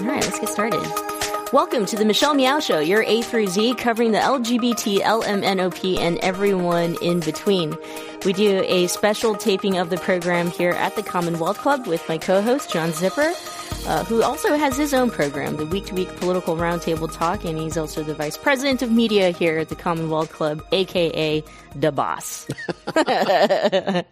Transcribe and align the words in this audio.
All 0.00 0.06
right, 0.06 0.24
let's 0.24 0.40
get 0.40 0.48
started. 0.48 0.80
Welcome 1.52 1.84
to 1.84 1.94
the 1.94 2.06
Michelle 2.06 2.32
Meow 2.32 2.58
Show, 2.58 2.78
your 2.78 3.02
A 3.02 3.20
through 3.20 3.48
Z 3.48 3.74
covering 3.74 4.12
the 4.12 4.18
LGBT, 4.18 5.00
LMNOP, 5.00 5.98
and 5.98 6.16
everyone 6.20 6.96
in 7.02 7.20
between. 7.20 7.76
We 8.24 8.32
do 8.34 8.62
a 8.66 8.86
special 8.88 9.34
taping 9.34 9.78
of 9.78 9.88
the 9.88 9.96
program 9.96 10.50
here 10.50 10.72
at 10.72 10.94
the 10.94 11.02
Commonwealth 11.02 11.58
Club 11.58 11.86
with 11.86 12.06
my 12.08 12.18
co-host, 12.18 12.70
John 12.70 12.90
Zipperer 12.90 13.34
uh, 13.86 14.04
who 14.04 14.22
also 14.22 14.56
has 14.56 14.76
his 14.76 14.92
own 14.92 15.10
program, 15.10 15.56
the 15.56 15.66
Week 15.66 15.86
to 15.86 15.94
Week 15.94 16.08
Political 16.16 16.56
Roundtable 16.56 17.12
Talk, 17.12 17.44
and 17.44 17.58
he's 17.58 17.76
also 17.76 18.02
the 18.02 18.14
Vice 18.14 18.36
President 18.36 18.82
of 18.82 18.90
Media 18.90 19.30
here 19.30 19.58
at 19.58 19.68
the 19.68 19.76
Commonwealth 19.76 20.32
Club, 20.32 20.64
aka 20.72 21.42
the 21.76 21.92
boss. 21.92 22.48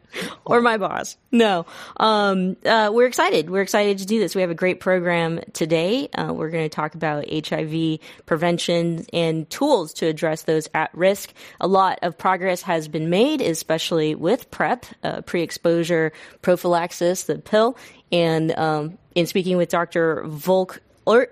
or 0.44 0.60
my 0.60 0.76
boss. 0.76 1.16
No. 1.32 1.66
Um, 1.96 2.56
uh, 2.64 2.90
we're 2.92 3.06
excited. 3.06 3.50
We're 3.50 3.62
excited 3.62 3.98
to 3.98 4.06
do 4.06 4.20
this. 4.20 4.36
We 4.36 4.42
have 4.42 4.50
a 4.50 4.54
great 4.54 4.78
program 4.78 5.40
today. 5.52 6.08
Uh, 6.14 6.32
we're 6.32 6.50
going 6.50 6.68
to 6.68 6.74
talk 6.74 6.94
about 6.94 7.24
HIV 7.28 7.98
prevention 8.26 9.06
and 9.12 9.50
tools 9.50 9.94
to 9.94 10.06
address 10.06 10.42
those 10.42 10.68
at 10.72 10.94
risk. 10.94 11.32
A 11.60 11.66
lot 11.66 11.98
of 12.02 12.16
progress 12.16 12.62
has 12.62 12.86
been 12.86 13.10
made, 13.10 13.40
especially 13.40 13.97
with 13.98 14.50
PrEP, 14.50 14.86
uh, 15.02 15.20
pre-exposure 15.22 16.12
prophylaxis, 16.42 17.24
the 17.24 17.38
pill. 17.38 17.76
And 18.10 18.56
um, 18.56 18.98
in 19.14 19.26
speaking 19.26 19.56
with 19.56 19.68
Dr. 19.68 20.24
Volk 20.26 20.80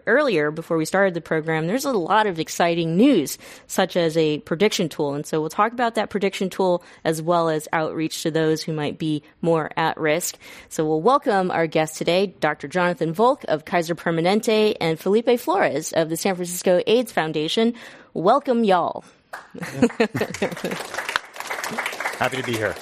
earlier 0.06 0.50
before 0.50 0.76
we 0.76 0.84
started 0.84 1.14
the 1.14 1.20
program, 1.20 1.66
there's 1.66 1.84
a 1.84 1.92
lot 1.92 2.26
of 2.26 2.40
exciting 2.40 2.96
news, 2.96 3.38
such 3.66 3.96
as 3.96 4.16
a 4.16 4.38
prediction 4.40 4.88
tool. 4.88 5.14
And 5.14 5.26
so 5.26 5.40
we'll 5.40 5.50
talk 5.50 5.72
about 5.72 5.96
that 5.96 6.10
prediction 6.10 6.50
tool 6.50 6.82
as 7.04 7.20
well 7.20 7.48
as 7.48 7.68
outreach 7.72 8.22
to 8.22 8.30
those 8.30 8.62
who 8.62 8.72
might 8.72 8.98
be 8.98 9.22
more 9.42 9.70
at 9.76 9.98
risk. 9.98 10.38
So 10.68 10.86
we'll 10.86 11.02
welcome 11.02 11.50
our 11.50 11.66
guest 11.66 11.96
today, 11.96 12.34
Dr. 12.40 12.68
Jonathan 12.68 13.12
Volk 13.12 13.44
of 13.48 13.64
Kaiser 13.64 13.94
Permanente 13.94 14.76
and 14.80 14.98
Felipe 14.98 15.38
Flores 15.38 15.92
of 15.92 16.08
the 16.08 16.16
San 16.16 16.34
Francisco 16.34 16.80
AIDS 16.86 17.12
Foundation. 17.12 17.74
Welcome, 18.14 18.64
y'all. 18.64 19.04
Happy 22.18 22.38
to 22.38 22.42
be 22.42 22.52
here. 22.52 22.74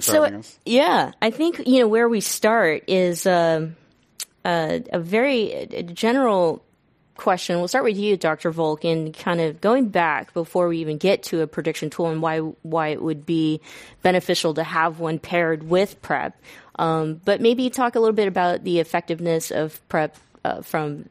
so, 0.00 0.42
yeah, 0.64 1.12
I 1.22 1.30
think, 1.30 1.66
you 1.66 1.80
know, 1.80 1.88
where 1.88 2.08
we 2.08 2.20
start 2.20 2.84
is, 2.88 3.26
uh, 3.26 3.68
uh, 4.44 4.78
a 4.92 4.98
very 4.98 5.68
general 5.94 6.62
question. 7.16 7.58
We'll 7.58 7.68
start 7.68 7.84
with 7.84 7.96
you, 7.96 8.16
Dr. 8.16 8.50
Volk, 8.50 8.84
and 8.84 9.16
kind 9.16 9.40
of 9.40 9.60
going 9.60 9.88
back 9.88 10.34
before 10.34 10.68
we 10.68 10.78
even 10.78 10.98
get 10.98 11.24
to 11.24 11.40
a 11.40 11.46
prediction 11.46 11.90
tool 11.90 12.08
and 12.08 12.22
why 12.22 12.38
why 12.38 12.88
it 12.88 13.02
would 13.02 13.26
be 13.26 13.60
beneficial 14.02 14.54
to 14.54 14.62
have 14.62 15.00
one 15.00 15.18
paired 15.18 15.62
with 15.62 16.00
PrEP. 16.02 16.36
Um, 16.78 17.20
but 17.24 17.40
maybe 17.40 17.70
talk 17.70 17.94
a 17.94 18.00
little 18.00 18.14
bit 18.14 18.28
about 18.28 18.64
the 18.64 18.80
effectiveness 18.80 19.50
of 19.50 19.86
PrEP 19.88 20.16
uh, 20.44 20.62
from 20.62 21.06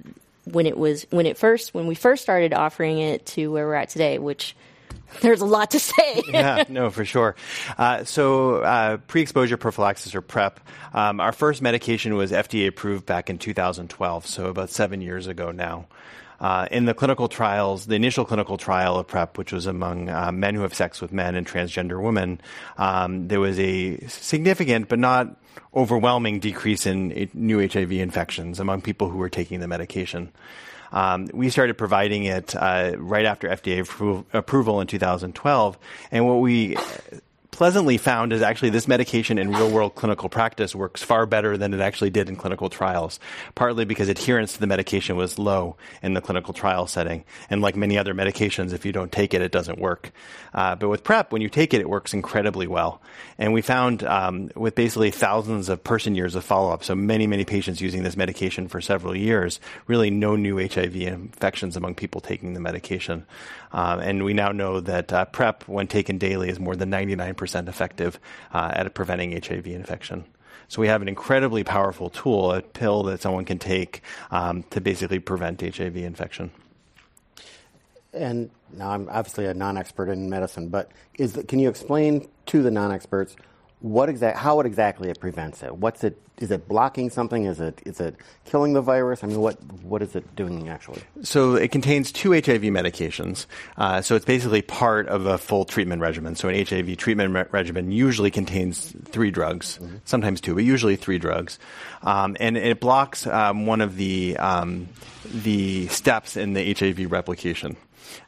when 0.46 0.66
it 0.66 0.78
was 0.78 1.06
when 1.10 1.26
it 1.26 1.38
first 1.38 1.74
when 1.74 1.88
we 1.88 1.96
first 1.96 2.24
started 2.24 2.54
offering 2.54 3.00
it 3.00 3.26
to 3.28 3.52
where 3.52 3.66
we're 3.66 3.76
at 3.76 3.90
today, 3.90 4.20
which 4.20 4.56
there's 5.22 5.42
a 5.42 5.46
lot 5.46 5.72
to 5.72 5.80
say. 5.80 6.24
yeah, 6.28 6.64
no, 6.70 6.90
for 6.90 7.06
sure. 7.06 7.36
Uh, 7.78 8.04
so, 8.04 8.58
uh, 8.58 8.98
pre-exposure 8.98 9.58
prophylaxis 9.58 10.16
or 10.16 10.22
PrEP. 10.22 10.60
Um, 10.94 11.20
our 11.20 11.32
first 11.32 11.62
medication 11.62 12.16
was 12.16 12.32
FDA 12.32 12.68
approved 12.68 13.06
back 13.06 13.30
in 13.30 13.38
2012, 13.38 14.26
so 14.26 14.48
about 14.48 14.70
seven 14.70 15.02
years 15.02 15.28
ago 15.28 15.52
now. 15.52 15.88
Uh, 16.40 16.68
in 16.70 16.86
the 16.86 16.94
clinical 16.94 17.28
trials, 17.28 17.86
the 17.86 17.96
initial 17.96 18.26
clinical 18.26 18.58
trial 18.58 18.98
of 18.98 19.08
PrEP, 19.08 19.38
which 19.38 19.54
was 19.54 19.66
among 19.66 20.10
uh, 20.10 20.32
men 20.32 20.56
who 20.56 20.62
have 20.62 20.74
sex 20.74 21.02
with 21.02 21.14
men 21.14 21.36
and 21.36 21.48
transgender 21.48 22.02
women, 22.02 22.42
um, 22.78 23.28
there 23.30 23.40
was 23.40 23.58
a 23.60 23.98
significant 24.08 24.90
but 24.90 25.00
not 25.00 25.38
overwhelming 25.74 26.40
decrease 26.40 26.86
in 26.86 27.30
new 27.34 27.66
HIV 27.66 27.92
infections 27.94 28.60
among 28.60 28.82
people 28.82 29.10
who 29.10 29.18
were 29.18 29.30
taking 29.30 29.60
the 29.60 29.68
medication. 29.68 30.32
Um, 30.96 31.30
we 31.34 31.50
started 31.50 31.78
providing 31.78 32.24
it 32.24 32.56
uh, 32.56 32.94
right 32.98 33.26
after 33.26 33.48
FDA 33.50 33.86
appro- 33.86 34.26
approval 34.34 34.82
in 34.82 34.88
2012, 34.88 35.78
and 36.09 36.25
what 36.25 36.40
we 36.40 36.78
pleasantly 37.56 37.98
found 37.98 38.34
is 38.34 38.42
actually 38.42 38.70
this 38.70 38.86
medication 38.86 39.38
in 39.38 39.50
real 39.50 39.72
world 39.72 39.96
clinical 39.96 40.28
practice 40.28 40.76
works 40.76 41.02
far 41.02 41.26
better 41.26 41.56
than 41.56 41.74
it 41.74 41.80
actually 41.80 42.10
did 42.10 42.28
in 42.28 42.36
clinical 42.36 42.70
trials, 42.70 43.18
partly 43.56 43.86
because 43.86 44.10
adherence 44.10 44.52
to 44.52 44.60
the 44.60 44.68
medication 44.68 45.16
was 45.16 45.40
low 45.40 45.78
in 46.04 46.14
the 46.14 46.20
clinical 46.20 46.54
trial 46.54 46.86
setting. 46.86 47.24
And 47.50 47.62
like 47.62 47.78
many 47.78 47.98
other 47.98 48.14
medications, 48.14 48.74
if 48.74 48.86
you 48.86 48.92
don't 48.92 49.10
take 49.10 49.34
it, 49.34 49.42
it 49.42 49.54
doesn't 49.54 49.80
work. 49.80 50.12
Uh, 50.54 50.76
but 50.76 50.90
with 50.90 51.06
PrEP, 51.06 51.32
when 51.32 51.42
you 51.42 51.48
take 51.48 51.74
it, 51.74 51.80
it 51.80 51.90
works 51.90 52.14
incredibly 52.14 52.68
well. 52.68 53.02
And 53.38 53.54
we 53.54 53.62
found 53.62 54.04
um, 54.04 54.52
with 54.56 54.76
basically 54.76 55.12
thousands 55.12 55.70
of 55.70 55.82
person 55.82 56.14
years 56.14 56.36
of 56.36 56.44
follow 56.44 56.72
up, 56.72 56.84
so 56.84 56.94
many, 56.94 57.26
many 57.26 57.46
patients 57.46 57.80
using 57.80 58.04
this 58.04 58.18
medication 58.18 58.68
for 58.68 58.82
several 58.82 59.16
years, 59.16 59.62
really 59.88 60.10
no 60.10 60.36
new 60.36 60.58
HIV 60.58 60.98
infections 60.98 61.78
among 61.78 61.96
people 61.96 62.20
taking 62.20 62.54
the 62.54 62.60
medication. 62.60 63.26
Um, 63.72 64.00
and 64.00 64.24
we 64.24 64.34
now 64.34 64.52
know 64.54 64.80
that 64.80 65.12
uh, 65.12 65.26
PrEP, 65.26 65.68
when 65.68 65.88
taken 65.88 66.18
daily, 66.18 66.50
is 66.50 66.60
more 66.60 66.78
than 66.78 66.90
99% 66.90 67.44
effective 67.53 68.19
uh, 68.53 68.72
at 68.73 68.94
preventing 68.94 69.31
HIV 69.31 69.67
infection. 69.67 70.25
So 70.67 70.81
we 70.81 70.88
have 70.88 71.01
an 71.01 71.07
incredibly 71.07 71.63
powerful 71.63 72.09
tool, 72.09 72.51
a 72.51 72.61
pill 72.61 73.03
that 73.03 73.22
someone 73.22 73.45
can 73.45 73.59
take 73.59 74.01
um, 74.31 74.63
to 74.72 74.81
basically 74.81 75.19
prevent 75.19 75.61
HIV 75.61 75.97
infection. 75.97 76.51
And 78.13 78.50
now 78.73 78.91
I'm 78.91 79.09
obviously 79.09 79.45
a 79.45 79.53
non-expert 79.53 80.09
in 80.09 80.29
medicine, 80.29 80.69
but 80.69 80.91
is 81.19 81.39
can 81.47 81.59
you 81.59 81.69
explain 81.69 82.28
to 82.47 82.63
the 82.63 82.72
non-experts 82.72 83.35
what 83.80 84.09
exact 84.09 84.38
how 84.38 84.59
it 84.59 84.66
exactly 84.66 85.09
it 85.09 85.19
prevents 85.19 85.62
it? 85.62 85.75
What's 85.75 86.03
it 86.03 86.19
is 86.40 86.52
it 86.52 86.68
blocking 86.68 87.09
something? 87.09 87.46
Is 87.46 87.59
it 87.59 87.81
is 87.86 88.00
it 88.00 88.16
killing 88.46 88.74
the 88.74 88.81
virus? 88.81 89.24
I 89.24 89.28
mean, 89.28 89.40
what 89.40 89.62
what 89.84 90.02
is 90.02 90.16
it 90.16 90.36
doing 90.36 90.69
actually? 90.69 91.02
So 91.24 91.56
it 91.56 91.72
contains 91.72 92.12
two 92.12 92.31
HIV 92.31 92.63
medications. 92.63 93.46
Uh, 93.78 94.02
so 94.02 94.16
it's 94.16 94.25
basically 94.25 94.62
part 94.62 95.08
of 95.08 95.25
a 95.25 95.38
full 95.38 95.66
treatment 95.66 96.02
regimen. 96.02 96.36
So 96.36 96.50
an 96.50 96.66
HIV 96.66 96.97
treatment 96.97 97.34
re- 97.34 97.46
regimen 97.52 97.91
usually 97.91 98.31
contains 98.31 98.94
three 99.06 99.31
drugs, 99.31 99.78
mm-hmm. 99.81 99.97
sometimes 100.06 100.42
two, 100.42 100.56
but 100.56 100.63
usually 100.63 100.96
three 100.96 101.19
drugs, 101.19 101.59
um, 102.02 102.36
and 102.40 102.57
it 102.57 102.80
blocks 102.80 103.28
um, 103.28 103.66
one 103.66 103.81
of 103.81 103.96
the 103.96 104.38
um, 104.38 104.88
the 105.25 105.88
steps 105.88 106.38
in 106.38 106.53
the 106.53 106.74
HIV 106.74 107.12
replication, 107.12 107.78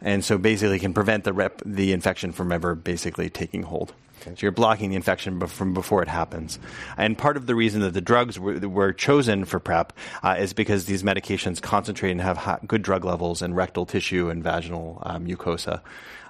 and 0.01 0.23
so 0.23 0.37
basically 0.37 0.79
can 0.79 0.93
prevent 0.93 1.23
the 1.23 1.33
rep- 1.33 1.61
the 1.65 1.93
infection 1.93 2.31
from 2.31 2.51
ever 2.51 2.75
basically 2.75 3.29
taking 3.29 3.63
hold. 3.63 3.93
Okay. 4.21 4.31
So 4.31 4.37
you're 4.41 4.51
blocking 4.51 4.89
the 4.89 4.95
infection 4.95 5.39
from 5.47 5.73
before 5.73 6.01
it 6.01 6.07
happens. 6.07 6.59
And 6.97 7.17
part 7.17 7.37
of 7.37 7.45
the 7.45 7.55
reason 7.55 7.81
that 7.81 7.93
the 7.93 8.01
drugs 8.01 8.39
were, 8.39 8.59
were 8.67 8.93
chosen 8.93 9.45
for 9.45 9.59
PrEP 9.59 9.93
uh, 10.23 10.35
is 10.39 10.53
because 10.53 10.85
these 10.85 11.03
medications 11.03 11.61
concentrate 11.61 12.11
and 12.11 12.21
have 12.21 12.59
good 12.65 12.81
drug 12.81 13.05
levels 13.05 13.41
in 13.41 13.53
rectal 13.53 13.85
tissue 13.85 14.29
and 14.29 14.43
vaginal 14.43 15.01
um, 15.05 15.27
mucosa. 15.27 15.81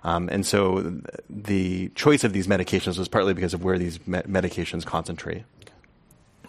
Um, 0.04 0.30
and 0.30 0.46
so 0.46 1.02
the 1.30 1.90
choice 1.90 2.24
of 2.24 2.34
these 2.34 2.48
medications 2.48 2.98
was 2.98 3.08
partly 3.08 3.34
because 3.34 3.54
of 3.54 3.64
where 3.64 3.78
these 3.78 4.06
me- 4.08 4.20
medications 4.20 4.86
concentrate. 4.86 5.44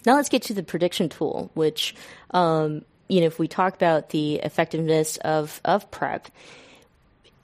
Now 0.06 0.16
let's 0.16 0.28
get 0.28 0.42
to 0.44 0.54
the 0.54 0.62
prediction 0.62 1.08
tool, 1.08 1.50
which, 1.54 1.94
um, 2.32 2.84
you 3.08 3.20
know, 3.20 3.26
if 3.26 3.38
we 3.38 3.48
talk 3.48 3.74
about 3.74 4.10
the 4.10 4.36
effectiveness 4.36 5.16
of, 5.18 5.60
of 5.64 5.90
PrEP, 5.90 6.28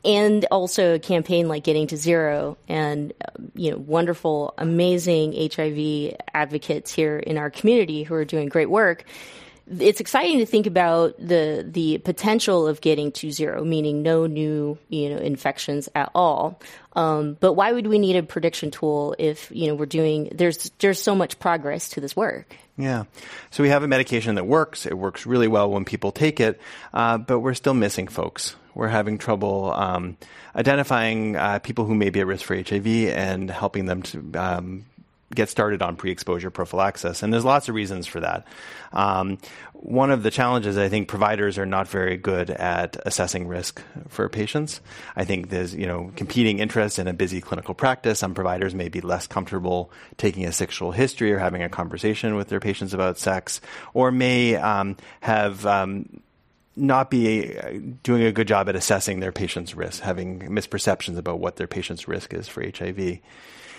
and 0.05 0.45
also 0.51 0.95
a 0.95 0.99
campaign 0.99 1.49
like 1.49 1.65
Getting 1.65 1.87
to 1.89 1.97
Zero 1.97 2.57
and, 2.69 3.13
you 3.55 3.71
know, 3.71 3.79
wonderful, 3.79 4.55
amazing 4.59 5.33
HIV 5.33 6.17
advocates 6.33 6.93
here 6.93 7.19
in 7.19 7.39
our 7.39 7.51
community 7.51 8.03
who 8.03 8.15
are 8.15 8.25
doing 8.25 8.49
great 8.49 8.71
work. 8.71 9.05
It's 9.79 10.01
exciting 10.01 10.41
to 10.41 10.47
think 10.47 10.67
about 10.67 11.17
the 11.19 11.67
the 11.67 11.97
potential 11.97 12.67
of 12.67 12.83
getting 12.83 13.13
to 13.13 13.31
zero, 13.31 13.65
meaning 13.65 14.03
no 14.03 14.27
new 14.27 14.77
you 14.91 15.09
know 15.09 15.17
infections 15.17 15.89
at 15.95 16.11
all. 16.15 16.61
Um, 16.93 17.39
but 17.41 17.55
why 17.55 17.73
would 17.73 17.87
we 17.87 17.99
need 17.99 18.17
a 18.17 18.23
prediction 18.23 18.71
tool 18.71 19.17
if 19.19 19.51
you 19.51 19.69
know 19.69 19.75
we're 19.75 19.87
doing 19.87 20.29
there's 20.35 20.71
there's 20.81 21.01
so 21.01 21.15
much 21.15 21.39
progress 21.39 21.89
to 21.91 22.03
this 22.03 22.15
work? 22.15 22.55
Yeah. 22.77 23.05
So 23.53 23.63
we 23.63 23.71
have 23.71 23.83
a 23.83 23.89
medication 23.89 24.35
that 24.35 24.45
works. 24.45 24.85
It 24.85 24.99
works 24.99 25.25
really 25.25 25.49
well 25.49 25.71
when 25.71 25.87
people 25.87 26.13
take 26.13 26.41
it, 26.41 26.61
uh, 26.93 27.17
but 27.17 27.41
we're 27.41 27.55
still 27.55 27.73
missing 27.73 28.07
folks 28.07 28.57
we're 28.75 28.89
having 28.89 29.19
trouble 29.19 29.73
um, 29.75 30.17
identifying 30.55 31.37
uh, 31.37 31.59
people 31.61 31.85
who 31.85 31.95
may 31.95 32.11
be 32.11 32.21
at 32.21 32.27
risk 32.27 32.45
for 32.45 32.57
HIV 32.57 32.87
and 32.87 33.51
helping 33.51 33.87
them 33.87 34.03
to 34.03 34.33
um, 34.35 34.85
get 35.35 35.49
started 35.49 35.83
on 35.83 35.97
pre-exposure 35.97 36.51
prophylaxis. 36.51 37.23
And 37.23 37.33
there's 37.33 37.45
lots 37.45 37.69
of 37.69 37.75
reasons 37.75 38.07
for 38.07 38.21
that. 38.21 38.47
Um, 38.93 39.39
one 39.73 40.11
of 40.11 40.23
the 40.23 40.31
challenges, 40.31 40.79
I 40.79 40.89
think, 40.89 41.09
providers 41.09 41.59
are 41.59 41.67
not 41.67 41.89
very 41.89 42.17
good 42.17 42.51
at 42.51 42.97
assessing 43.05 43.49
risk 43.49 43.83
for 44.09 44.29
patients. 44.29 44.81
I 45.17 45.25
think 45.25 45.51
there's, 45.51 45.75
you 45.75 45.87
know, 45.87 46.13
competing 46.17 46.61
interests 46.61 46.99
in 46.99 47.09
a 47.09 47.13
busy 47.13 47.41
clinical 47.41 47.75
practice. 47.75 48.21
Some 48.21 48.35
providers 48.35 48.75
may 48.75 48.89
be 48.89 49.01
less 49.01 49.27
comfortable 49.27 49.91
taking 50.17 50.47
a 50.47 50.53
sexual 50.53 50.93
history 50.93 51.33
or 51.33 51.39
having 51.39 51.63
a 51.63 51.69
conversation 51.69 52.37
with 52.37 52.49
their 52.49 52.61
patients 52.61 52.95
about 52.95 53.19
sex, 53.19 53.61
or 53.93 54.11
may 54.11 54.57
um, 54.57 54.97
have 55.21 55.67
um, 55.67 56.23
not 56.77 57.11
be 57.11 57.57
uh, 57.57 57.79
doing 58.03 58.23
a 58.23 58.33
good 58.33 58.49
job 58.49 58.69
at 58.69 58.77
assessing 58.77 59.21
their 59.21 59.33
patient's 59.33 59.75
risk, 59.75 60.03
having 60.03 60.41
misperceptions 60.41 61.17
about 61.17 61.39
what 61.39 61.57
their 61.57 61.67
patient's 61.67 62.09
risk 62.09 62.35
is 62.35 62.49
for 62.49 62.63
HIV. 62.63 63.19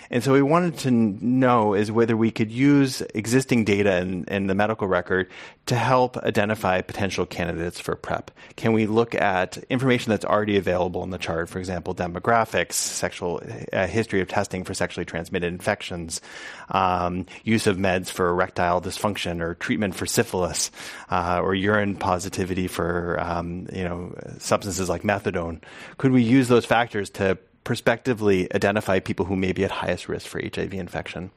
And 0.09 0.23
so 0.23 0.33
we 0.33 0.41
wanted 0.41 0.77
to 0.79 0.91
know 0.91 1.73
is 1.73 1.91
whether 1.91 2.15
we 2.15 2.31
could 2.31 2.51
use 2.51 3.01
existing 3.13 3.65
data 3.65 3.97
in, 3.97 4.25
in, 4.25 4.47
the 4.47 4.55
medical 4.55 4.87
record 4.87 5.29
to 5.65 5.75
help 5.75 6.17
identify 6.17 6.81
potential 6.81 7.25
candidates 7.25 7.79
for 7.79 7.95
PrEP. 7.95 8.31
Can 8.55 8.73
we 8.73 8.85
look 8.85 9.15
at 9.15 9.57
information 9.69 10.11
that's 10.11 10.25
already 10.25 10.57
available 10.57 11.03
in 11.03 11.09
the 11.09 11.17
chart, 11.17 11.49
for 11.49 11.57
example, 11.59 11.95
demographics, 11.95 12.73
sexual 12.73 13.41
uh, 13.73 13.87
history 13.87 14.21
of 14.21 14.27
testing 14.27 14.63
for 14.63 14.73
sexually 14.73 15.05
transmitted 15.05 15.47
infections, 15.47 16.21
um, 16.69 17.25
use 17.43 17.65
of 17.65 17.77
meds 17.77 18.09
for 18.09 18.29
erectile 18.29 18.81
dysfunction, 18.81 19.41
or 19.41 19.55
treatment 19.55 19.95
for 19.95 20.05
syphilis, 20.05 20.69
uh, 21.09 21.39
or 21.41 21.55
urine 21.55 21.95
positivity 21.95 22.67
for 22.67 23.19
um, 23.19 23.67
you 23.73 23.83
know 23.83 24.13
substances 24.37 24.89
like 24.89 25.01
methadone? 25.01 25.61
Could 25.97 26.11
we 26.11 26.21
use 26.21 26.47
those 26.47 26.65
factors 26.65 27.09
to 27.11 27.37
prospectively 27.65 28.47
identify 28.55 28.99
people 28.99 29.25
who 29.25 29.35
may 29.35 29.51
be 29.51 29.65
at 29.65 29.71
highest 29.71 30.07
risk 30.07 30.27
for 30.27 30.39
HIV 30.39 30.73
infection. 30.73 31.31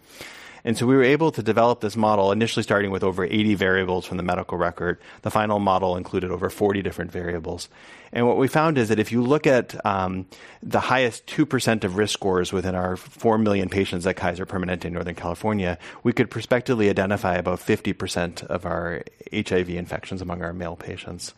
And 0.65 0.77
so 0.77 0.87
we 0.87 0.95
were 0.97 1.03
able 1.03 1.31
to 1.33 1.43
develop 1.43 1.81
this 1.81 1.97
model 1.97 2.33
initially 2.33 2.63
starting 2.63 2.91
with 2.91 3.03
over 3.03 3.25
80 3.25 3.55
variables 3.55 4.07
from 4.07 4.17
the 4.17 4.23
medical 4.23 4.59
record. 4.59 4.99
The 5.23 5.31
final 5.31 5.59
model 5.59 5.97
included 5.97 6.31
over 6.31 6.51
40 6.51 6.83
different 6.83 7.11
variables. 7.11 7.69
And 8.13 8.27
what 8.27 8.39
we 8.39 8.49
found 8.49 8.79
is 8.79 8.89
that 8.89 8.99
if 8.99 9.13
you 9.13 9.23
look 9.23 9.47
at 9.47 9.85
um, 9.87 10.27
the 10.63 10.81
highest 10.81 11.27
2% 11.27 11.85
of 11.85 11.97
risk 11.97 12.13
scores 12.13 12.53
within 12.53 12.75
our 12.75 12.97
4 12.97 13.39
million 13.39 13.69
patients 13.69 14.07
at 14.07 14.17
Kaiser 14.17 14.47
Permanente 14.47 14.87
in 14.87 14.95
Northern 14.95 15.15
California, 15.15 15.79
we 16.03 16.13
could 16.13 16.31
prospectively 16.31 16.91
identify 16.91 17.37
about 17.37 17.61
50% 17.61 18.45
of 18.45 18.67
our 18.67 19.03
HIV 19.33 19.71
infections 19.71 20.23
among 20.23 20.43
our 20.43 20.53
male 20.53 20.77
patients. 20.77 21.35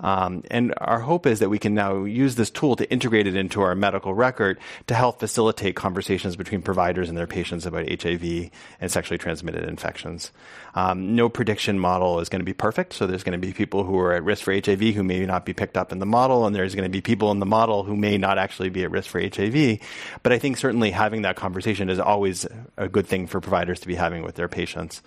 Um, 0.00 0.42
and 0.50 0.74
our 0.78 1.00
hope 1.00 1.26
is 1.26 1.38
that 1.40 1.48
we 1.48 1.58
can 1.58 1.74
now 1.74 2.04
use 2.04 2.34
this 2.34 2.50
tool 2.50 2.76
to 2.76 2.90
integrate 2.90 3.26
it 3.26 3.36
into 3.36 3.60
our 3.60 3.74
medical 3.74 4.14
record 4.14 4.58
to 4.86 4.94
help 4.94 5.20
facilitate 5.20 5.76
conversations 5.76 6.36
between 6.36 6.62
providers 6.62 7.08
and 7.08 7.16
their 7.16 7.26
patients 7.26 7.66
about 7.66 7.88
HIV 7.88 8.50
and 8.80 8.90
sexually 8.90 9.18
transmitted 9.18 9.64
infections. 9.64 10.32
Um, 10.74 11.14
no 11.16 11.28
prediction 11.28 11.78
model 11.78 12.20
is 12.20 12.28
going 12.28 12.40
to 12.40 12.44
be 12.44 12.52
perfect, 12.52 12.94
so 12.94 13.06
there's 13.06 13.24
going 13.24 13.38
to 13.38 13.46
be 13.46 13.52
people 13.52 13.84
who 13.84 13.98
are 13.98 14.14
at 14.14 14.24
risk 14.24 14.44
for 14.44 14.52
HIV 14.52 14.80
who 14.94 15.02
may 15.02 15.24
not 15.26 15.44
be 15.44 15.52
picked 15.52 15.76
up 15.76 15.92
in 15.92 15.98
the 15.98 16.06
model, 16.06 16.46
and 16.46 16.54
there's 16.54 16.74
going 16.74 16.84
to 16.84 16.90
be 16.90 17.00
people 17.00 17.30
in 17.30 17.38
the 17.38 17.46
model 17.46 17.82
who 17.82 17.96
may 17.96 18.18
not 18.18 18.38
actually 18.38 18.70
be 18.70 18.84
at 18.84 18.90
risk 18.90 19.10
for 19.10 19.20
HIV. 19.20 19.78
But 20.22 20.32
I 20.32 20.38
think 20.38 20.56
certainly 20.56 20.90
having 20.90 21.22
that 21.22 21.36
conversation 21.36 21.90
is 21.90 21.98
always 21.98 22.46
a 22.76 22.88
good 22.88 23.06
thing 23.06 23.26
for 23.26 23.40
providers 23.40 23.80
to 23.80 23.88
be 23.88 23.94
having 23.94 24.22
with 24.22 24.36
their 24.36 24.48
patients. 24.48 25.02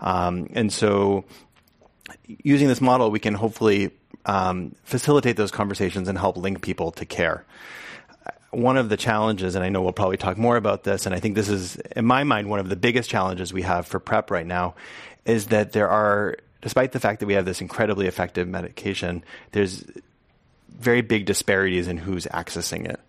Um, 0.00 0.48
and 0.52 0.72
so 0.72 1.24
using 2.26 2.68
this 2.68 2.80
model, 2.80 3.10
we 3.10 3.18
can 3.18 3.34
hopefully 3.34 3.90
um, 4.24 4.74
facilitate 4.84 5.36
those 5.36 5.50
conversations 5.50 6.08
and 6.08 6.18
help 6.18 6.36
link 6.36 6.62
people 6.62 6.92
to 6.92 7.04
care. 7.04 7.44
One 8.50 8.76
of 8.76 8.88
the 8.88 8.96
challenges, 8.96 9.54
and 9.54 9.64
I 9.64 9.68
know 9.68 9.82
we'll 9.82 9.92
probably 9.92 10.16
talk 10.16 10.38
more 10.38 10.56
about 10.56 10.84
this, 10.84 11.06
and 11.06 11.14
I 11.14 11.20
think 11.20 11.34
this 11.34 11.48
is, 11.48 11.76
in 11.94 12.04
my 12.06 12.24
mind, 12.24 12.48
one 12.48 12.60
of 12.60 12.68
the 12.68 12.76
biggest 12.76 13.10
challenges 13.10 13.52
we 13.52 13.62
have 13.62 13.86
for 13.86 14.00
PrEP 14.00 14.30
right 14.30 14.46
now, 14.46 14.74
is 15.24 15.46
that 15.46 15.72
there 15.72 15.88
are, 15.88 16.36
despite 16.62 16.92
the 16.92 17.00
fact 17.00 17.20
that 17.20 17.26
we 17.26 17.34
have 17.34 17.44
this 17.44 17.60
incredibly 17.60 18.06
effective 18.06 18.48
medication, 18.48 19.24
there's 19.52 19.84
very 20.68 21.00
big 21.00 21.26
disparities 21.26 21.88
in 21.88 21.96
who's 21.96 22.26
accessing 22.26 22.88
it 22.88 23.00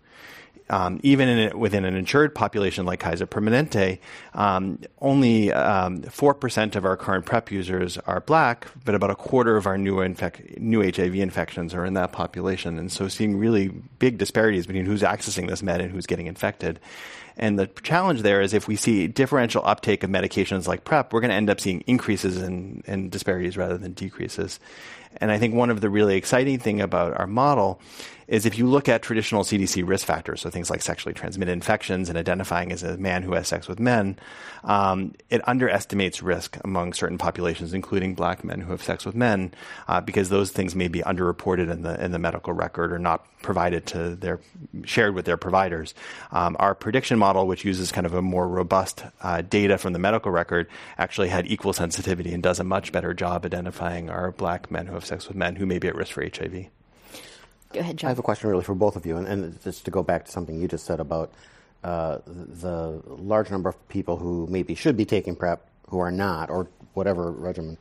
um, 0.70 1.00
even 1.02 1.28
in, 1.28 1.58
within 1.58 1.84
an 1.84 1.94
insured 1.94 2.34
population 2.34 2.84
like 2.84 3.00
Kaiser 3.00 3.26
Permanente, 3.26 3.98
um, 4.34 4.78
only 5.00 5.52
um, 5.52 6.02
4% 6.02 6.76
of 6.76 6.84
our 6.84 6.96
current 6.96 7.26
PrEP 7.26 7.50
users 7.50 7.98
are 7.98 8.20
black, 8.20 8.68
but 8.84 8.94
about 8.94 9.10
a 9.10 9.14
quarter 9.14 9.56
of 9.56 9.66
our 9.66 9.78
new, 9.78 9.96
infec- 9.96 10.58
new 10.58 10.82
HIV 10.82 11.14
infections 11.16 11.74
are 11.74 11.84
in 11.84 11.94
that 11.94 12.12
population. 12.12 12.78
And 12.78 12.92
so 12.92 13.08
seeing 13.08 13.38
really 13.38 13.68
big 13.68 14.18
disparities 14.18 14.66
between 14.66 14.84
who's 14.84 15.02
accessing 15.02 15.48
this 15.48 15.62
med 15.62 15.80
and 15.80 15.90
who's 15.90 16.06
getting 16.06 16.26
infected. 16.26 16.80
And 17.38 17.58
the 17.58 17.68
challenge 17.68 18.22
there 18.22 18.40
is 18.40 18.52
if 18.52 18.66
we 18.66 18.74
see 18.74 19.06
differential 19.06 19.62
uptake 19.64 20.02
of 20.02 20.10
medications 20.10 20.66
like 20.66 20.84
PrEP, 20.84 21.12
we're 21.12 21.20
going 21.20 21.30
to 21.30 21.36
end 21.36 21.48
up 21.48 21.60
seeing 21.60 21.82
increases 21.82 22.36
in, 22.36 22.82
in 22.86 23.10
disparities 23.10 23.56
rather 23.56 23.78
than 23.78 23.92
decreases. 23.92 24.58
And 25.18 25.30
I 25.30 25.38
think 25.38 25.54
one 25.54 25.70
of 25.70 25.80
the 25.80 25.88
really 25.88 26.16
exciting 26.16 26.58
thing 26.58 26.80
about 26.80 27.18
our 27.18 27.26
model 27.26 27.80
is 28.28 28.44
if 28.44 28.58
you 28.58 28.66
look 28.66 28.88
at 28.88 29.00
traditional 29.00 29.42
CDC 29.42 29.88
risk 29.88 30.06
factors, 30.06 30.42
so 30.42 30.50
things 30.50 30.68
like 30.68 30.82
sexually 30.82 31.14
transmitted 31.14 31.50
infections 31.50 32.10
and 32.10 32.18
identifying 32.18 32.70
as 32.70 32.82
a 32.82 32.98
man 32.98 33.22
who 33.22 33.32
has 33.32 33.48
sex 33.48 33.66
with 33.66 33.80
men, 33.80 34.18
um, 34.64 35.14
it 35.30 35.40
underestimates 35.48 36.22
risk 36.22 36.58
among 36.62 36.92
certain 36.92 37.16
populations, 37.16 37.72
including 37.72 38.14
black 38.14 38.44
men 38.44 38.60
who 38.60 38.70
have 38.70 38.82
sex 38.82 39.06
with 39.06 39.14
men, 39.14 39.54
uh, 39.88 40.00
because 40.02 40.28
those 40.28 40.50
things 40.50 40.74
may 40.74 40.88
be 40.88 41.00
underreported 41.00 41.70
in 41.70 41.82
the 41.82 42.04
in 42.04 42.12
the 42.12 42.18
medical 42.18 42.52
record 42.52 42.92
or 42.92 42.98
not 42.98 43.26
provided 43.40 43.86
to 43.86 44.14
their 44.16 44.40
shared 44.84 45.14
with 45.14 45.24
their 45.24 45.38
providers. 45.38 45.94
Um, 46.30 46.54
our 46.58 46.74
prediction 46.74 47.18
model, 47.18 47.46
which 47.46 47.64
uses 47.64 47.90
kind 47.90 48.06
of 48.06 48.12
a 48.12 48.20
more 48.20 48.46
robust 48.46 49.04
uh, 49.22 49.40
data 49.40 49.78
from 49.78 49.94
the 49.94 49.98
medical 49.98 50.30
record, 50.30 50.68
actually 50.98 51.28
had 51.28 51.46
equal 51.46 51.72
sensitivity 51.72 52.34
and 52.34 52.42
does 52.42 52.60
a 52.60 52.64
much 52.64 52.92
better 52.92 53.14
job 53.14 53.46
identifying 53.46 54.10
our 54.10 54.32
black 54.32 54.70
men 54.70 54.86
who 54.86 54.92
have 54.94 55.06
sex 55.06 55.28
with 55.28 55.36
men 55.36 55.56
who 55.56 55.64
may 55.64 55.78
be 55.78 55.88
at 55.88 55.94
risk 55.94 56.12
for 56.12 56.22
HIV. 56.22 56.68
Go 57.72 57.80
ahead, 57.80 57.98
John. 57.98 58.08
I 58.08 58.10
have 58.10 58.18
a 58.18 58.22
question 58.22 58.48
really 58.48 58.64
for 58.64 58.74
both 58.74 58.96
of 58.96 59.04
you, 59.04 59.16
and, 59.16 59.26
and 59.26 59.62
just 59.62 59.84
to 59.84 59.90
go 59.90 60.02
back 60.02 60.24
to 60.24 60.30
something 60.30 60.60
you 60.60 60.68
just 60.68 60.86
said 60.86 61.00
about 61.00 61.30
uh, 61.84 62.18
the 62.26 63.02
large 63.06 63.50
number 63.50 63.68
of 63.68 63.88
people 63.88 64.16
who 64.16 64.46
maybe 64.50 64.74
should 64.74 64.96
be 64.96 65.04
taking 65.04 65.36
PrEP 65.36 65.60
who 65.88 65.98
are 65.98 66.10
not, 66.10 66.50
or 66.50 66.68
whatever 66.94 67.30
regimen. 67.30 67.78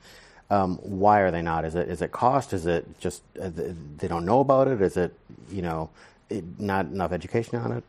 Um, 0.49 0.77
why 0.77 1.19
are 1.19 1.31
they 1.31 1.41
not? 1.41 1.65
Is 1.65 1.75
it 1.75 1.89
is 1.89 2.01
it 2.01 2.11
cost? 2.11 2.53
Is 2.53 2.65
it 2.65 2.99
just 2.99 3.21
uh, 3.41 3.49
they 3.97 4.07
don't 4.07 4.25
know 4.25 4.39
about 4.39 4.67
it? 4.67 4.81
Is 4.81 4.95
it 4.95 5.13
you 5.49 5.61
know 5.61 5.89
it, 6.29 6.59
not 6.59 6.85
enough 6.85 7.11
education 7.11 7.57
on 7.59 7.71
it? 7.71 7.83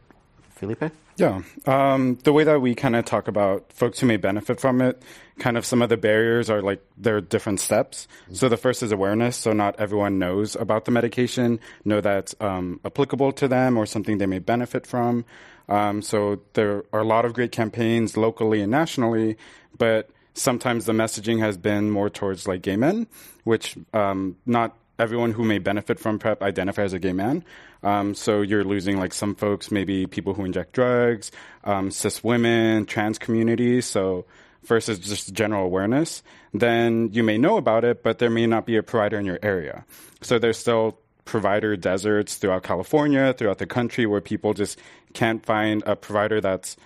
Felipe? 0.50 0.92
Yeah. 1.18 1.42
Um, 1.66 2.16
the 2.22 2.32
way 2.32 2.44
that 2.44 2.60
we 2.60 2.76
kind 2.76 2.94
of 2.94 3.04
talk 3.04 3.26
about 3.26 3.72
folks 3.72 3.98
who 3.98 4.06
may 4.06 4.18
benefit 4.18 4.60
from 4.60 4.80
it, 4.80 5.02
kind 5.40 5.58
of 5.58 5.66
some 5.66 5.82
of 5.82 5.88
the 5.88 5.96
barriers 5.96 6.48
are 6.48 6.62
like 6.62 6.80
there 6.96 7.16
are 7.16 7.20
different 7.20 7.58
steps. 7.58 8.06
Mm-hmm. 8.22 8.34
So 8.34 8.48
the 8.48 8.56
first 8.56 8.84
is 8.84 8.92
awareness. 8.92 9.36
So 9.36 9.52
not 9.52 9.80
everyone 9.80 10.20
knows 10.20 10.54
about 10.54 10.84
the 10.84 10.92
medication, 10.92 11.58
know 11.84 12.00
that's 12.00 12.36
um, 12.40 12.78
applicable 12.84 13.32
to 13.32 13.48
them 13.48 13.76
or 13.76 13.84
something 13.84 14.18
they 14.18 14.26
may 14.26 14.38
benefit 14.38 14.86
from. 14.86 15.24
Um, 15.68 16.02
so 16.02 16.40
there 16.52 16.84
are 16.92 17.00
a 17.00 17.04
lot 17.04 17.24
of 17.24 17.34
great 17.34 17.50
campaigns 17.50 18.16
locally 18.16 18.60
and 18.60 18.70
nationally, 18.70 19.36
but 19.76 20.10
sometimes 20.34 20.86
the 20.86 20.92
messaging 20.92 21.40
has 21.40 21.58
been 21.58 21.90
more 21.90 22.08
towards 22.08 22.46
like 22.46 22.62
gay 22.62 22.76
men, 22.76 23.08
which 23.42 23.76
um, 23.92 24.36
not 24.46 24.76
everyone 24.98 25.32
who 25.32 25.44
may 25.44 25.58
benefit 25.58 25.98
from 25.98 26.18
PrEP 26.18 26.42
identify 26.42 26.82
as 26.82 26.92
a 26.92 26.98
gay 26.98 27.12
man. 27.12 27.44
Um, 27.82 28.14
so 28.14 28.42
you're 28.42 28.64
losing 28.64 28.98
like 28.98 29.14
some 29.14 29.34
folks, 29.34 29.70
maybe 29.70 30.06
people 30.06 30.34
who 30.34 30.44
inject 30.44 30.72
drugs, 30.72 31.30
um, 31.64 31.90
cis 31.90 32.24
women, 32.24 32.86
trans 32.86 33.18
communities. 33.18 33.86
So 33.86 34.26
first 34.64 34.88
is 34.88 34.98
just 34.98 35.32
general 35.32 35.64
awareness. 35.64 36.22
Then 36.52 37.10
you 37.12 37.22
may 37.22 37.38
know 37.38 37.56
about 37.56 37.84
it, 37.84 38.02
but 38.02 38.18
there 38.18 38.30
may 38.30 38.46
not 38.46 38.66
be 38.66 38.76
a 38.76 38.82
provider 38.82 39.18
in 39.18 39.24
your 39.24 39.38
area. 39.42 39.84
So 40.22 40.38
there's 40.38 40.58
still 40.58 40.98
provider 41.24 41.76
deserts 41.76 42.36
throughout 42.36 42.62
California, 42.62 43.32
throughout 43.34 43.58
the 43.58 43.66
country, 43.66 44.06
where 44.06 44.20
people 44.20 44.54
just 44.54 44.78
can't 45.12 45.44
find 45.44 45.82
a 45.86 45.94
provider 45.94 46.40
that's 46.40 46.76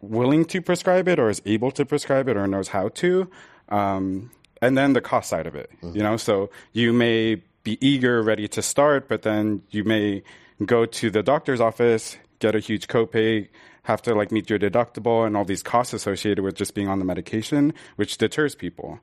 willing 0.00 0.44
to 0.46 0.60
prescribe 0.60 1.08
it 1.08 1.18
or 1.18 1.28
is 1.28 1.42
able 1.44 1.70
to 1.70 1.84
prescribe 1.84 2.28
it 2.28 2.36
or 2.36 2.46
knows 2.46 2.68
how 2.68 2.88
to. 2.88 3.30
Um, 3.68 4.30
and 4.62 4.76
then 4.76 4.92
the 4.92 5.00
cost 5.00 5.28
side 5.28 5.46
of 5.46 5.54
it, 5.54 5.70
mm-hmm. 5.82 5.96
you 5.96 6.02
know, 6.02 6.16
so 6.16 6.50
you 6.72 6.92
may 6.92 7.42
be 7.62 7.78
eager, 7.86 8.22
ready 8.22 8.48
to 8.48 8.62
start, 8.62 9.08
but 9.08 9.22
then 9.22 9.62
you 9.70 9.84
may 9.84 10.22
go 10.64 10.86
to 10.86 11.10
the 11.10 11.22
doctor's 11.22 11.60
office, 11.60 12.16
get 12.38 12.54
a 12.54 12.60
huge 12.60 12.86
copay, 12.88 13.48
have 13.82 14.02
to 14.02 14.14
like 14.14 14.32
meet 14.32 14.50
your 14.50 14.58
deductible 14.58 15.26
and 15.26 15.36
all 15.36 15.44
these 15.44 15.62
costs 15.62 15.92
associated 15.92 16.42
with 16.42 16.54
just 16.54 16.74
being 16.74 16.88
on 16.88 16.98
the 16.98 17.04
medication, 17.04 17.72
which 17.96 18.18
deters 18.18 18.54
people. 18.54 19.00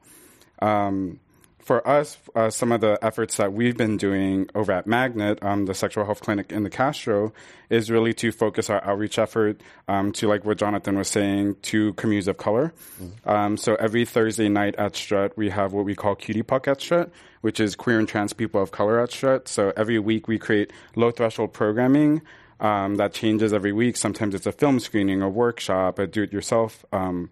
Um, 0.61 1.19
for 1.63 1.87
us, 1.87 2.17
uh, 2.35 2.49
some 2.49 2.73
of 2.73 2.81
the 2.81 2.99
efforts 3.01 3.37
that 3.37 3.53
we've 3.53 3.77
been 3.77 3.95
doing 3.95 4.49
over 4.53 4.73
at 4.73 4.85
Magnet, 4.85 5.39
um, 5.41 5.65
the 5.65 5.73
sexual 5.73 6.03
health 6.03 6.19
clinic 6.19 6.51
in 6.51 6.63
the 6.63 6.69
Castro, 6.69 7.33
is 7.69 7.89
really 7.89 8.13
to 8.15 8.33
focus 8.33 8.69
our 8.69 8.83
outreach 8.83 9.17
effort 9.17 9.61
um, 9.87 10.11
to, 10.11 10.27
like 10.27 10.43
what 10.43 10.57
Jonathan 10.57 10.97
was 10.97 11.07
saying, 11.07 11.55
to 11.61 11.93
communities 11.93 12.27
of 12.27 12.37
color. 12.37 12.73
Mm-hmm. 13.01 13.29
Um, 13.29 13.57
so 13.57 13.75
every 13.75 14.03
Thursday 14.03 14.49
night 14.49 14.75
at 14.75 14.95
Strut, 14.95 15.37
we 15.37 15.49
have 15.49 15.71
what 15.71 15.85
we 15.85 15.95
call 15.95 16.15
QTPOC 16.15 16.67
at 16.67 16.81
Strut, 16.81 17.11
which 17.39 17.61
is 17.61 17.75
queer 17.75 17.97
and 17.97 18.07
trans 18.07 18.33
people 18.33 18.61
of 18.61 18.71
color 18.71 18.99
at 18.99 19.11
Strut. 19.11 19.47
So 19.47 19.71
every 19.77 19.99
week 19.99 20.27
we 20.27 20.37
create 20.37 20.71
low 20.95 21.11
threshold 21.11 21.53
programming. 21.53 22.21
Um, 22.59 22.95
that 22.95 23.13
changes 23.13 23.51
every 23.51 23.73
week. 23.73 23.97
Sometimes 23.97 24.35
it's 24.35 24.45
a 24.45 24.51
film 24.51 24.79
screening, 24.79 25.21
a 25.21 25.29
workshop, 25.29 25.99
a 25.99 26.07
do-it-yourself 26.07 26.85
um, 26.93 27.29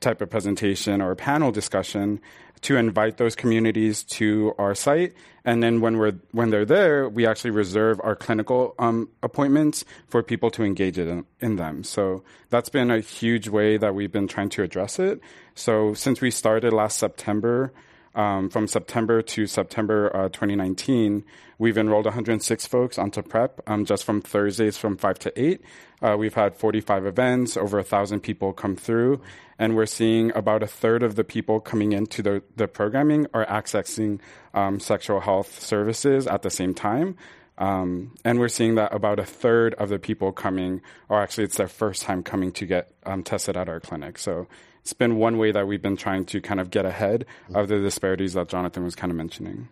type 0.00 0.20
of 0.20 0.28
presentation, 0.28 1.00
or 1.00 1.10
a 1.10 1.16
panel 1.16 1.52
discussion 1.52 2.20
to 2.62 2.76
invite 2.76 3.16
those 3.16 3.34
communities 3.34 4.02
to 4.04 4.54
our 4.58 4.74
site. 4.74 5.14
And 5.44 5.62
then 5.62 5.80
when 5.80 5.96
we're 5.96 6.12
when 6.32 6.50
they're 6.50 6.64
there, 6.64 7.08
we 7.08 7.26
actually 7.26 7.50
reserve 7.50 8.00
our 8.04 8.14
clinical 8.14 8.74
um, 8.78 9.08
appointments 9.22 9.84
for 10.08 10.22
people 10.22 10.50
to 10.52 10.62
engage 10.62 10.98
in, 10.98 11.24
in 11.40 11.56
them. 11.56 11.84
So 11.84 12.22
that's 12.50 12.68
been 12.68 12.90
a 12.90 13.00
huge 13.00 13.48
way 13.48 13.76
that 13.78 13.94
we've 13.94 14.12
been 14.12 14.28
trying 14.28 14.50
to 14.50 14.62
address 14.62 14.98
it. 14.98 15.20
So 15.54 15.94
since 15.94 16.20
we 16.20 16.30
started 16.30 16.72
last 16.72 16.98
September, 16.98 17.72
um, 18.14 18.50
from 18.50 18.66
September 18.66 19.22
to 19.22 19.46
September 19.46 20.14
uh, 20.14 20.28
2019, 20.28 21.24
we've 21.58 21.78
enrolled 21.78 22.06
106 22.06 22.66
folks 22.66 22.98
onto 22.98 23.22
PrEP 23.22 23.60
um, 23.66 23.84
just 23.84 24.04
from 24.04 24.20
Thursdays 24.20 24.76
from 24.76 24.96
5 24.96 25.18
to 25.20 25.40
8. 25.40 25.60
Uh, 26.00 26.16
we've 26.18 26.34
had 26.34 26.56
45 26.56 27.06
events, 27.06 27.56
over 27.56 27.78
a 27.78 27.84
thousand 27.84 28.20
people 28.20 28.52
come 28.52 28.76
through, 28.76 29.20
and 29.58 29.74
we're 29.74 29.86
seeing 29.86 30.34
about 30.36 30.62
a 30.62 30.66
third 30.66 31.02
of 31.02 31.16
the 31.16 31.24
people 31.24 31.60
coming 31.60 31.92
into 31.92 32.22
the, 32.22 32.42
the 32.56 32.68
programming 32.68 33.26
are 33.34 33.46
accessing 33.46 34.20
um, 34.54 34.78
sexual 34.78 35.20
health 35.20 35.60
services 35.60 36.26
at 36.26 36.42
the 36.42 36.50
same 36.50 36.74
time. 36.74 37.16
Um, 37.58 38.14
and 38.24 38.38
we're 38.38 38.48
seeing 38.48 38.76
that 38.76 38.94
about 38.94 39.18
a 39.18 39.24
third 39.24 39.74
of 39.74 39.88
the 39.88 39.98
people 39.98 40.30
coming 40.30 40.80
are 41.10 41.20
actually 41.20 41.44
it's 41.44 41.56
their 41.56 41.68
first 41.68 42.02
time 42.02 42.22
coming 42.22 42.52
to 42.52 42.66
get 42.66 42.92
um, 43.04 43.24
tested 43.24 43.56
at 43.56 43.68
our 43.68 43.80
clinic. 43.80 44.18
So 44.18 44.46
it's 44.88 44.94
been 44.94 45.16
one 45.16 45.36
way 45.36 45.52
that 45.52 45.66
we've 45.66 45.82
been 45.82 45.98
trying 45.98 46.24
to 46.24 46.40
kind 46.40 46.60
of 46.60 46.70
get 46.70 46.86
ahead 46.86 47.26
of 47.54 47.68
the 47.68 47.78
disparities 47.78 48.32
that 48.32 48.48
Jonathan 48.48 48.84
was 48.84 48.94
kind 48.94 49.10
of 49.10 49.18
mentioning. 49.18 49.68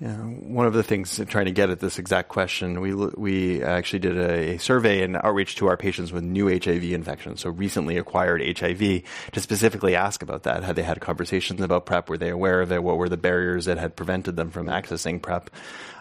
Yeah, 0.00 0.16
one 0.16 0.66
of 0.66 0.74
the 0.74 0.82
things 0.82 1.18
trying 1.28 1.46
to 1.46 1.50
get 1.50 1.70
at 1.70 1.80
this 1.80 1.98
exact 1.98 2.28
question, 2.28 2.82
we 2.82 2.94
we 2.94 3.62
actually 3.62 4.00
did 4.00 4.18
a, 4.18 4.58
survey 4.58 5.02
and 5.02 5.16
outreach 5.16 5.56
to 5.56 5.66
our 5.68 5.78
patients 5.78 6.12
with 6.12 6.24
new 6.24 6.48
HIV 6.48 6.84
infections, 6.84 7.40
so 7.40 7.48
recently 7.48 7.96
acquired 7.96 8.42
HIV, 8.58 9.02
to 9.32 9.40
specifically 9.40 9.96
ask 9.96 10.22
about 10.22 10.42
that. 10.42 10.62
Had 10.62 10.76
they 10.76 10.82
had 10.82 11.00
conversations 11.00 11.62
about 11.62 11.86
PrEP? 11.86 12.10
Were 12.10 12.18
they 12.18 12.30
aware 12.30 12.60
of 12.60 12.70
it? 12.70 12.82
What 12.82 12.98
were 12.98 13.08
the 13.08 13.16
barriers 13.16 13.64
that 13.64 13.78
had 13.78 13.96
prevented 13.96 14.36
them 14.36 14.50
from 14.50 14.66
accessing 14.66 15.22
PrEP? 15.22 15.50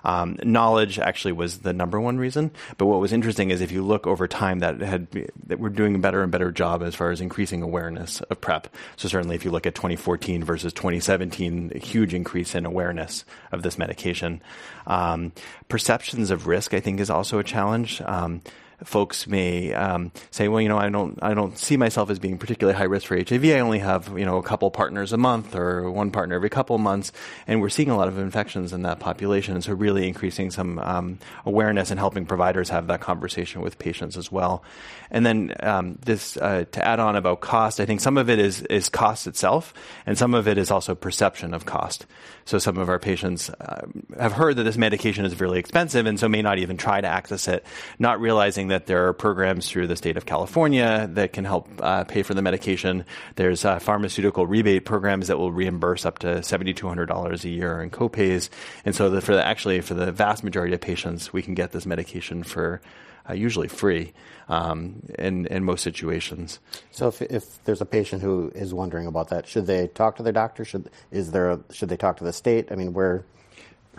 Um, 0.03 0.38
knowledge 0.44 1.00
actually 1.00 1.34
was 1.34 1.60
the 1.60 1.74
number 1.74 2.00
one 2.00 2.18
reason. 2.18 2.51
But 2.77 2.86
what 2.88 3.00
was 3.00 3.13
interesting 3.13 3.51
is 3.51 3.62
if 3.62 3.72
you 3.72 3.84
look 3.84 4.08
over 4.08 4.27
time, 4.27 4.60
that 4.60 4.79
had 4.79 5.08
that 5.48 5.60
we're 5.60 5.70
doing 5.70 5.96
a 5.96 6.00
better 6.00 6.24
and 6.24 6.32
better 6.32 6.51
job 6.51 6.84
as 6.84 6.96
far 6.96 7.12
as 7.12 7.22
increasing 7.22 7.62
awareness 7.62 8.22
of 8.22 8.41
PrEP. 8.41 8.68
So 8.96 9.08
certainly, 9.08 9.36
if 9.36 9.46
you 9.46 9.51
look 9.51 9.68
at 9.68 9.75
2014 9.75 10.44
versus 10.44 10.74
2017, 10.74 11.74
a 11.75 11.79
huge 11.79 12.13
increase 12.13 12.56
in 12.56 12.65
awareness 12.65 13.25
of 13.51 13.63
this 13.63 13.77
medication. 13.77 14.41
Um, 14.88 15.32
perceptions 15.68 16.32
of 16.32 16.48
risk, 16.48 16.74
I 16.74 16.79
think, 16.79 17.00
is 17.00 17.10
also 17.10 17.39
a 17.39 17.44
challenge. 17.44 18.01
Um, 18.01 18.41
folks 18.83 19.27
may 19.27 19.74
um, 19.74 20.12
say, 20.31 20.48
well, 20.48 20.62
you 20.62 20.69
know, 20.69 20.77
I 20.77 20.89
don't, 20.89 21.19
I 21.21 21.33
don't 21.33 21.57
see 21.57 21.77
myself 21.77 22.09
as 22.09 22.19
being 22.19 22.38
particularly 22.38 22.77
high 22.77 22.86
risk 22.86 23.07
for 23.07 23.17
HIV. 23.17 23.45
I 23.45 23.59
only 23.59 23.79
have, 23.79 24.17
you 24.17 24.25
know, 24.25 24.38
a 24.38 24.43
couple 24.43 24.69
partners 24.71 25.13
a 25.13 25.17
month 25.17 25.55
or 25.55 25.89
one 25.91 26.12
partner 26.12 26.36
every 26.36 26.50
couple 26.50 26.77
months, 26.77 27.12
and 27.48 27.62
we're 27.62 27.69
seeing 27.69 27.89
a 27.89 27.98
lot 27.98 28.07
of 28.07 28.17
infections 28.17 28.74
in 28.74 28.83
that 28.83 29.00
population. 29.00 29.55
And 29.55 29.63
so, 29.63 29.74
really 29.74 30.07
increasing 30.07 30.51
some 30.51 30.79
um, 30.79 31.19
awareness 31.45 31.91
and 31.91 32.00
helping 32.00 32.25
providers 32.25 32.69
have 32.69 32.88
that 32.88 33.01
conversation 33.01 33.62
with 33.62 33.79
patients 33.79 34.17
as 34.17 34.31
well. 34.31 34.63
And 35.12 35.25
then 35.25 35.53
um, 35.62 35.98
this 36.05 36.38
uh, 36.38 36.65
to 36.71 36.86
add 36.86 37.00
on 37.00 37.15
about 37.15 37.41
cost, 37.41 37.79
I 37.79 37.86
think 37.86 38.01
some 38.01 38.17
of 38.17 38.29
it 38.29 38.39
is 38.39 38.62
is 38.63 38.89
cost 38.89 39.27
itself, 39.27 39.74
and 40.05 40.17
some 40.17 40.33
of 40.33 40.48
it 40.48 40.57
is 40.57 40.71
also 40.71 40.95
perception 40.95 41.53
of 41.53 41.65
cost. 41.65 42.05
So 42.50 42.58
some 42.58 42.79
of 42.79 42.89
our 42.89 42.98
patients 42.98 43.51
uh, 43.51 43.86
have 44.20 44.32
heard 44.32 44.56
that 44.56 44.63
this 44.63 44.75
medication 44.75 45.24
is 45.24 45.39
really 45.39 45.60
expensive, 45.60 46.08
and 46.08 46.20
so 46.20 46.27
may 46.27 46.41
not 46.41 46.58
even 46.58 46.77
try 46.77 47.00
to 47.00 47.08
access 47.08 47.48
it, 47.48 47.63
not 48.00 48.20
realizing 48.20 48.70
that 48.70 48.88
there 48.88 49.06
are 49.06 49.13
programs 49.13 49.70
through 49.70 49.86
the 49.86 49.96
state 49.96 50.18
of 50.18 50.25
California 50.25 51.08
that 51.12 51.32
can 51.32 51.46
help 51.46 51.70
uh, 51.77 52.06
pay 52.06 52.24
for 52.24 52.34
the 52.34 52.41
medication. 52.41 53.06
There's 53.36 53.65
uh, 53.65 53.77
pharmaceutical 53.77 54.48
rebate 54.48 54.84
programs 54.84 55.27
that 55.27 55.38
will 55.38 55.51
reimburse 55.51 56.08
up 56.08 56.18
to 56.20 56.39
$7,200 56.39 57.44
a 57.44 57.50
year 57.50 57.84
in 57.84 57.91
copays. 57.91 58.50
And 58.84 58.96
so 58.96 59.12
the, 59.12 59.22
for 59.22 59.36
the, 59.36 59.46
actually 59.46 59.82
for 59.82 59.94
the 59.94 60.12
vast 60.12 60.44
majority 60.44 60.74
of 60.74 60.82
patients, 60.82 61.32
we 61.32 61.44
can 61.44 61.53
get 61.53 61.72
this 61.72 61.86
medication 61.86 62.41
for 62.41 62.82
uh, 63.29 63.33
usually 63.33 63.67
free 63.67 64.13
um, 64.48 65.01
in, 65.17 65.45
in 65.48 65.63
most 65.63 65.83
situations. 65.83 66.59
So 66.91 67.07
if, 67.07 67.21
if 67.21 67.63
there's 67.65 67.81
a 67.81 67.86
patient 67.86 68.21
who 68.21 68.51
is 68.55 68.74
wondering 68.74 69.07
about 69.07 69.29
that, 69.29 69.48
should 69.48 69.67
they 69.67 69.88
talk 69.88 70.15
to 70.17 70.24
their 70.24 70.33
doctor? 70.33 70.65
Should, 70.65 70.89
is 71.12 71.31
there 71.31 71.51
a, 71.51 71.59
should 71.71 71.89
they 71.89 71.98
talk 71.98 72.17
to 72.17 72.24
the 72.24 72.33
state? 72.33 72.71
I 72.71 72.75
mean, 72.75 72.93
where 72.93 73.24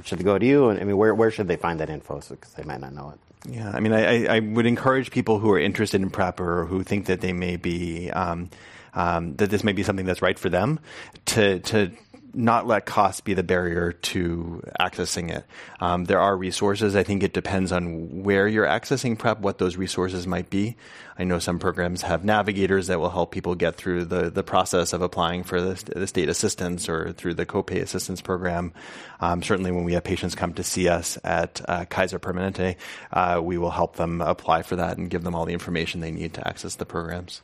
should 0.05 0.19
they 0.19 0.25
go 0.25 0.39
to 0.39 0.47
you? 0.47 0.69
And 0.69 0.81
I 0.81 0.85
mean, 0.85 0.97
where, 0.97 1.15
where 1.15 1.31
should 1.31 1.49
they 1.49 1.57
find 1.57 1.81
that 1.81 1.91
info? 1.91 2.21
Because 2.21 2.55
they 2.55 2.65
might 2.65 2.81
not 2.81 2.93
know 2.93 3.11
it. 3.11 3.19
Yeah, 3.49 3.71
I 3.71 3.81
mean, 3.81 3.93
I, 3.93 4.27
I 4.27 4.41
would 4.41 4.67
encourage 4.67 5.11
people 5.11 5.39
who 5.39 5.51
are 5.51 5.59
interested 5.59 6.03
in 6.03 6.11
PrEP 6.11 6.41
or 6.41 6.67
who 6.67 6.83
think 6.83 7.07
that 7.07 7.23
they 7.23 7.33
may 7.33 7.57
be 7.57 8.11
um, 8.11 8.51
um, 8.93 9.37
that 9.37 9.49
this 9.49 9.65
may 9.65 9.73
be 9.73 9.83
something 9.83 10.05
that's 10.05 10.21
right 10.21 10.39
for 10.39 10.51
them 10.51 10.79
to 11.27 11.61
to 11.61 11.91
not 12.35 12.67
let 12.67 12.87
cost 12.87 13.25
be 13.25 13.35
the 13.35 13.43
barrier 13.43 13.93
to 13.93 14.63
accessing 14.81 15.31
it. 15.31 15.45
Um, 15.81 16.05
there 16.05 16.21
are 16.21 16.37
resources. 16.37 16.97
I 16.97 17.03
think 17.03 17.23
it 17.23 17.33
depends 17.33 17.73
on 17.73 18.23
where 18.23 18.47
you're 18.47 18.67
accessing 18.67 19.19
PrEP, 19.19 19.41
what 19.41 19.59
those 19.59 19.77
resources 19.77 20.27
might 20.27 20.51
be. 20.51 20.77
I 21.19 21.25
know 21.25 21.39
some 21.39 21.59
programs 21.59 22.03
have 22.03 22.25
navigators 22.25 22.87
that 22.87 22.99
will 22.99 23.11
help 23.11 23.31
people 23.31 23.55
get 23.55 23.77
through 23.77 24.07
the, 24.07 24.31
the 24.31 24.43
process 24.43 24.93
of 24.93 25.03
applying 25.03 25.45
for 25.45 25.61
the, 25.61 25.93
the 25.95 26.07
state 26.07 26.29
assistance 26.29 26.89
or 26.89 27.13
through 27.13 27.35
the 27.35 27.47
copay 27.47 27.83
assistance 27.83 28.21
program. 28.21 28.73
Um, 29.21 29.43
certainly, 29.43 29.71
when 29.71 29.85
we 29.85 29.93
have 29.95 30.05
patients 30.05 30.35
come 30.35 30.55
to 30.55 30.63
see 30.63 30.89
us 30.89 31.19
at 31.25 31.61
uh, 31.69 31.85
Kaiser 31.85 32.19
Permanente, 32.19 32.77
uh, 33.13 33.41
we 33.43 33.59
will 33.59 33.71
help 33.71 33.97
them 33.97 34.21
apply 34.21 34.63
for 34.63 34.77
that 34.77 34.97
and 34.97 35.11
give 35.11 35.23
them 35.23 35.35
all 35.35 35.45
the 35.45 35.53
information 35.53 36.01
they 36.01 36.11
need 36.11 36.35
to 36.35 36.49
access 36.49 36.77
the 36.77 36.87
programs. 36.87 37.43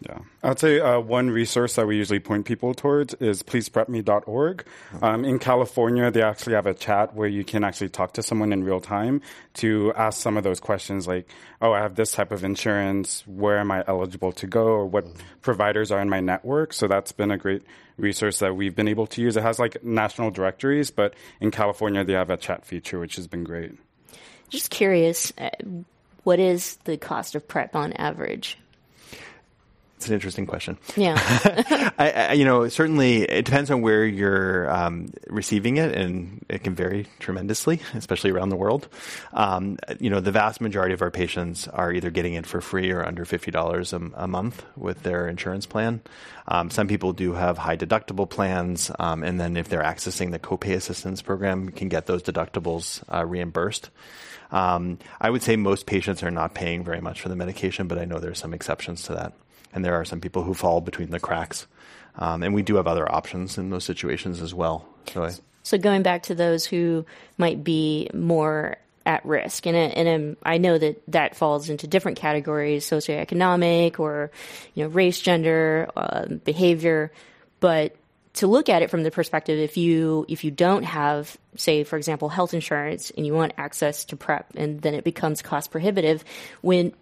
Yeah. 0.00 0.18
I'd 0.42 0.58
say 0.58 0.80
uh, 0.80 1.00
one 1.00 1.30
resource 1.30 1.76
that 1.76 1.86
we 1.86 1.96
usually 1.96 2.18
point 2.18 2.46
people 2.46 2.74
towards 2.74 3.14
is 3.14 3.42
pleaseprepme.org. 3.42 4.64
Um, 5.02 5.24
in 5.24 5.38
California, 5.38 6.10
they 6.10 6.22
actually 6.22 6.54
have 6.54 6.66
a 6.66 6.74
chat 6.74 7.14
where 7.14 7.28
you 7.28 7.44
can 7.44 7.64
actually 7.64 7.90
talk 7.90 8.12
to 8.14 8.22
someone 8.22 8.52
in 8.52 8.64
real 8.64 8.80
time 8.80 9.22
to 9.54 9.92
ask 9.94 10.20
some 10.20 10.36
of 10.36 10.44
those 10.44 10.60
questions 10.60 11.06
like, 11.06 11.28
oh, 11.60 11.72
I 11.72 11.80
have 11.80 11.94
this 11.94 12.12
type 12.12 12.32
of 12.32 12.44
insurance. 12.44 13.26
Where 13.26 13.58
am 13.58 13.70
I 13.70 13.84
eligible 13.86 14.32
to 14.32 14.46
go? 14.46 14.66
Or 14.66 14.86
what 14.86 15.06
providers 15.42 15.90
are 15.90 16.00
in 16.00 16.08
my 16.08 16.20
network? 16.20 16.72
So 16.72 16.88
that's 16.88 17.12
been 17.12 17.30
a 17.30 17.38
great 17.38 17.62
resource 17.96 18.40
that 18.40 18.54
we've 18.56 18.74
been 18.74 18.88
able 18.88 19.06
to 19.08 19.22
use. 19.22 19.36
It 19.36 19.42
has 19.42 19.58
like 19.58 19.82
national 19.84 20.30
directories, 20.30 20.90
but 20.90 21.14
in 21.40 21.50
California, 21.50 22.04
they 22.04 22.12
have 22.12 22.30
a 22.30 22.36
chat 22.36 22.66
feature, 22.66 22.98
which 22.98 23.16
has 23.16 23.26
been 23.26 23.44
great. 23.44 23.72
Just 24.48 24.70
curious, 24.70 25.32
uh, 25.38 25.50
what 26.22 26.38
is 26.38 26.76
the 26.84 26.96
cost 26.96 27.34
of 27.34 27.48
PrEP 27.48 27.74
on 27.74 27.92
average? 27.94 28.58
It's 29.96 30.08
an 30.08 30.14
interesting 30.14 30.44
question. 30.44 30.76
Yeah. 30.94 31.14
I, 31.98 32.10
I, 32.10 32.32
you 32.34 32.44
know, 32.44 32.68
certainly 32.68 33.22
it 33.22 33.46
depends 33.46 33.70
on 33.70 33.80
where 33.80 34.04
you're 34.04 34.70
um, 34.70 35.08
receiving 35.28 35.78
it, 35.78 35.96
and 35.96 36.44
it 36.50 36.62
can 36.62 36.74
vary 36.74 37.06
tremendously, 37.18 37.80
especially 37.94 38.30
around 38.30 38.50
the 38.50 38.56
world. 38.56 38.88
Um, 39.32 39.78
you 39.98 40.10
know, 40.10 40.20
the 40.20 40.32
vast 40.32 40.60
majority 40.60 40.92
of 40.92 41.00
our 41.00 41.10
patients 41.10 41.66
are 41.68 41.94
either 41.94 42.10
getting 42.10 42.34
it 42.34 42.46
for 42.46 42.60
free 42.60 42.90
or 42.90 43.06
under 43.06 43.24
fifty 43.24 43.50
dollars 43.50 43.94
a 43.94 44.28
month 44.28 44.66
with 44.76 45.02
their 45.02 45.28
insurance 45.28 45.64
plan. 45.64 46.02
Um, 46.46 46.68
some 46.68 46.88
people 46.88 47.14
do 47.14 47.32
have 47.32 47.56
high 47.56 47.78
deductible 47.78 48.28
plans, 48.28 48.90
um, 48.98 49.22
and 49.22 49.40
then 49.40 49.56
if 49.56 49.70
they're 49.70 49.82
accessing 49.82 50.30
the 50.30 50.38
copay 50.38 50.74
assistance 50.74 51.22
program, 51.22 51.70
can 51.70 51.88
get 51.88 52.04
those 52.04 52.22
deductibles 52.22 53.02
uh, 53.12 53.24
reimbursed. 53.24 53.88
Um, 54.50 54.98
I 55.20 55.30
would 55.30 55.42
say 55.42 55.56
most 55.56 55.86
patients 55.86 56.22
are 56.22 56.30
not 56.30 56.54
paying 56.54 56.84
very 56.84 57.00
much 57.00 57.22
for 57.22 57.30
the 57.30 57.36
medication, 57.36 57.88
but 57.88 57.98
I 57.98 58.04
know 58.04 58.18
there 58.18 58.30
are 58.30 58.34
some 58.34 58.52
exceptions 58.52 59.02
to 59.04 59.14
that 59.14 59.32
and 59.72 59.84
there 59.84 59.94
are 59.94 60.04
some 60.04 60.20
people 60.20 60.42
who 60.42 60.54
fall 60.54 60.80
between 60.80 61.10
the 61.10 61.20
cracks. 61.20 61.66
Um, 62.18 62.42
and 62.42 62.54
we 62.54 62.62
do 62.62 62.76
have 62.76 62.86
other 62.86 63.10
options 63.10 63.58
in 63.58 63.70
those 63.70 63.84
situations 63.84 64.40
as 64.40 64.54
well. 64.54 64.88
So, 65.12 65.24
I, 65.24 65.32
so 65.62 65.78
going 65.78 66.02
back 66.02 66.24
to 66.24 66.34
those 66.34 66.64
who 66.64 67.04
might 67.36 67.62
be 67.62 68.08
more 68.14 68.76
at 69.04 69.24
risk, 69.24 69.66
and, 69.66 69.76
and 69.76 70.36
I 70.42 70.58
know 70.58 70.78
that 70.78 71.02
that 71.08 71.36
falls 71.36 71.68
into 71.68 71.86
different 71.86 72.18
categories: 72.18 72.88
socioeconomic, 72.88 73.98
or 74.00 74.30
you 74.74 74.84
know, 74.84 74.90
race, 74.90 75.20
gender, 75.20 75.88
uh, 75.96 76.26
behavior. 76.26 77.12
But 77.60 77.96
to 78.34 78.46
look 78.46 78.68
at 78.68 78.82
it 78.82 78.90
from 78.90 79.02
the 79.02 79.10
perspective, 79.10 79.58
if 79.58 79.76
you 79.76 80.24
if 80.28 80.44
you 80.44 80.50
don't 80.50 80.82
have, 80.84 81.36
say, 81.56 81.84
for 81.84 81.96
example, 81.96 82.28
health 82.28 82.54
insurance, 82.54 83.10
and 83.10 83.26
you 83.26 83.34
want 83.34 83.52
access 83.58 84.04
to 84.06 84.16
PrEP, 84.16 84.46
and 84.56 84.80
then 84.80 84.94
it 84.94 85.04
becomes 85.04 85.42
cost 85.42 85.70
prohibitive, 85.70 86.24
when 86.62 86.92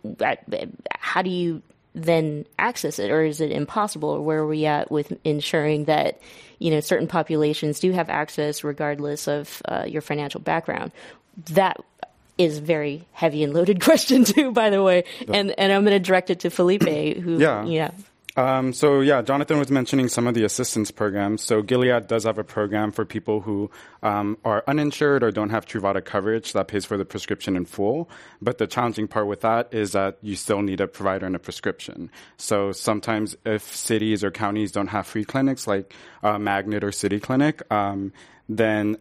how 0.98 1.22
do 1.22 1.30
you 1.30 1.62
then 1.94 2.44
access 2.58 2.98
it, 2.98 3.10
or 3.10 3.24
is 3.24 3.40
it 3.40 3.52
impossible? 3.52 4.10
Or 4.10 4.20
where 4.20 4.40
are 4.40 4.46
we 4.46 4.66
at 4.66 4.90
with 4.90 5.12
ensuring 5.24 5.84
that 5.84 6.20
you 6.58 6.70
know 6.70 6.80
certain 6.80 7.06
populations 7.06 7.80
do 7.80 7.92
have 7.92 8.10
access 8.10 8.64
regardless 8.64 9.28
of 9.28 9.62
uh, 9.66 9.84
your 9.86 10.02
financial 10.02 10.40
background? 10.40 10.92
That 11.50 11.78
is 12.36 12.58
very 12.58 13.06
heavy 13.12 13.44
and 13.44 13.54
loaded 13.54 13.80
question 13.82 14.24
too, 14.24 14.52
by 14.52 14.70
the 14.70 14.82
way. 14.82 15.04
And 15.28 15.54
and 15.58 15.72
I'm 15.72 15.84
going 15.84 15.96
to 15.96 16.04
direct 16.04 16.30
it 16.30 16.40
to 16.40 16.50
Felipe, 16.50 16.82
who 16.82 17.38
yeah. 17.38 17.64
yeah. 17.64 17.90
Um, 18.36 18.72
so 18.72 19.00
yeah, 19.00 19.22
Jonathan 19.22 19.58
was 19.58 19.70
mentioning 19.70 20.08
some 20.08 20.26
of 20.26 20.34
the 20.34 20.44
assistance 20.44 20.90
programs. 20.90 21.42
So 21.42 21.62
Gilead 21.62 22.08
does 22.08 22.24
have 22.24 22.38
a 22.38 22.44
program 22.44 22.90
for 22.90 23.04
people 23.04 23.40
who 23.40 23.70
um, 24.02 24.38
are 24.44 24.64
uninsured 24.66 25.22
or 25.22 25.30
don't 25.30 25.50
have 25.50 25.66
Truvada 25.66 26.04
coverage 26.04 26.52
that 26.52 26.66
pays 26.66 26.84
for 26.84 26.96
the 26.96 27.04
prescription 27.04 27.56
in 27.56 27.64
full. 27.64 28.10
But 28.42 28.58
the 28.58 28.66
challenging 28.66 29.06
part 29.06 29.28
with 29.28 29.42
that 29.42 29.72
is 29.72 29.92
that 29.92 30.18
you 30.20 30.34
still 30.34 30.62
need 30.62 30.80
a 30.80 30.88
provider 30.88 31.26
and 31.26 31.36
a 31.36 31.38
prescription. 31.38 32.10
So 32.36 32.72
sometimes 32.72 33.36
if 33.44 33.62
cities 33.62 34.24
or 34.24 34.32
counties 34.32 34.72
don't 34.72 34.88
have 34.88 35.06
free 35.06 35.24
clinics 35.24 35.68
like 35.68 35.94
uh, 36.22 36.38
Magnet 36.38 36.82
or 36.82 36.90
City 36.90 37.20
Clinic, 37.20 37.62
um, 37.72 38.12
then 38.48 38.96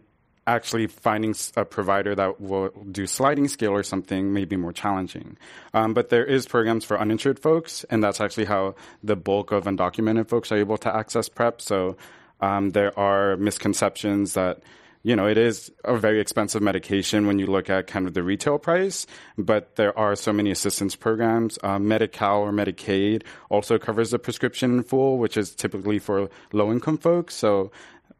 actually 0.46 0.86
finding 0.86 1.34
a 1.56 1.64
provider 1.64 2.14
that 2.14 2.40
will 2.40 2.70
do 2.90 3.06
sliding 3.06 3.48
scale 3.48 3.72
or 3.72 3.82
something 3.82 4.32
may 4.32 4.44
be 4.44 4.56
more 4.56 4.72
challenging. 4.72 5.36
Um, 5.72 5.94
but 5.94 6.08
there 6.08 6.24
is 6.24 6.46
programs 6.46 6.84
for 6.84 7.00
uninsured 7.00 7.38
folks, 7.38 7.84
and 7.90 8.02
that's 8.02 8.20
actually 8.20 8.46
how 8.46 8.74
the 9.02 9.16
bulk 9.16 9.52
of 9.52 9.64
undocumented 9.64 10.28
folks 10.28 10.52
are 10.52 10.58
able 10.58 10.78
to 10.78 10.94
access 10.94 11.28
PrEP. 11.28 11.60
So 11.60 11.96
Um, 12.40 12.70
there 12.72 12.92
are 12.98 13.36
misconceptions 13.38 14.34
that 14.34 14.58
you 15.04 15.14
know, 15.14 15.28
it 15.28 15.36
is 15.36 15.70
a 15.84 15.98
very 15.98 16.18
expensive 16.18 16.62
medication 16.62 17.26
when 17.26 17.38
you 17.38 17.46
look 17.46 17.68
at 17.68 17.86
kind 17.86 18.06
of 18.08 18.14
the 18.14 18.22
retail 18.22 18.58
price, 18.58 19.06
but 19.36 19.76
there 19.76 19.96
are 19.98 20.16
so 20.16 20.32
many 20.32 20.50
assistance 20.50 20.96
programs. 20.96 21.58
Uh, 21.62 21.78
Medi-Cal 21.78 22.40
or 22.40 22.52
Medicaid 22.52 23.22
also 23.50 23.76
covers 23.78 24.10
the 24.10 24.18
prescription 24.18 24.78
in 24.78 24.82
full, 24.82 25.18
which 25.18 25.36
is 25.36 25.54
typically 25.54 25.98
for 25.98 26.30
low 26.52 26.72
income 26.72 26.96
folks. 26.96 27.34
So 27.34 27.70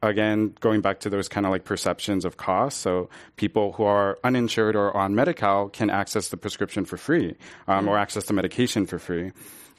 again, 0.09 0.55
going 0.61 0.81
back 0.81 1.01
to 1.01 1.11
those 1.11 1.29
kind 1.29 1.47
of 1.47 1.53
like 1.53 1.65
perceptions 1.65 2.25
of 2.25 2.37
cost. 2.37 2.81
So 2.81 3.09
people 3.37 3.73
who 3.73 3.85
are 3.85 4.19
uninsured 4.25 4.77
or 4.77 4.97
on 4.97 5.15
Medi-Cal 5.15 5.69
can 5.69 5.91
access 5.91 6.29
the 6.29 6.37
prescription 6.37 6.85
for 6.85 6.97
free 6.97 7.37
um, 7.67 7.89
or 7.89 7.99
access 7.99 8.25
the 8.25 8.33
medication 8.33 8.87
for 8.87 8.99
free. 8.99 9.33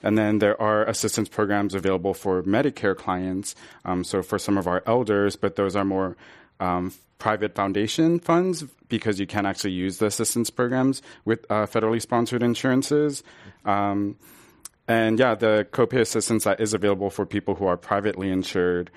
And 0.04 0.18
then 0.18 0.40
there 0.40 0.62
are 0.62 0.86
assistance 0.86 1.30
programs 1.30 1.74
available 1.74 2.14
for 2.14 2.44
Medicare 2.44 2.96
clients. 2.96 3.56
Um, 3.86 4.04
so 4.04 4.22
for 4.22 4.38
some 4.38 4.58
of 4.58 4.68
our 4.68 4.84
elders, 4.86 5.36
but 5.36 5.56
those 5.56 5.76
are 5.76 5.86
more 5.86 6.16
um, 6.60 6.94
private 7.18 7.56
foundation 7.56 8.20
funds 8.20 8.64
because 8.88 9.20
you 9.20 9.26
can't 9.26 9.48
actually 9.48 9.72
use 9.72 9.98
the 9.98 10.06
assistance 10.06 10.50
programs 10.50 11.02
with 11.24 11.46
uh, 11.50 11.66
federally 11.66 12.02
sponsored 12.02 12.44
insurances. 12.44 13.24
Um, 13.66 14.18
and 14.88 15.18
yeah, 15.20 15.34
the 15.34 15.68
copay 15.72 16.02
assistance 16.02 16.44
that 16.44 16.60
is 16.60 16.74
available 16.74 17.10
for 17.10 17.26
people 17.26 17.56
who 17.56 17.66
are 17.66 17.78
privately 17.78 18.30
insured. 18.30 18.92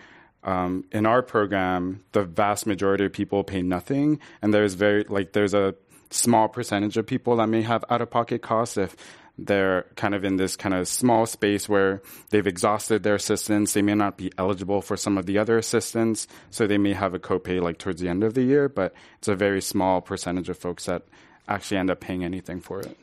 Um, 0.45 0.85
in 0.92 1.04
our 1.04 1.23
program, 1.23 2.04
the 2.12 2.25
vast 2.25 2.66
majority 2.66 3.04
of 3.04 3.12
people 3.12 3.45
pay 3.45 3.62
nothing, 3.62 4.21
and 4.40 4.54
there's 4.54 4.75
very 4.75 5.04
like 5.04 5.33
there's 5.33 5.54
a 5.54 5.75
small 6.11 6.49
percentage 6.49 6.97
of 6.97 7.07
people 7.07 7.37
that 7.37 7.49
may 7.49 7.62
have 7.62 7.85
out 7.90 8.00
of 8.00 8.11
pocket 8.11 8.40
costs 8.40 8.76
if 8.76 8.97
they're 9.38 9.87
kind 9.95 10.14
of 10.14 10.25
in 10.25 10.37
this 10.37 10.57
kind 10.57 10.75
of 10.75 10.88
small 10.88 11.25
space 11.25 11.68
where 11.68 12.02
they've 12.30 12.47
exhausted 12.47 13.04
their 13.04 13.14
assistance. 13.14 13.73
They 13.73 13.83
may 13.83 13.95
not 13.95 14.16
be 14.16 14.33
eligible 14.37 14.83
for 14.83 14.97
some 14.97 15.16
of 15.16 15.26
the 15.26 15.38
other 15.38 15.57
assistance, 15.57 16.26
so 16.50 16.66
they 16.66 16.78
may 16.78 16.92
have 16.92 17.14
a 17.14 17.18
copay 17.18 17.62
like 17.62 17.78
towards 17.78 18.00
the 18.00 18.09
end 18.09 18.25
of 18.25 18.35
the 18.35 18.42
year, 18.42 18.68
but 18.68 18.92
it's 19.18 19.28
a 19.28 19.37
very 19.37 19.62
small 19.62 20.00
percentage 20.00 20.49
of 20.49 20.59
folks 20.59 20.87
that 20.87 21.02
actually 21.47 21.78
end 21.78 21.90
up 21.90 22.00
paying 22.00 22.25
anything 22.25 22.61
for 22.61 22.80
it. 22.80 22.97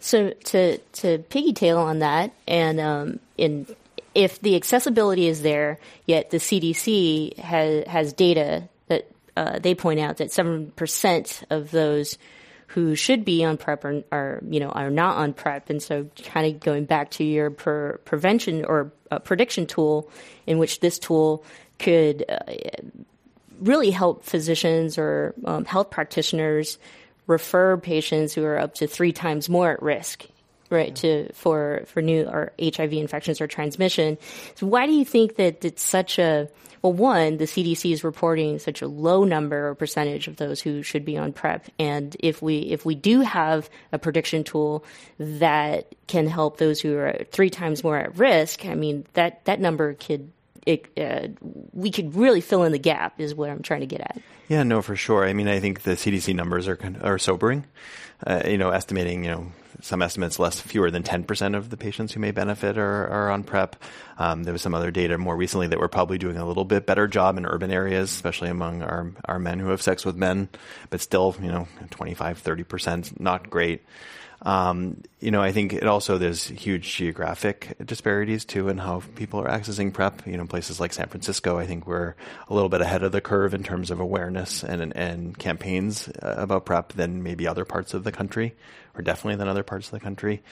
So 0.00 0.30
to 0.30 0.78
to 0.78 1.18
piggytail 1.18 1.78
on 1.78 2.00
that, 2.00 2.32
and 2.46 2.80
um, 2.80 3.20
in 3.38 3.66
if 4.16 4.40
the 4.40 4.56
accessibility 4.56 5.28
is 5.28 5.42
there, 5.42 5.78
yet 6.06 6.30
the 6.30 6.38
CDC 6.38 7.38
has 7.38 7.86
has 7.86 8.12
data 8.14 8.68
that 8.88 9.10
uh, 9.36 9.58
they 9.58 9.74
point 9.74 10.00
out 10.00 10.16
that 10.16 10.32
seven 10.32 10.72
percent 10.74 11.42
of 11.50 11.70
those 11.70 12.16
who 12.68 12.96
should 12.96 13.24
be 13.24 13.44
on 13.44 13.58
PrEP 13.58 13.84
are, 13.84 14.02
are 14.10 14.40
you 14.48 14.58
know 14.58 14.70
are 14.70 14.90
not 14.90 15.18
on 15.18 15.34
PrEP, 15.34 15.68
and 15.68 15.82
so 15.82 16.08
kind 16.24 16.46
of 16.46 16.60
going 16.60 16.86
back 16.86 17.10
to 17.12 17.24
your 17.24 17.50
per- 17.50 17.98
prevention 18.06 18.64
or 18.64 18.90
uh, 19.10 19.18
prediction 19.18 19.66
tool, 19.66 20.10
in 20.46 20.56
which 20.56 20.80
this 20.80 20.98
tool 20.98 21.44
could 21.78 22.24
uh, 22.26 22.38
really 23.60 23.90
help 23.90 24.24
physicians 24.24 24.96
or 24.96 25.34
um, 25.44 25.66
health 25.66 25.90
practitioners 25.90 26.78
refer 27.26 27.76
patients 27.76 28.32
who 28.32 28.44
are 28.44 28.58
up 28.58 28.74
to 28.76 28.86
three 28.86 29.12
times 29.12 29.48
more 29.50 29.72
at 29.72 29.82
risk 29.82 30.26
right 30.70 30.94
to 30.96 31.32
for 31.32 31.82
for 31.86 32.02
new 32.02 32.24
or 32.24 32.52
HIV 32.60 32.92
infections 32.94 33.40
or 33.40 33.46
transmission. 33.46 34.18
So 34.54 34.66
why 34.66 34.86
do 34.86 34.92
you 34.92 35.04
think 35.04 35.36
that 35.36 35.64
it's 35.64 35.82
such 35.82 36.18
a 36.18 36.48
well, 36.82 36.92
one, 36.92 37.38
the 37.38 37.46
CDC 37.46 37.92
is 37.92 38.04
reporting 38.04 38.60
such 38.60 38.80
a 38.80 38.86
low 38.86 39.24
number 39.24 39.68
or 39.68 39.74
percentage 39.74 40.28
of 40.28 40.36
those 40.36 40.60
who 40.60 40.84
should 40.84 41.04
be 41.04 41.16
on 41.16 41.32
PrEP, 41.32 41.66
and 41.80 42.16
if 42.20 42.40
we 42.40 42.58
if 42.58 42.84
we 42.84 42.94
do 42.94 43.22
have 43.22 43.68
a 43.92 43.98
prediction 43.98 44.44
tool 44.44 44.84
that 45.18 45.92
can 46.06 46.28
help 46.28 46.58
those 46.58 46.80
who 46.80 46.96
are 46.96 47.24
three 47.32 47.50
times 47.50 47.82
more 47.82 47.96
at 47.98 48.16
risk, 48.16 48.66
I 48.66 48.74
mean 48.74 49.04
that 49.14 49.44
that 49.46 49.58
number 49.58 49.94
could 49.94 50.30
it, 50.66 50.86
uh, 50.98 51.28
we 51.72 51.90
could 51.90 52.14
really 52.16 52.40
fill 52.40 52.64
in 52.64 52.72
the 52.72 52.78
gap 52.78 53.20
is 53.20 53.34
what 53.34 53.50
I'm 53.50 53.62
trying 53.62 53.80
to 53.80 53.86
get 53.86 54.00
at. 54.00 54.20
Yeah, 54.48 54.64
no, 54.64 54.82
for 54.82 54.96
sure. 54.96 55.24
I 55.24 55.32
mean, 55.32 55.48
I 55.48 55.60
think 55.60 55.82
the 55.82 55.92
CDC 55.92 56.34
numbers 56.34 56.68
are 56.68 56.78
are 57.02 57.18
sobering. 57.18 57.64
Uh, 58.24 58.42
you 58.46 58.58
know, 58.58 58.70
estimating 58.70 59.24
you 59.24 59.30
know 59.30 59.52
some 59.80 60.02
estimates 60.02 60.38
less 60.38 60.60
fewer 60.60 60.90
than 60.90 61.02
10% 61.02 61.56
of 61.56 61.70
the 61.70 61.76
patients 61.76 62.12
who 62.12 62.20
may 62.20 62.30
benefit 62.30 62.78
are, 62.78 63.08
are 63.08 63.30
on 63.30 63.44
PrEP. 63.44 63.76
Um, 64.18 64.44
there 64.44 64.52
was 64.52 64.62
some 64.62 64.74
other 64.74 64.90
data 64.90 65.18
more 65.18 65.36
recently 65.36 65.66
that 65.68 65.78
we're 65.78 65.88
probably 65.88 66.18
doing 66.18 66.36
a 66.36 66.46
little 66.46 66.64
bit 66.64 66.86
better 66.86 67.06
job 67.06 67.36
in 67.36 67.46
urban 67.46 67.70
areas, 67.70 68.10
especially 68.10 68.48
among 68.48 68.82
our, 68.82 69.12
our 69.24 69.38
men 69.38 69.58
who 69.58 69.68
have 69.68 69.82
sex 69.82 70.04
with 70.04 70.16
men, 70.16 70.48
but 70.90 71.00
still, 71.00 71.34
you 71.40 71.48
know, 71.48 71.68
25, 71.90 72.42
30%, 72.42 73.20
not 73.20 73.50
great. 73.50 73.82
Um, 74.42 75.02
you 75.20 75.30
know, 75.30 75.42
I 75.42 75.52
think 75.52 75.72
it 75.72 75.84
also 75.84 76.18
there's 76.18 76.46
huge 76.46 76.94
geographic 76.94 77.76
disparities 77.84 78.44
too 78.44 78.68
in 78.68 78.78
how 78.78 79.02
people 79.14 79.40
are 79.40 79.48
accessing 79.48 79.92
PrEP. 79.92 80.26
You 80.26 80.36
know, 80.36 80.46
places 80.46 80.78
like 80.78 80.92
San 80.92 81.08
Francisco, 81.08 81.58
I 81.58 81.66
think 81.66 81.86
we're 81.86 82.14
a 82.48 82.54
little 82.54 82.68
bit 82.68 82.80
ahead 82.80 83.02
of 83.02 83.12
the 83.12 83.20
curve 83.20 83.54
in 83.54 83.62
terms 83.62 83.90
of 83.90 83.98
awareness 83.98 84.62
and 84.62 84.94
and 84.96 85.38
campaigns 85.38 86.08
uh, 86.08 86.34
about 86.36 86.66
PrEP 86.66 86.92
than 86.92 87.22
maybe 87.22 87.48
other 87.48 87.64
parts 87.64 87.94
of 87.94 88.04
the 88.04 88.12
country, 88.12 88.54
or 88.94 89.02
definitely 89.02 89.36
than 89.36 89.48
other 89.48 89.62
parts 89.62 89.86
of 89.86 89.92
the 89.92 90.00
country. 90.00 90.42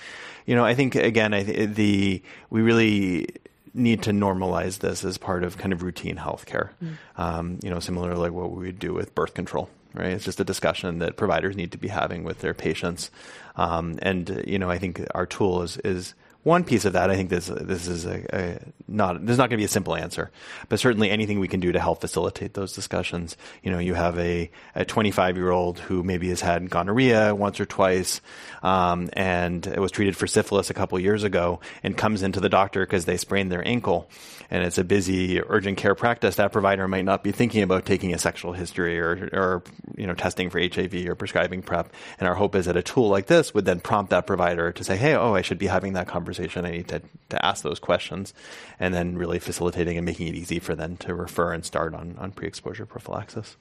You 0.47 0.55
know, 0.55 0.65
I 0.65 0.75
think 0.75 0.95
again, 0.95 1.35
I 1.35 1.45
th- 1.45 1.71
the 1.71 2.23
we 2.51 2.63
really 2.63 3.29
need 3.75 4.03
to 4.05 4.13
normalize 4.13 4.79
this 4.79 5.05
as 5.05 5.19
part 5.19 5.43
of 5.43 5.59
kind 5.59 5.73
of 5.73 5.83
routine 5.83 6.17
healthcare. 6.17 6.71
Mm. 6.83 6.97
Um, 7.17 7.59
you 7.63 7.71
know, 7.71 7.81
similar 7.81 8.15
like 8.15 8.33
what 8.33 8.53
we 8.53 8.67
would 8.67 8.79
do 8.79 8.95
with 8.95 9.15
birth 9.15 9.35
control 9.35 9.69
right? 9.95 10.11
It's 10.11 10.25
just 10.25 10.41
a 10.41 10.45
discussion 10.45 10.99
that 10.99 11.17
providers 11.17 11.57
need 11.57 11.73
to 11.73 11.79
be 11.79 11.89
having 11.89 12.25
with 12.25 12.41
their 12.41 12.55
patients. 12.55 13.11
Um, 13.57 13.99
and 14.03 14.43
you 14.47 14.59
know, 14.59 14.71
I 14.71 14.79
think 14.79 15.05
our 15.15 15.27
tool 15.27 15.63
is 15.63 15.77
is 15.79 16.15
one 16.45 16.63
piece 16.63 16.85
of 16.85 16.93
that, 16.93 17.11
I 17.11 17.17
think 17.17 17.31
this 17.31 17.47
this 17.47 17.89
is 17.89 18.05
a, 18.05 18.23
a 18.33 18.59
not 18.87 19.25
there's 19.25 19.39
not 19.39 19.49
going 19.49 19.57
to 19.57 19.63
be 19.63 19.65
a 19.65 19.69
simple 19.69 19.97
answer, 19.97 20.31
but 20.69 20.79
certainly 20.79 21.11
anything 21.11 21.41
we 21.41 21.49
can 21.49 21.59
do 21.59 21.73
to 21.73 21.81
help 21.81 22.03
facilitate 22.03 22.53
those 22.53 22.75
discussions. 22.75 23.39
You 23.63 23.71
know, 23.71 23.79
you 23.79 23.95
have 23.95 24.19
a 24.19 24.51
a 24.75 24.85
25 24.85 25.37
year 25.39 25.51
old 25.51 25.79
who 25.79 26.03
maybe 26.03 26.29
has 26.29 26.43
had 26.43 26.69
gonorrhea 26.69 27.35
once 27.35 27.61
or 27.61 27.65
twice, 27.65 28.21
um, 28.63 29.09
and 29.15 29.65
was 29.79 29.91
treated 29.91 30.19
for 30.19 30.27
syphilis 30.27 30.69
a 30.69 30.75
couple 30.75 31.01
years 31.01 31.25
ago, 31.25 31.61
and 31.83 31.97
comes 31.97 32.23
into 32.23 32.41
the 32.41 32.51
doctor 32.51 32.85
because 32.85 33.07
they 33.07 33.17
sprained 33.17 33.51
their 33.51 33.67
ankle, 33.67 34.11
and 34.51 34.65
it's 34.65 34.77
a 34.77 34.85
busy 34.85 35.41
urgent 35.41 35.79
care 35.79 35.95
practice. 35.95 36.37
That 36.37 36.53
provider 36.53 36.87
might 36.87 37.07
not 37.07 37.25
be 37.25 37.33
thinking 37.33 37.63
about 37.63 37.87
taking 37.87 38.13
a 38.13 38.19
sexual 38.19 38.53
history 38.53 39.01
or 39.01 39.31
or 39.33 39.63
you 39.97 40.07
know 40.07 40.15
testing 40.15 40.51
for 40.51 40.61
HIV 40.61 41.07
or 41.07 41.15
prescribing 41.15 41.63
PrEP. 41.63 41.91
And 42.21 42.29
our 42.29 42.35
hope 42.35 42.55
is 42.55 42.67
that 42.67 42.77
a 42.77 42.83
tool 42.83 43.09
like 43.09 43.29
this 43.29 43.55
would 43.55 43.65
then 43.65 43.81
prompt 43.81 44.11
that 44.11 44.27
provider 44.27 44.73
to 44.73 44.85
say, 44.85 44.99
hey, 44.99 45.15
oh, 45.15 45.35
I 45.35 45.41
should 45.41 45.59
be 45.59 45.69
having 45.69 45.95
that 45.95 46.07
conversation 46.07 46.34
conversation. 46.35 46.65
I 46.65 46.71
need 46.71 46.89
to, 46.89 47.03
to 47.31 47.45
ask 47.45 47.63
those 47.63 47.79
questions 47.79 48.35
and 48.79 48.95
then 48.95 49.17
really 49.17 49.39
facilitating 49.39 49.97
and 49.97 50.05
making 50.05 50.29
it 50.29 50.35
easy 50.35 50.59
for 50.59 50.75
them 50.75 50.97
to 50.99 51.15
refer 51.15 51.53
and 51.53 51.65
start 51.65 51.95
on, 51.95 52.17
on 52.19 52.33
pre 52.33 52.47
exposure 52.47 52.87
prophylaxis. 52.87 53.57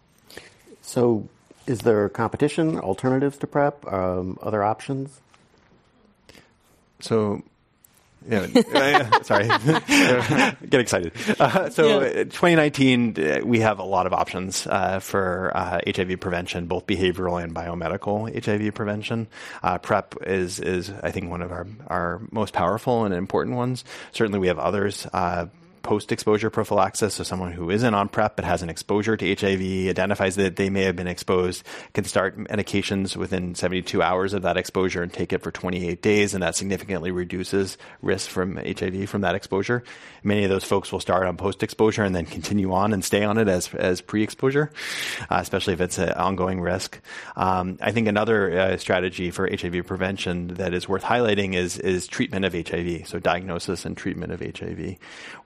So, 0.82 1.28
is 1.66 1.80
there 1.80 2.10
competition, 2.10 2.78
alternatives 2.78 3.38
to 3.38 3.48
PrEP, 3.48 3.86
um, 3.92 4.38
other 4.42 4.64
options? 4.64 5.22
So, 7.00 7.44
sorry, 9.24 9.48
get 10.70 10.80
excited. 10.80 11.14
Uh, 11.40 11.70
so, 11.70 12.02
yeah. 12.02 12.24
2019, 12.24 13.16
uh, 13.18 13.40
we 13.44 13.60
have 13.60 13.80
a 13.80 13.84
lot 13.84 14.06
of 14.06 14.14
options 14.14 14.66
uh, 14.68 15.00
for 15.00 15.52
uh, 15.56 15.80
HIV 15.86 16.20
prevention, 16.20 16.68
both 16.68 16.88
behavioral 16.88 17.44
and 17.44 17.54
biomedical 17.54 18.32
HIV 18.34 18.74
prevention. 18.74 19.28
Uh, 19.62 19.78
PrEP 19.78 20.16
is 20.26 20.60
is 20.60 20.92
I 21.04 21.12
think 21.12 21.30
one 21.30 21.42
of 21.42 21.52
our 21.52 21.68
our 21.88 22.22
most 22.32 22.54
powerful 22.54 23.06
and 23.06 23.14
important 23.14 23.56
ones. 23.56 23.84
Certainly, 24.12 24.40
we 24.40 24.48
have 24.48 24.60
others 24.60 25.06
uh, 25.84 25.88
post-exposure 25.88 26.50
prophylaxis. 26.50 27.16
So 27.16 27.24
someone 27.24 27.52
who 27.52 27.70
isn't 27.70 27.94
on 27.94 28.10
PrEP 28.10 28.36
but 28.36 28.46
has 28.46 28.62
an 28.62 28.70
exposure 28.70 29.18
to 29.18 29.36
HIV, 29.36 29.90
identifies 29.90 30.36
that 30.36 30.56
they 30.56 30.70
may 30.70 30.84
have 30.84 30.96
been 30.96 31.08
exposed, 31.08 31.64
can 31.94 32.04
start 32.04 32.38
medications 32.38 33.16
within 33.16 33.56
72 33.56 34.02
hours 34.02 34.34
of 34.34 34.44
that 34.44 34.58
exposure 34.58 35.04
and 35.04 35.12
take 35.12 35.34
it 35.34 35.42
for 35.42 35.52
28 35.52 36.02
days, 36.02 36.34
and 36.34 36.44
that 36.44 36.56
significantly 36.56 37.12
reduces 37.12 37.78
risk 38.02 38.30
from 38.30 38.58
HIV 38.58 39.10
from 39.10 39.22
that 39.22 39.36
exposure. 39.36 39.84
Many 40.24 40.44
of 40.44 40.50
those 40.50 40.64
folks 40.64 40.92
will 40.92 41.00
start 41.00 41.28
on 41.28 41.38
post-exposure 41.38 42.04
and 42.04 42.16
then 42.16 42.26
continue 42.26 42.74
on 42.74 42.94
and 42.94 43.04
stay 43.04 43.24
on 43.24 43.38
it 43.38 43.48
as 43.48 43.74
as 43.74 44.02
pre-exposure, 44.02 44.72
uh, 45.30 45.38
especially 45.40 45.74
if 45.74 45.82
it's 45.82 45.98
an 45.98 46.14
ongoing 46.14 46.62
risk. 46.62 47.00
Um, 47.36 47.78
I 47.82 47.92
think 47.92 48.08
another 48.08 48.58
uh, 48.58 48.78
strategy 48.78 49.32
for 49.32 49.50
HIV 49.50 49.86
prevention 49.86 50.56
that 50.56 50.74
is 50.74 50.88
worth 50.88 51.04
highlighting 51.04 51.56
is 51.56 51.78
is 51.78 52.08
treatment 52.08 52.46
of 52.46 52.54
HIV. 52.54 53.08
So 53.08 53.20
diagnosis 53.20 53.86
and 53.86 53.98
treatment 53.98 54.32
of 54.32 54.40
HIV. 54.40 54.98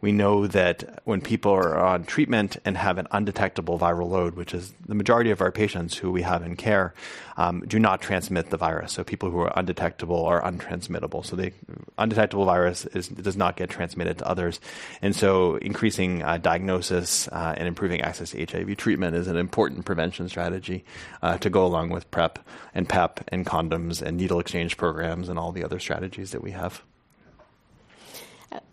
We 0.01 0.11
know 0.11 0.26
know 0.27 0.47
that 0.47 1.01
when 1.05 1.21
people 1.21 1.51
are 1.51 1.77
on 1.77 2.03
treatment 2.03 2.57
and 2.65 2.77
have 2.77 2.97
an 2.97 3.07
undetectable 3.11 3.79
viral 3.79 4.09
load, 4.09 4.35
which 4.35 4.53
is 4.53 4.73
the 4.85 4.95
majority 4.95 5.31
of 5.31 5.41
our 5.41 5.51
patients 5.51 5.95
who 5.97 6.11
we 6.11 6.21
have 6.21 6.43
in 6.43 6.55
care, 6.55 6.93
um, 7.37 7.63
do 7.67 7.79
not 7.79 8.01
transmit 8.01 8.49
the 8.49 8.57
virus. 8.57 8.91
So 8.93 9.03
people 9.03 9.29
who 9.31 9.39
are 9.39 9.53
undetectable 9.55 10.25
are 10.25 10.41
untransmittable. 10.41 11.25
So 11.25 11.35
the 11.35 11.51
undetectable 11.97 12.45
virus 12.45 12.85
is, 12.87 13.07
does 13.07 13.37
not 13.37 13.55
get 13.55 13.69
transmitted 13.69 14.17
to 14.19 14.27
others. 14.27 14.59
And 15.01 15.15
so 15.15 15.55
increasing 15.57 16.23
uh, 16.23 16.37
diagnosis 16.37 17.27
uh, 17.29 17.53
and 17.57 17.67
improving 17.67 18.01
access 18.01 18.31
to 18.31 18.45
HIV 18.45 18.77
treatment 18.77 19.15
is 19.15 19.27
an 19.27 19.37
important 19.37 19.85
prevention 19.85 20.27
strategy 20.29 20.83
uh, 21.21 21.37
to 21.37 21.49
go 21.49 21.65
along 21.65 21.89
with 21.89 22.09
PrEP 22.11 22.39
and 22.73 22.89
PEP 22.89 23.23
and 23.29 23.45
condoms 23.45 24.01
and 24.01 24.17
needle 24.17 24.39
exchange 24.39 24.75
programs 24.77 25.29
and 25.29 25.39
all 25.39 25.51
the 25.51 25.63
other 25.63 25.79
strategies 25.79 26.31
that 26.31 26.41
we 26.41 26.51
have. 26.51 26.83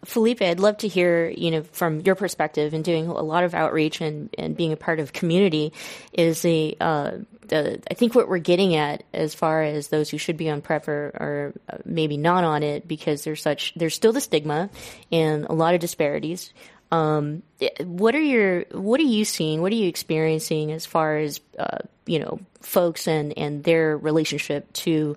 Felipe, 0.05 0.41
I'd 0.41 0.61
love 0.61 0.79
to 0.79 0.89
hear, 0.89 1.29
you 1.29 1.51
know, 1.51 1.63
from 1.63 2.01
your 2.01 2.15
perspective 2.15 2.75
and 2.75 2.85
doing 2.85 3.09
a 3.09 3.23
lot 3.23 3.45
of 3.45 3.55
outreach 3.55 4.01
and, 4.01 4.33
and 4.39 4.57
being 4.57 4.73
a 4.73 4.77
part 4.77 5.01
of 5.01 5.13
community 5.13 5.73
is 6.13 6.43
the, 6.43 6.77
uh, 6.81 7.13
the, 7.49 7.83
I 7.91 7.95
think 7.95 8.15
what 8.15 8.29
we're 8.29 8.39
getting 8.39 8.77
at 8.77 9.03
as 9.13 9.35
far 9.35 9.63
as 9.63 9.89
those 9.89 10.11
who 10.11 10.19
should 10.19 10.37
be 10.37 10.49
on 10.49 10.61
PrEP 10.61 10.89
are, 10.89 11.53
maybe 11.85 12.17
not 12.17 12.45
on 12.45 12.63
it 12.63 12.87
because 12.87 13.25
there's 13.25 13.43
such, 13.43 13.73
there's 13.75 13.95
still 13.95 14.13
the 14.13 14.21
stigma 14.21 14.71
and 15.11 15.47
a 15.47 15.53
lot 15.53 15.75
of 15.75 15.81
disparities. 15.81 16.53
Um, 16.93 17.43
what 17.81 18.15
are 18.15 18.23
your, 18.23 18.67
what 18.71 19.01
are 19.01 19.05
you 19.05 19.25
seeing? 19.25 19.61
What 19.61 19.73
are 19.73 19.77
you 19.77 19.89
experiencing 19.89 20.71
as 20.71 20.87
far 20.87 21.17
as, 21.17 21.41
uh, 21.59 21.79
you 22.07 22.21
know, 22.21 22.39
folks 22.61 23.09
and, 23.09 23.37
and 23.37 23.65
their 23.65 23.97
relationship 23.99 24.73
to, 24.75 25.17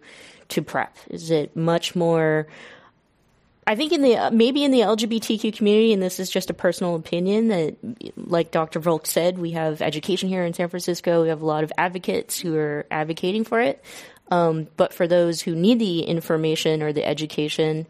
to 0.50 0.62
PrEP? 0.64 0.98
Is 1.10 1.30
it 1.30 1.56
much 1.56 1.96
more, 1.96 2.48
I 3.68 3.76
think 3.76 3.92
in 3.92 4.02
the 4.02 4.30
maybe 4.32 4.64
in 4.64 4.72
the 4.72 4.80
LGBTQ 4.80 5.54
community, 5.54 5.92
and 5.92 6.02
this 6.02 6.22
is 6.22 6.30
just 6.30 6.50
a 6.50 6.54
personal 6.54 6.96
opinion 6.96 7.50
that, 7.50 7.76
like 8.16 8.52
Dr. 8.52 8.80
Volk 8.80 9.06
said, 9.06 9.38
we 9.38 9.52
have 9.52 9.82
education 9.82 10.30
here 10.30 10.46
in 10.46 10.54
San 10.54 10.70
Francisco. 10.70 11.24
We 11.24 11.28
have 11.28 11.42
a 11.42 11.46
lot 11.46 11.66
of 11.66 11.74
advocates 11.78 12.40
who 12.40 12.56
are 12.56 12.86
advocating 12.90 13.44
for 13.44 13.60
it. 13.60 13.84
Um, 14.32 14.68
but 14.78 14.94
for 14.94 15.06
those 15.06 15.42
who 15.42 15.54
need 15.54 15.80
the 15.80 16.00
information 16.00 16.82
or 16.82 16.94
the 16.94 17.06
education, 17.06 17.88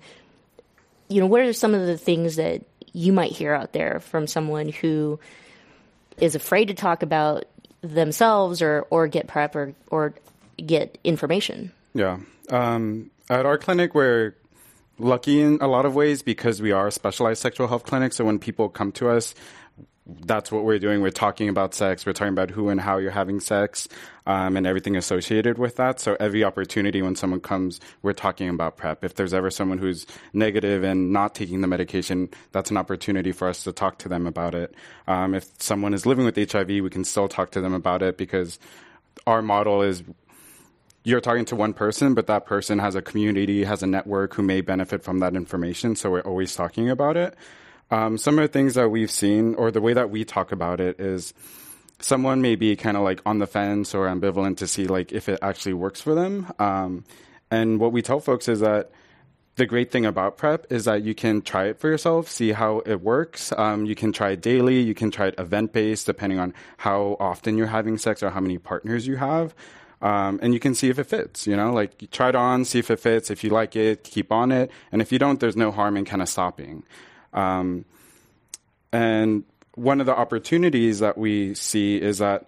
you 1.09 1.21
know, 1.21 1.27
what 1.27 1.41
are 1.41 1.53
some 1.53 1.75
of 1.75 1.85
the 1.85 1.97
things 1.97 2.37
that 2.37 2.63
you 2.91 3.13
might 3.13 3.31
hear 3.31 3.53
out 3.53 3.73
there 3.73 3.99
from 3.99 4.25
someone 4.25 4.69
who 4.69 5.19
is 6.17 6.33
afraid 6.33 6.69
to 6.69 6.73
talk 6.73 7.03
about 7.03 7.45
themselves 7.81 8.63
or 8.63 8.87
or 8.89 9.07
get 9.07 9.27
prep 9.27 9.55
or 9.55 9.75
or 9.91 10.15
get 10.57 10.97
information? 11.03 11.71
Yeah. 11.93 12.17
Um, 12.49 13.11
at 13.29 13.45
our 13.45 13.59
clinic, 13.59 13.93
we're 13.93 14.33
lucky 14.99 15.41
in 15.41 15.59
a 15.61 15.67
lot 15.67 15.85
of 15.85 15.95
ways 15.95 16.21
because 16.21 16.61
we 16.61 16.71
are 16.71 16.87
a 16.87 16.91
specialized 16.91 17.41
sexual 17.41 17.67
health 17.67 17.83
clinic. 17.83 18.13
So 18.13 18.25
when 18.25 18.39
people 18.39 18.69
come 18.69 18.91
to 18.93 19.09
us, 19.09 19.35
that's 20.07 20.51
what 20.51 20.63
we're 20.63 20.79
doing. 20.79 21.01
We're 21.01 21.09
talking 21.09 21.49
about 21.49 21.73
sex. 21.73 22.05
We're 22.05 22.13
talking 22.13 22.33
about 22.33 22.49
who 22.49 22.69
and 22.69 22.79
how 22.79 22.97
you're 22.97 23.11
having 23.11 23.41
sex, 23.41 23.89
um, 24.25 24.55
and 24.55 24.65
everything 24.65 24.95
associated 24.95 25.57
with 25.57 25.75
that. 25.75 25.99
So 25.99 26.15
every 26.19 26.45
opportunity 26.45 27.01
when 27.01 27.15
someone 27.15 27.41
comes, 27.41 27.81
we're 28.01 28.13
talking 28.13 28.47
about 28.47 28.77
PrEP. 28.77 29.03
If 29.03 29.15
there's 29.15 29.33
ever 29.33 29.51
someone 29.51 29.79
who's 29.79 30.07
negative 30.31 30.83
and 30.83 31.11
not 31.11 31.35
taking 31.35 31.59
the 31.59 31.67
medication, 31.67 32.29
that's 32.53 32.71
an 32.71 32.77
opportunity 32.77 33.33
for 33.33 33.49
us 33.49 33.65
to 33.65 33.73
talk 33.73 33.97
to 33.99 34.09
them 34.09 34.27
about 34.27 34.55
it. 34.55 34.73
Um, 35.07 35.35
if 35.35 35.45
someone 35.61 35.93
is 35.93 36.05
living 36.05 36.23
with 36.23 36.37
HIV, 36.37 36.69
we 36.69 36.89
can 36.89 37.03
still 37.03 37.27
talk 37.27 37.51
to 37.51 37.61
them 37.61 37.73
about 37.73 38.01
it 38.01 38.17
because 38.17 38.59
our 39.25 39.41
model 39.41 39.81
is 39.81 40.03
you're 41.07 41.21
talking 41.21 41.45
to 41.45 41.55
one 41.55 41.73
person, 41.73 42.13
but 42.13 42.27
that 42.27 42.45
person 42.45 42.79
has 42.79 42.93
a 42.93 43.01
community, 43.01 43.63
has 43.63 43.81
a 43.81 43.87
network 43.87 44.33
who 44.33 44.43
may 44.43 44.59
benefit 44.59 45.01
from 45.01 45.19
that 45.19 45.37
information. 45.37 45.95
So 45.95 46.11
we're 46.11 46.19
always 46.19 46.53
talking 46.53 46.89
about 46.89 47.15
it. 47.15 47.33
Um, 47.89 48.17
some 48.17 48.37
of 48.37 48.41
the 48.41 48.49
things 48.49 48.73
that 48.73 48.89
we've 48.89 49.09
seen, 49.09 49.55
or 49.55 49.71
the 49.71 49.79
way 49.79 49.93
that 49.93 50.09
we 50.09 50.25
talk 50.25 50.51
about 50.51 50.81
it, 50.81 50.99
is 50.99 51.33
someone 51.99 52.41
may 52.41 52.55
be 52.55 52.75
kind 52.75 52.97
of 52.97 53.03
like 53.03 53.21
on 53.25 53.39
the 53.39 53.47
fence 53.47 53.95
or 53.95 54.07
ambivalent 54.07 54.57
to 54.57 54.67
see 54.67 54.87
like 54.87 55.13
if 55.13 55.29
it 55.29 55.39
actually 55.41 55.75
works 55.75 56.01
for 56.01 56.13
them. 56.13 56.51
Um, 56.59 57.05
and 57.49 57.79
what 57.79 57.93
we 57.93 58.01
tell 58.01 58.19
folks 58.19 58.49
is 58.49 58.59
that 58.59 58.91
the 59.55 59.65
great 59.65 59.91
thing 59.91 60.05
about 60.05 60.35
PrEP 60.35 60.67
is 60.73 60.83
that 60.85 61.03
you 61.03 61.15
can 61.15 61.41
try 61.41 61.67
it 61.67 61.79
for 61.79 61.87
yourself, 61.87 62.27
see 62.27 62.51
how 62.51 62.81
it 62.85 63.01
works. 63.01 63.53
Um, 63.57 63.85
you 63.85 63.95
can 63.95 64.11
try 64.11 64.31
it 64.31 64.41
daily. 64.41 64.81
You 64.81 64.93
can 64.93 65.09
try 65.09 65.27
it 65.27 65.35
event 65.39 65.71
based, 65.71 66.05
depending 66.05 66.37
on 66.37 66.53
how 66.75 67.15
often 67.17 67.57
you're 67.57 67.67
having 67.67 67.97
sex 67.97 68.21
or 68.21 68.29
how 68.29 68.41
many 68.41 68.57
partners 68.57 69.07
you 69.07 69.15
have. 69.15 69.55
Um, 70.01 70.39
and 70.43 70.53
you 70.53 70.59
can 70.59 70.75
see 70.75 70.89
if 70.89 70.99
it 70.99 71.05
fits. 71.05 71.47
You 71.47 71.55
know, 71.55 71.73
like 71.73 72.09
try 72.11 72.29
it 72.29 72.35
on, 72.35 72.65
see 72.65 72.79
if 72.79 72.91
it 72.91 72.99
fits. 72.99 73.31
If 73.31 73.43
you 73.43 73.49
like 73.49 73.75
it, 73.75 74.03
keep 74.03 74.31
on 74.31 74.51
it, 74.51 74.71
and 74.91 75.01
if 75.01 75.11
you 75.11 75.19
don't, 75.19 75.39
there's 75.39 75.57
no 75.57 75.71
harm 75.71 75.97
in 75.97 76.05
kind 76.05 76.21
of 76.21 76.29
stopping. 76.29 76.83
Um, 77.33 77.85
and 78.91 79.43
one 79.75 79.99
of 79.99 80.05
the 80.05 80.15
opportunities 80.15 80.99
that 80.99 81.17
we 81.17 81.53
see 81.53 82.01
is 82.01 82.17
that 82.19 82.47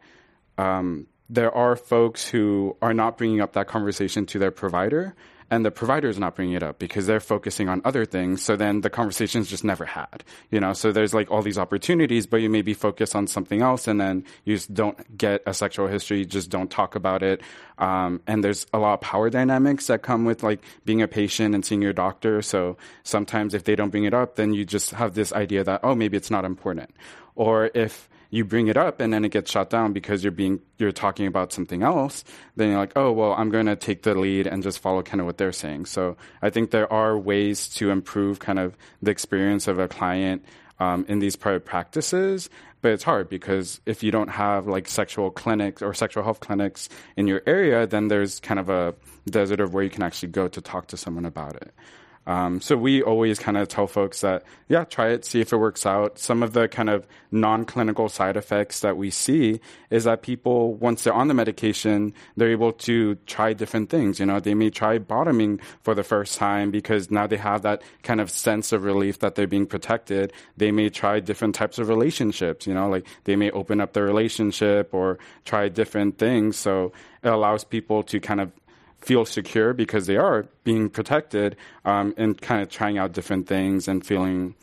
um, 0.57 1.07
there 1.29 1.53
are 1.55 1.75
folks 1.75 2.27
who 2.27 2.75
are 2.81 2.93
not 2.93 3.17
bringing 3.17 3.39
up 3.41 3.53
that 3.53 3.67
conversation 3.67 4.25
to 4.27 4.39
their 4.39 4.51
provider 4.51 5.15
and 5.51 5.65
the 5.65 5.71
provider 5.71 6.07
is 6.09 6.19
not 6.19 6.35
bringing 6.35 6.55
it 6.55 6.63
up 6.63 6.79
because 6.79 7.07
they're 7.07 7.19
focusing 7.19 7.69
on 7.69 7.81
other 7.85 8.05
things. 8.05 8.43
So 8.43 8.55
then 8.55 8.81
the 8.81 8.89
conversation's 8.89 9.49
just 9.49 9.63
never 9.63 9.85
had, 9.85 10.23
you 10.51 10.59
know. 10.59 10.73
So 10.73 10.91
there's 10.91 11.13
like 11.13 11.31
all 11.31 11.41
these 11.41 11.57
opportunities, 11.57 12.27
but 12.27 12.37
you 12.37 12.49
may 12.49 12.61
be 12.61 12.73
focused 12.73 13.15
on 13.15 13.27
something 13.27 13.61
else, 13.61 13.87
and 13.87 13.99
then 13.99 14.25
you 14.43 14.55
just 14.55 14.73
don't 14.73 15.17
get 15.17 15.41
a 15.45 15.53
sexual 15.53 15.87
history. 15.87 16.19
You 16.19 16.25
just 16.25 16.49
don't 16.49 16.69
talk 16.69 16.95
about 16.95 17.23
it. 17.23 17.41
Um, 17.77 18.21
and 18.27 18.43
there's 18.43 18.67
a 18.73 18.79
lot 18.79 18.95
of 18.95 19.01
power 19.01 19.29
dynamics 19.29 19.87
that 19.87 20.01
come 20.01 20.25
with 20.25 20.43
like 20.43 20.61
being 20.85 21.01
a 21.01 21.07
patient 21.07 21.55
and 21.55 21.65
seeing 21.65 21.81
your 21.81 21.93
doctor. 21.93 22.41
So 22.41 22.77
sometimes 23.03 23.53
if 23.53 23.63
they 23.63 23.75
don't 23.75 23.89
bring 23.89 24.03
it 24.03 24.13
up, 24.13 24.35
then 24.35 24.53
you 24.53 24.65
just 24.65 24.91
have 24.91 25.13
this 25.13 25.31
idea 25.31 25.63
that 25.63 25.81
oh 25.83 25.95
maybe 25.95 26.17
it's 26.17 26.31
not 26.31 26.43
important, 26.43 26.91
or 27.35 27.71
if 27.73 28.08
you 28.29 28.45
bring 28.45 28.67
it 28.67 28.77
up 28.77 28.99
and 28.99 29.11
then 29.11 29.25
it 29.25 29.31
gets 29.31 29.51
shut 29.51 29.69
down 29.69 29.93
because 29.93 30.23
you're 30.23 30.31
being 30.31 30.59
you're 30.77 30.91
talking 30.91 31.25
about 31.25 31.51
something 31.51 31.83
else, 31.83 32.23
then 32.55 32.69
you're 32.69 32.77
like, 32.77 32.93
oh 32.95 33.11
well, 33.11 33.33
I'm 33.33 33.49
going 33.49 33.65
to 33.65 33.75
take 33.75 34.03
the 34.03 34.15
lead 34.15 34.47
and 34.47 34.61
just 34.61 34.79
follow 34.79 35.01
kind 35.01 35.19
of 35.19 35.25
what 35.25 35.37
they're 35.37 35.51
saying. 35.51 35.85
So 35.85 36.17
I 36.41 36.49
think 36.49 36.71
there 36.71 36.91
are 36.91 37.17
ways 37.17 37.67
to 37.75 37.89
improve 37.89 38.39
kind 38.39 38.59
of 38.59 38.77
the 39.01 39.11
experience 39.11 39.67
of 39.67 39.79
a 39.79 39.87
client 39.87 40.43
um, 40.79 41.05
in 41.07 41.19
these 41.19 41.35
private 41.35 41.65
practices. 41.65 42.49
But 42.81 42.93
it's 42.93 43.03
hard 43.03 43.27
because 43.27 43.81
if 43.85 44.03
you 44.03 44.11
don't 44.11 44.29
have 44.29 44.67
like 44.67 44.87
sexual 44.87 45.31
clinics 45.31 45.81
or 45.81 45.93
sexual 45.93 46.23
health 46.23 46.39
clinics 46.39 46.87
in 47.17 47.27
your 47.27 47.41
area, 47.45 47.85
then 47.85 48.07
there's 48.07 48.39
kind 48.39 48.59
of 48.59 48.69
a 48.69 48.95
desert 49.29 49.59
of 49.59 49.73
where 49.73 49.83
you 49.83 49.89
can 49.89 50.03
actually 50.03 50.29
go 50.29 50.47
to 50.47 50.61
talk 50.61 50.87
to 50.87 50.97
someone 50.97 51.25
about 51.25 51.55
it. 51.57 51.73
Um, 52.27 52.61
so 52.61 52.77
we 52.77 53.01
always 53.01 53.39
kind 53.39 53.57
of 53.57 53.67
tell 53.69 53.87
folks 53.87 54.21
that, 54.21 54.43
yeah, 54.67 54.83
try 54.83 55.09
it, 55.09 55.25
see 55.25 55.41
if 55.41 55.51
it 55.51 55.57
works 55.57 55.85
out. 55.85 56.19
Some 56.19 56.43
of 56.43 56.53
the 56.53 56.67
kind 56.67 56.89
of 56.89 57.07
non-clinical 57.31 58.07
side 58.07 58.37
effects 58.37 58.81
that 58.81 58.97
we 58.97 59.09
see 59.09 59.59
is 59.89 60.03
that 60.03 60.21
people, 60.21 60.75
once 60.75 61.03
they're 61.03 61.13
on 61.13 61.27
the 61.27 61.33
medication, 61.33 62.13
they're 62.37 62.51
able 62.51 62.71
to 62.73 63.15
try 63.25 63.53
different 63.53 63.89
things. 63.89 64.19
You 64.19 64.27
know, 64.27 64.39
they 64.39 64.53
may 64.53 64.69
try 64.69 64.99
bottoming 64.99 65.59
for 65.81 65.95
the 65.95 66.03
first 66.03 66.37
time 66.37 66.69
because 66.69 67.09
now 67.09 67.25
they 67.25 67.37
have 67.37 67.63
that 67.63 67.81
kind 68.03 68.21
of 68.21 68.29
sense 68.29 68.71
of 68.71 68.83
relief 68.83 69.19
that 69.19 69.33
they're 69.33 69.47
being 69.47 69.65
protected. 69.65 70.31
They 70.55 70.71
may 70.71 70.89
try 70.89 71.19
different 71.19 71.55
types 71.55 71.79
of 71.79 71.89
relationships. 71.89 72.67
You 72.67 72.75
know, 72.75 72.89
like 72.89 73.07
they 73.23 73.35
may 73.35 73.49
open 73.51 73.81
up 73.81 73.93
their 73.93 74.05
relationship 74.05 74.93
or 74.93 75.17
try 75.45 75.67
different 75.69 76.19
things. 76.19 76.57
So 76.57 76.91
it 77.23 77.29
allows 77.29 77.63
people 77.63 78.03
to 78.03 78.19
kind 78.19 78.39
of 78.39 78.51
feel 79.01 79.25
secure 79.25 79.73
because 79.73 80.07
they 80.07 80.17
are 80.17 80.45
being 80.63 80.89
protected 80.89 81.55
um, 81.85 82.13
and 82.17 82.39
kind 82.41 82.61
of 82.61 82.69
trying 82.69 82.97
out 82.97 83.13
different 83.13 83.47
things 83.47 83.87
and 83.87 84.05
feeling 84.05 84.55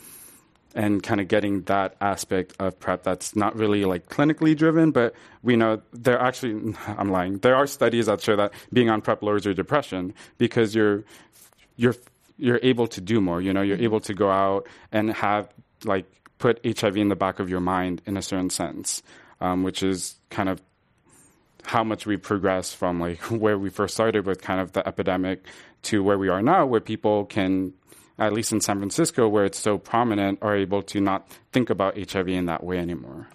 and 0.75 1.03
kind 1.03 1.23
of 1.23 1.29
getting 1.29 1.63
that 1.63 1.97
aspect 2.03 2.55
of 2.61 2.79
prep 2.79 3.03
that's 3.03 3.35
not 3.35 3.57
really 3.57 3.87
like 3.87 4.09
clinically 4.09 4.55
driven, 4.55 4.91
but 4.91 5.15
we 5.43 5.57
know 5.57 5.81
there 5.93 6.19
actually, 6.21 6.75
I'm 6.87 7.11
lying, 7.11 7.39
there 7.39 7.57
are 7.57 7.67
studies 7.67 8.07
that 8.07 8.21
show 8.21 8.37
that 8.37 8.53
being 8.73 8.91
on 8.91 9.01
prep 9.01 9.23
lowers 9.23 9.47
your 9.47 9.55
depression 9.55 10.13
because 10.37 10.75
you're, 10.75 11.05
you're, 11.77 11.97
you're 12.37 12.61
able 12.63 12.87
to 12.89 13.01
do 13.01 13.23
more, 13.23 13.41
you 13.41 13.55
know, 13.55 13.63
you're 13.63 13.79
able 13.79 14.01
to 14.01 14.13
go 14.13 14.31
out 14.31 14.69
and 14.93 15.11
have 15.13 15.49
like 15.85 16.05
put 16.39 16.61
HIV 16.65 16.99
in 16.99 17.09
the 17.09 17.17
back 17.17 17.39
of 17.39 17.49
your 17.49 17.61
mind 17.61 18.03
in 18.05 18.19
a 18.19 18.23
certain 18.23 18.51
sense, 18.51 19.03
um, 19.41 19.63
which 19.63 19.83
is 19.83 20.17
kind 20.29 20.51
of 20.51 20.61
how 21.67 21.83
much 21.83 22.07
we 22.07 22.17
progress 22.17 22.73
from 22.73 23.01
like 23.01 23.19
where 23.31 23.59
we 23.59 23.71
first 23.71 23.95
started 23.95 24.25
with 24.25 24.41
kind 24.41 24.61
of 24.61 24.73
the 24.73 24.87
epidemic 24.87 25.45
to 25.83 26.03
where 26.03 26.19
we 26.19 26.29
are 26.29 26.41
now, 26.41 26.65
where 26.65 26.81
people 26.81 27.25
can, 27.27 27.73
at 28.19 28.33
least 28.33 28.53
in 28.53 28.61
San 28.61 28.79
Francisco, 28.79 29.29
where 29.29 29.45
it's 29.45 29.59
so 29.59 29.77
prominent, 29.77 30.39
are 30.43 30.57
able 30.57 30.83
to 30.83 31.01
not 31.01 31.29
think 31.53 31.69
about 31.69 31.99
HIV 31.99 32.29
in 32.29 32.47
that 32.47 32.63
way 32.63 32.79
anymore. 32.79 33.29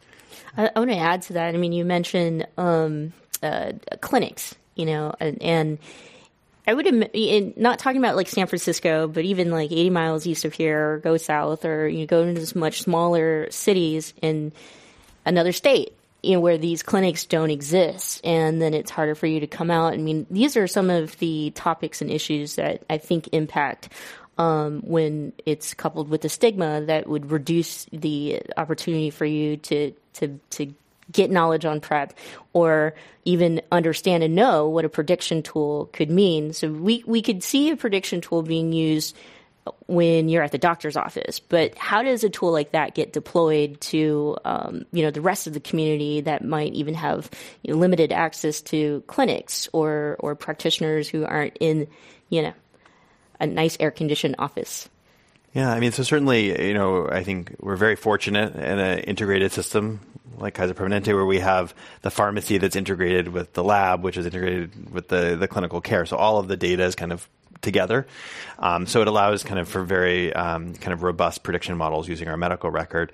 I, 0.58 0.70
I 0.74 0.80
want 0.80 0.92
to 0.92 0.98
add 0.98 1.22
to 1.24 1.34
that. 1.34 1.54
I 1.54 1.58
mean, 1.58 1.74
you 1.74 1.84
mentioned 1.84 2.48
um, 2.58 3.14
uh, 3.44 3.74
clinics, 4.00 4.56
you 4.76 4.86
know, 4.86 5.14
and, 5.20 5.42
and 5.42 5.78
I 6.66 6.74
would 6.74 6.88
in, 6.88 7.54
not 7.58 7.80
talking 7.80 8.00
about 8.00 8.16
like 8.16 8.30
San 8.30 8.48
Francisco, 8.48 9.08
but 9.08 9.26
even 9.26 9.52
like 9.52 9.72
80 9.72 9.90
miles 9.90 10.26
east 10.26 10.46
of 10.46 10.54
here, 10.54 10.94
or 10.94 10.98
go 11.00 11.18
south, 11.18 11.66
or 11.66 11.88
you 11.88 12.00
know, 12.00 12.06
go 12.06 12.24
into 12.24 12.58
much 12.58 12.82
smaller 12.82 13.52
cities 13.52 14.14
in 14.22 14.54
another 15.26 15.52
state 15.52 15.94
you 16.24 16.34
know, 16.34 16.40
where 16.40 16.58
these 16.58 16.84
clinics 16.84 17.26
don't 17.26 17.50
exist, 17.50 18.22
and 18.24 18.62
then 18.62 18.74
it's 18.74 18.92
harder 18.92 19.16
for 19.16 19.26
you 19.26 19.40
to 19.40 19.48
come 19.48 19.72
out. 19.72 19.94
I 19.94 19.98
mean, 19.98 20.28
these 20.30 20.56
are 20.56 20.68
some 20.68 20.90
of 20.90 21.18
the 21.18 21.52
topics 21.56 22.02
and 22.02 22.12
issues 22.12 22.56
that 22.56 22.84
I 22.90 23.00
think 23.00 23.30
impact 23.32 23.90
um, 24.38 24.82
when 24.82 25.34
it's 25.46 25.74
coupled 25.74 26.10
with 26.10 26.22
the 26.22 26.30
stigma 26.30 26.82
that 26.82 27.08
would 27.08 27.32
reduce 27.32 27.86
the 27.92 28.42
opportunity 28.58 29.10
for 29.10 29.26
you 29.26 29.58
to 29.58 29.94
to 30.14 30.40
to 30.52 30.74
get 31.12 31.30
knowledge 31.30 31.66
on 31.66 31.82
prep 31.82 32.14
or 32.54 32.96
even 33.26 33.62
understand 33.72 34.24
and 34.24 34.34
know 34.34 34.70
what 34.70 34.86
a 34.86 34.90
prediction 34.90 35.44
tool 35.44 35.90
could 35.92 36.10
mean. 36.10 36.54
So 36.54 36.70
we 36.72 37.04
we 37.06 37.22
could 37.22 37.44
see 37.44 37.70
a 37.72 37.78
prediction 37.78 38.22
tool 38.22 38.42
being 38.44 38.74
used 38.74 39.16
when 39.88 40.30
you're 40.30 40.44
at 40.44 40.52
the 40.52 40.58
doctor's 40.58 40.98
office. 40.98 41.40
But 41.40 41.78
how 41.78 42.02
does 42.02 42.24
a 42.24 42.30
tool 42.30 42.52
like 42.52 42.72
that 42.72 42.96
get 42.96 43.14
deployed 43.14 43.80
to 43.82 44.38
um, 44.46 44.86
you 44.92 45.04
know 45.04 45.12
the 45.12 45.22
rest 45.22 45.48
of 45.48 45.54
the 45.54 45.60
community 45.60 46.22
that 46.22 46.44
might 46.44 46.74
even 46.74 46.94
have 46.96 47.30
you 47.64 47.74
know, 47.74 47.80
limited 47.80 48.12
access 48.12 48.62
to 48.64 49.04
clinics 49.08 49.70
or 49.74 50.18
or 50.20 50.36
practitioners 50.36 51.08
who 51.08 51.26
aren't 51.26 51.58
in 51.60 51.88
you 52.30 52.42
know 52.42 52.54
a 53.40 53.48
nice 53.48 53.78
air 53.80 53.92
conditioned 53.92 54.36
office? 54.40 54.90
Yeah, 55.54 55.70
I 55.70 55.82
mean, 55.82 55.92
so 55.92 56.04
certainly, 56.04 56.68
you 56.68 56.74
know, 56.74 57.10
I 57.10 57.24
think 57.24 57.58
we're 57.60 57.76
very 57.76 57.98
fortunate 57.98 58.56
in 58.56 58.80
an 58.80 59.00
integrated 59.00 59.52
system 59.52 60.00
like 60.38 60.54
Kaiser 60.54 60.74
Permanente, 60.74 61.14
where 61.14 61.26
we 61.26 61.40
have 61.40 61.74
the 62.04 62.10
pharmacy 62.10 62.58
that's 62.58 62.78
integrated 62.78 63.28
with 63.28 63.52
the 63.54 63.64
lab, 63.64 64.02
which 64.02 64.16
is 64.16 64.26
integrated 64.26 64.92
with 64.92 65.10
the, 65.10 65.36
the 65.36 65.48
clinical 65.48 65.82
care. 65.82 66.06
So 66.06 66.16
all 66.16 66.40
of 66.40 66.48
the 66.48 66.56
data 66.56 66.84
is 66.84 66.96
kind 66.96 67.12
of 67.12 67.28
together. 67.62 68.08
Um, 68.60 68.86
so 68.86 69.02
it 69.02 69.08
allows 69.08 69.44
kind 69.44 69.60
of 69.60 69.68
for 69.68 69.84
very 69.84 70.34
um, 70.34 70.74
kind 70.76 70.94
of 70.94 71.04
robust 71.04 71.44
prediction 71.44 71.78
models 71.78 72.08
using 72.08 72.28
our 72.28 72.38
medical 72.38 72.70
record. 72.70 73.12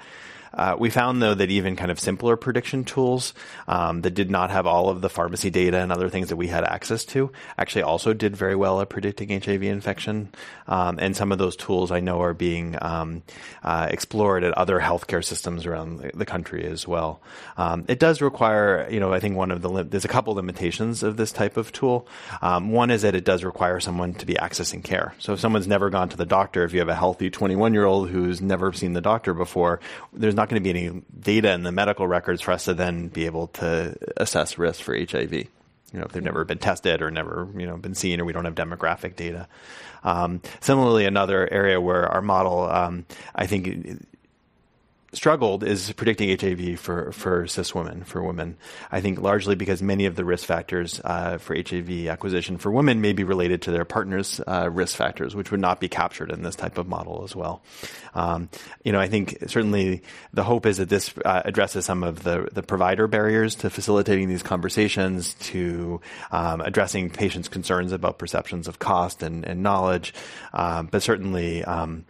Uh, 0.53 0.75
we 0.77 0.89
found 0.89 1.21
though 1.21 1.33
that 1.33 1.49
even 1.49 1.75
kind 1.75 1.91
of 1.91 1.99
simpler 1.99 2.35
prediction 2.35 2.83
tools 2.83 3.33
um, 3.67 4.01
that 4.01 4.11
did 4.11 4.29
not 4.29 4.49
have 4.49 4.65
all 4.65 4.89
of 4.89 5.01
the 5.01 5.09
pharmacy 5.09 5.49
data 5.49 5.77
and 5.77 5.91
other 5.91 6.09
things 6.09 6.29
that 6.29 6.35
we 6.35 6.47
had 6.47 6.63
access 6.63 7.05
to 7.05 7.31
actually 7.57 7.83
also 7.83 8.13
did 8.13 8.35
very 8.35 8.55
well 8.55 8.81
at 8.81 8.89
predicting 8.89 9.29
HIV 9.29 9.63
infection. 9.63 10.29
Um, 10.67 10.99
and 10.99 11.15
some 11.15 11.31
of 11.31 11.37
those 11.37 11.55
tools 11.55 11.91
I 11.91 11.99
know 11.99 12.21
are 12.21 12.33
being 12.33 12.77
um, 12.81 13.23
uh, 13.63 13.87
explored 13.89 14.43
at 14.43 14.53
other 14.57 14.79
healthcare 14.79 15.23
systems 15.23 15.65
around 15.65 16.11
the 16.13 16.25
country 16.25 16.65
as 16.65 16.87
well. 16.87 17.21
Um, 17.57 17.85
it 17.87 17.99
does 17.99 18.21
require, 18.21 18.87
you 18.89 18.99
know, 18.99 19.13
I 19.13 19.19
think 19.19 19.35
one 19.35 19.51
of 19.51 19.61
the 19.61 19.69
li- 19.69 19.83
there's 19.83 20.05
a 20.05 20.09
couple 20.09 20.33
limitations 20.33 21.03
of 21.03 21.17
this 21.17 21.31
type 21.31 21.57
of 21.57 21.71
tool. 21.71 22.07
Um, 22.41 22.71
one 22.71 22.91
is 22.91 23.01
that 23.01 23.15
it 23.15 23.23
does 23.25 23.43
require 23.43 23.79
someone 23.79 24.13
to 24.15 24.25
be 24.25 24.35
accessing 24.35 24.83
care. 24.83 25.13
So 25.19 25.33
if 25.33 25.39
someone's 25.39 25.67
never 25.67 25.89
gone 25.89 26.09
to 26.09 26.17
the 26.17 26.25
doctor, 26.25 26.63
if 26.63 26.73
you 26.73 26.79
have 26.79 26.89
a 26.89 26.95
healthy 26.95 27.29
21 27.29 27.73
year 27.73 27.85
old 27.85 28.09
who's 28.09 28.41
never 28.41 28.73
seen 28.73 28.93
the 28.93 29.01
doctor 29.01 29.33
before, 29.33 29.79
there's 30.13 30.35
not 30.37 30.49
going 30.49 30.61
to 30.61 30.73
be 30.73 30.79
any 30.79 31.01
data 31.19 31.51
in 31.51 31.63
the 31.63 31.71
medical 31.71 32.07
records 32.07 32.41
for 32.41 32.51
us 32.51 32.65
to 32.65 32.73
then 32.73 33.07
be 33.07 33.25
able 33.25 33.47
to 33.47 33.95
assess 34.15 34.57
risk 34.57 34.81
for 34.81 34.95
HIV. 34.97 35.33
You 35.33 35.99
know, 35.99 36.05
if 36.05 36.11
they've 36.11 36.23
never 36.23 36.45
been 36.45 36.57
tested 36.57 37.01
or 37.01 37.11
never, 37.11 37.47
you 37.57 37.65
know, 37.65 37.77
been 37.77 37.95
seen 37.95 38.19
or 38.19 38.25
we 38.25 38.33
don't 38.33 38.45
have 38.45 38.55
demographic 38.55 39.15
data. 39.15 39.47
Um, 40.03 40.41
similarly, 40.59 41.05
another 41.05 41.51
area 41.51 41.79
where 41.81 42.07
our 42.07 42.21
model, 42.21 42.69
um, 42.69 43.05
I 43.33 43.47
think, 43.47 44.05
struggled 45.13 45.63
is 45.63 45.91
predicting 45.93 46.37
HIV 46.37 46.79
for, 46.79 47.11
for 47.11 47.47
cis 47.47 47.73
women, 47.73 48.03
for 48.03 48.21
women. 48.21 48.57
I 48.91 48.99
think 48.99 49.21
largely 49.21 49.55
because 49.55 49.81
many 49.81 50.05
of 50.05 50.15
the 50.15 50.25
risk 50.25 50.45
factors 50.45 50.99
uh, 51.03 51.37
for 51.37 51.55
HIV 51.55 52.07
acquisition 52.07 52.57
for 52.57 52.71
women 52.71 52.99
may 52.99 53.13
be 53.13 53.23
related 53.23 53.61
to 53.63 53.71
their 53.71 53.85
partner's 53.85 54.41
uh, 54.45 54.69
risk 54.71 54.97
factors, 54.97 55.35
which 55.35 55.51
would 55.51 55.61
not 55.61 55.79
be 55.79 55.87
captured 55.87 56.31
in 56.31 56.43
this 56.43 56.55
type 56.55 56.77
of 56.77 56.87
model 56.87 57.23
as 57.23 57.35
well. 57.35 57.61
Um, 58.13 58.49
you 58.83 58.91
know, 58.91 58.99
I 58.99 59.07
think 59.07 59.37
certainly 59.47 60.03
the 60.33 60.43
hope 60.43 60.65
is 60.65 60.77
that 60.77 60.89
this 60.89 61.13
uh, 61.23 61.41
addresses 61.45 61.85
some 61.85 62.03
of 62.03 62.23
the, 62.23 62.49
the 62.51 62.63
provider 62.63 63.07
barriers 63.07 63.55
to 63.55 63.69
facilitating 63.69 64.27
these 64.27 64.43
conversations, 64.43 65.35
to 65.35 66.01
um, 66.31 66.61
addressing 66.61 67.09
patients' 67.09 67.47
concerns 67.47 67.91
about 67.91 68.17
perceptions 68.17 68.67
of 68.67 68.79
cost 68.79 69.23
and, 69.23 69.45
and 69.45 69.63
knowledge, 69.63 70.13
um, 70.53 70.87
but 70.87 71.01
certainly 71.01 71.63
um, 71.63 72.05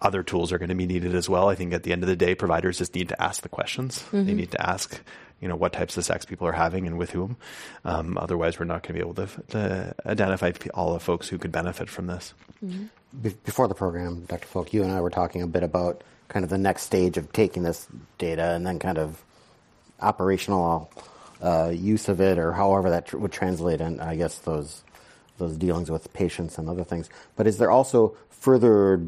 other 0.00 0.22
tools 0.22 0.52
are 0.52 0.58
going 0.58 0.68
to 0.68 0.74
be 0.74 0.86
needed 0.86 1.14
as 1.14 1.28
well. 1.28 1.48
I 1.48 1.54
think 1.54 1.72
at 1.72 1.82
the 1.82 1.92
end 1.92 2.02
of 2.02 2.08
the 2.08 2.16
day, 2.16 2.34
providers 2.34 2.78
just 2.78 2.94
need 2.94 3.08
to 3.08 3.22
ask 3.22 3.42
the 3.42 3.48
questions. 3.48 4.00
Mm-hmm. 4.00 4.26
They 4.26 4.34
need 4.34 4.50
to 4.52 4.60
ask, 4.60 5.00
you 5.40 5.48
know, 5.48 5.56
what 5.56 5.72
types 5.72 5.96
of 5.96 6.04
sex 6.04 6.24
people 6.24 6.46
are 6.46 6.52
having 6.52 6.86
and 6.86 6.98
with 6.98 7.10
whom. 7.10 7.36
Um, 7.84 8.18
otherwise, 8.18 8.58
we're 8.58 8.66
not 8.66 8.82
going 8.82 8.88
to 8.88 8.92
be 8.92 9.00
able 9.00 9.14
to, 9.14 9.42
to, 9.48 9.94
identify 10.04 10.52
all 10.74 10.92
the 10.92 11.00
folks 11.00 11.28
who 11.28 11.38
could 11.38 11.52
benefit 11.52 11.88
from 11.88 12.06
this. 12.06 12.34
Mm-hmm. 12.64 12.84
Be- 13.22 13.36
before 13.44 13.68
the 13.68 13.74
program, 13.74 14.24
Dr. 14.26 14.46
Volk, 14.48 14.74
you 14.74 14.82
and 14.82 14.92
I 14.92 15.00
were 15.00 15.10
talking 15.10 15.42
a 15.42 15.46
bit 15.46 15.62
about 15.62 16.02
kind 16.28 16.44
of 16.44 16.50
the 16.50 16.58
next 16.58 16.82
stage 16.82 17.16
of 17.16 17.32
taking 17.32 17.62
this 17.62 17.86
data 18.18 18.50
and 18.50 18.66
then 18.66 18.78
kind 18.78 18.98
of 18.98 19.22
operational 20.00 20.90
uh, 21.40 21.70
use 21.74 22.08
of 22.08 22.20
it, 22.20 22.38
or 22.38 22.52
however 22.52 22.90
that 22.90 23.06
tr- 23.06 23.16
would 23.16 23.32
translate 23.32 23.80
in, 23.80 24.00
I 24.00 24.16
guess, 24.16 24.38
those 24.38 24.82
those 25.38 25.56
dealings 25.56 25.90
with 25.90 26.10
patients 26.14 26.56
and 26.56 26.68
other 26.68 26.82
things. 26.84 27.10
But 27.36 27.46
is 27.46 27.58
there 27.58 27.70
also 27.70 28.16
further 28.30 29.02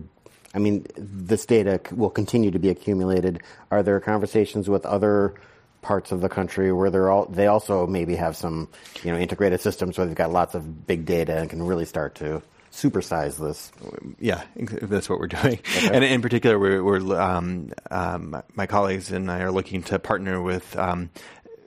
I 0.55 0.59
mean, 0.59 0.87
this 0.97 1.47
data 1.47 1.81
will 1.93 2.11
continue 2.11 2.51
to 2.51 2.59
be 2.59 2.71
accumulated. 2.71 3.43
Are 3.71 3.83
there 3.83 4.01
conversations 4.01 4.69
with 4.69 4.87
other 4.87 5.35
parts 5.83 6.11
of 6.11 6.21
the 6.21 6.29
country 6.29 6.73
where 6.73 6.91
they're 6.91 7.11
all 7.11 7.27
they 7.27 7.47
also 7.47 7.87
maybe 7.87 8.17
have 8.17 8.37
some 8.37 8.69
you 9.05 9.13
know 9.13 9.19
integrated 9.19 9.61
systems 9.61 9.97
where 9.97 10.07
they've 10.07 10.17
got 10.17 10.33
lots 10.33 10.55
of 10.55 10.87
big 10.87 11.07
data 11.07 11.37
and 11.37 11.49
can 11.49 11.63
really 11.63 11.85
start 11.85 12.17
to 12.17 12.43
supersize 12.73 13.39
this. 13.39 13.73
Yeah, 14.19 14.43
that's 14.57 15.09
what 15.09 15.19
we're 15.19 15.27
doing. 15.29 15.59
Okay. 15.59 15.91
And 15.93 16.05
in 16.05 16.23
particular, 16.23 16.59
we're, 16.59 16.83
we're 16.83 17.21
um, 17.21 17.73
um, 17.91 18.43
my 18.55 18.67
colleagues 18.67 19.11
and 19.11 19.31
I 19.31 19.41
are 19.41 19.53
looking 19.53 19.83
to 19.85 19.99
partner 19.99 20.41
with 20.41 20.77
um, 20.77 21.11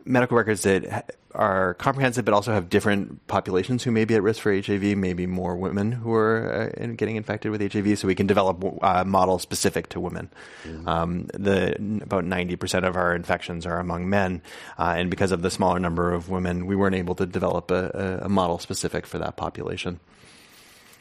medical 0.05 0.37
records 0.37 0.63
that 0.63 1.15
are 1.33 1.73
comprehensive, 1.75 2.25
but 2.25 2.33
also 2.33 2.51
have 2.53 2.69
different 2.69 3.25
populations 3.27 3.83
who 3.83 3.91
may 3.91 4.05
be 4.05 4.15
at 4.15 4.23
risk 4.23 4.41
for 4.41 4.53
HIV, 4.53 4.97
maybe 4.97 5.25
more 5.27 5.55
women 5.55 5.91
who 5.91 6.13
are 6.13 6.71
uh, 6.79 6.85
getting 6.95 7.15
infected 7.15 7.51
with 7.51 7.73
HIV, 7.73 7.99
so 7.99 8.07
we 8.07 8.15
can 8.15 8.27
develop 8.27 8.63
uh, 8.81 9.03
models 9.03 9.41
specific 9.41 9.89
to 9.89 9.99
women. 9.99 10.29
Mm-hmm. 10.63 10.87
Um, 10.87 11.27
the 11.33 11.75
about 12.01 12.25
ninety 12.25 12.55
percent 12.55 12.85
of 12.85 12.95
our 12.95 13.15
infections 13.15 13.65
are 13.65 13.79
among 13.79 14.09
men, 14.09 14.41
uh, 14.77 14.95
and 14.97 15.09
because 15.09 15.31
of 15.31 15.41
the 15.41 15.51
smaller 15.51 15.79
number 15.79 16.13
of 16.13 16.29
women, 16.29 16.65
we 16.65 16.75
weren't 16.75 16.95
able 16.95 17.15
to 17.15 17.25
develop 17.25 17.71
a, 17.71 18.21
a 18.23 18.29
model 18.29 18.59
specific 18.59 19.05
for 19.05 19.19
that 19.19 19.37
population. 19.37 19.99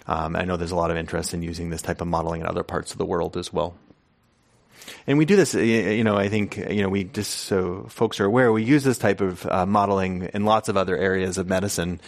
Um, 0.07 0.35
I 0.35 0.45
know 0.45 0.57
there's 0.57 0.73
a 0.73 0.77
lot 0.77 0.91
of 0.91 0.97
interest 0.97 1.35
in 1.35 1.43
using 1.43 1.71
this 1.71 1.83
type 1.83 2.01
of 2.01 2.09
modeling 2.09 2.41
in 2.41 2.47
other 2.47 2.63
parts 2.63 2.93
of 2.93 2.99
the 2.99 3.05
world 3.05 3.37
as 3.37 3.53
well 3.53 3.75
and 5.07 5.19
we 5.19 5.25
do 5.25 5.37
this. 5.37 5.55
You 5.55 6.05
know, 6.05 6.17
I 6.17 6.29
think 6.29 6.57
you 6.57 6.83
know 6.83 6.89
we 6.89 7.05
just 7.05 7.33
so 7.33 7.87
folks 7.89 8.21
are 8.21 8.25
aware 8.25 8.53
we 8.53 8.65
use 8.65 8.85
this 8.85 8.99
type 8.99 9.21
of 9.21 9.47
uh, 9.47 9.67
modeling 9.67 10.31
in 10.35 10.45
lots 10.45 10.69
of 10.69 10.77
other 10.77 10.97
areas 10.97 11.39
of 11.39 11.49
medicine. 11.49 12.01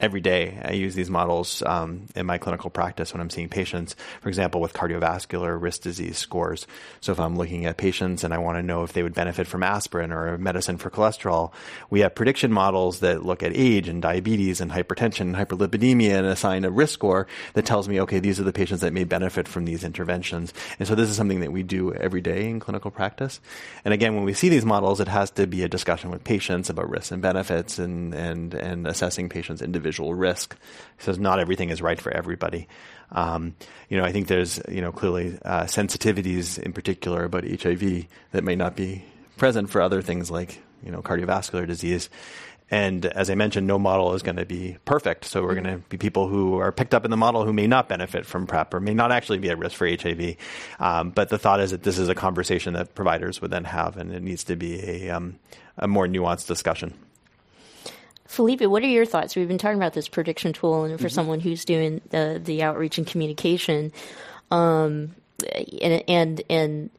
Every 0.00 0.20
day. 0.20 0.56
I 0.64 0.74
use 0.74 0.94
these 0.94 1.10
models 1.10 1.60
um, 1.66 2.06
in 2.14 2.24
my 2.24 2.38
clinical 2.38 2.70
practice 2.70 3.12
when 3.12 3.20
I'm 3.20 3.30
seeing 3.30 3.48
patients, 3.48 3.96
for 4.20 4.28
example, 4.28 4.60
with 4.60 4.72
cardiovascular 4.72 5.60
risk 5.60 5.82
disease 5.82 6.16
scores. 6.16 6.68
So 7.00 7.10
if 7.10 7.18
I'm 7.18 7.36
looking 7.36 7.66
at 7.66 7.78
patients 7.78 8.22
and 8.22 8.32
I 8.32 8.38
want 8.38 8.58
to 8.58 8.62
know 8.62 8.84
if 8.84 8.92
they 8.92 9.02
would 9.02 9.12
benefit 9.12 9.48
from 9.48 9.64
aspirin 9.64 10.12
or 10.12 10.34
a 10.34 10.38
medicine 10.38 10.76
for 10.76 10.88
cholesterol, 10.88 11.50
we 11.90 11.98
have 12.00 12.14
prediction 12.14 12.52
models 12.52 13.00
that 13.00 13.24
look 13.24 13.42
at 13.42 13.50
age 13.56 13.88
and 13.88 14.00
diabetes 14.00 14.60
and 14.60 14.70
hypertension 14.70 15.22
and 15.22 15.34
hyperlipidemia 15.34 16.16
and 16.16 16.26
assign 16.28 16.64
a 16.64 16.70
risk 16.70 16.94
score 16.94 17.26
that 17.54 17.66
tells 17.66 17.88
me, 17.88 18.00
okay, 18.02 18.20
these 18.20 18.38
are 18.38 18.44
the 18.44 18.52
patients 18.52 18.82
that 18.82 18.92
may 18.92 19.02
benefit 19.02 19.48
from 19.48 19.64
these 19.64 19.82
interventions. 19.82 20.54
And 20.78 20.86
so 20.86 20.94
this 20.94 21.10
is 21.10 21.16
something 21.16 21.40
that 21.40 21.50
we 21.50 21.64
do 21.64 21.92
every 21.92 22.20
day 22.20 22.48
in 22.48 22.60
clinical 22.60 22.92
practice. 22.92 23.40
And 23.84 23.92
again, 23.92 24.14
when 24.14 24.22
we 24.22 24.32
see 24.32 24.48
these 24.48 24.64
models, 24.64 25.00
it 25.00 25.08
has 25.08 25.32
to 25.32 25.48
be 25.48 25.64
a 25.64 25.68
discussion 25.68 26.12
with 26.12 26.22
patients 26.22 26.70
about 26.70 26.88
risks 26.88 27.10
and 27.10 27.20
benefits 27.20 27.80
and, 27.80 28.14
and, 28.14 28.54
and 28.54 28.86
assessing 28.86 29.28
patients 29.28 29.60
individually 29.60 29.87
individual 29.88 30.14
risk. 30.14 30.56
He 30.98 31.04
says 31.04 31.18
not 31.18 31.40
everything 31.40 31.70
is 31.70 31.80
right 31.80 32.00
for 32.00 32.12
everybody. 32.12 32.68
Um, 33.10 33.54
you 33.88 33.96
know, 33.96 34.04
I 34.04 34.12
think 34.12 34.28
there's 34.28 34.60
you 34.68 34.82
know 34.82 34.92
clearly 34.92 35.38
uh, 35.42 35.64
sensitivities 35.64 36.58
in 36.58 36.72
particular 36.72 37.24
about 37.24 37.44
HIV 37.44 38.04
that 38.32 38.44
may 38.44 38.54
not 38.54 38.76
be 38.76 39.04
present 39.38 39.70
for 39.70 39.80
other 39.80 40.02
things 40.02 40.30
like 40.30 40.60
you 40.84 40.92
know 40.92 41.00
cardiovascular 41.00 41.66
disease. 41.66 42.10
And 42.70 43.06
as 43.06 43.30
I 43.30 43.34
mentioned, 43.34 43.66
no 43.66 43.78
model 43.78 44.12
is 44.12 44.22
going 44.22 44.36
to 44.36 44.44
be 44.44 44.76
perfect. 44.84 45.24
So 45.24 45.42
we're 45.42 45.54
going 45.54 45.78
to 45.78 45.78
be 45.88 45.96
people 45.96 46.28
who 46.28 46.58
are 46.58 46.70
picked 46.70 46.92
up 46.92 47.06
in 47.06 47.10
the 47.10 47.16
model 47.16 47.46
who 47.46 47.52
may 47.54 47.66
not 47.66 47.88
benefit 47.88 48.26
from 48.26 48.46
PrEP 48.46 48.74
or 48.74 48.80
may 48.80 48.92
not 48.92 49.10
actually 49.10 49.38
be 49.38 49.48
at 49.48 49.58
risk 49.58 49.74
for 49.74 49.88
HIV. 49.88 50.36
Um, 50.78 51.08
but 51.08 51.30
the 51.30 51.38
thought 51.38 51.60
is 51.60 51.70
that 51.70 51.82
this 51.82 51.96
is 51.96 52.10
a 52.10 52.14
conversation 52.14 52.74
that 52.74 52.94
providers 52.94 53.40
would 53.40 53.50
then 53.50 53.64
have, 53.64 53.96
and 53.96 54.12
it 54.12 54.22
needs 54.22 54.44
to 54.44 54.56
be 54.56 54.84
a, 54.84 55.08
um, 55.08 55.38
a 55.78 55.88
more 55.88 56.06
nuanced 56.06 56.46
discussion. 56.46 56.92
Felipe, 58.28 58.60
what 58.60 58.82
are 58.82 58.86
your 58.86 59.06
thoughts? 59.06 59.34
We've 59.34 59.48
been 59.48 59.58
talking 59.58 59.78
about 59.78 59.94
this 59.94 60.06
prediction 60.06 60.52
tool, 60.52 60.84
and 60.84 61.00
for 61.00 61.06
mm-hmm. 61.06 61.14
someone 61.14 61.40
who's 61.40 61.64
doing 61.64 62.02
the 62.10 62.40
the 62.42 62.62
outreach 62.62 62.98
and 62.98 63.06
communication, 63.06 63.90
um, 64.50 65.14
and 65.80 66.04
and 66.06 66.42
and 66.50 66.90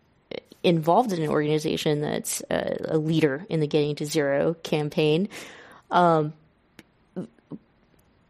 involved 0.63 1.13
in 1.13 1.22
an 1.22 1.30
organization 1.30 2.02
that's 2.02 2.42
a, 2.50 2.78
a 2.89 2.98
leader 2.98 3.46
in 3.48 3.60
the 3.60 3.68
Getting 3.68 3.96
to 3.98 4.08
Zero 4.08 4.56
campaign. 4.63 5.30
Um, 5.92 6.34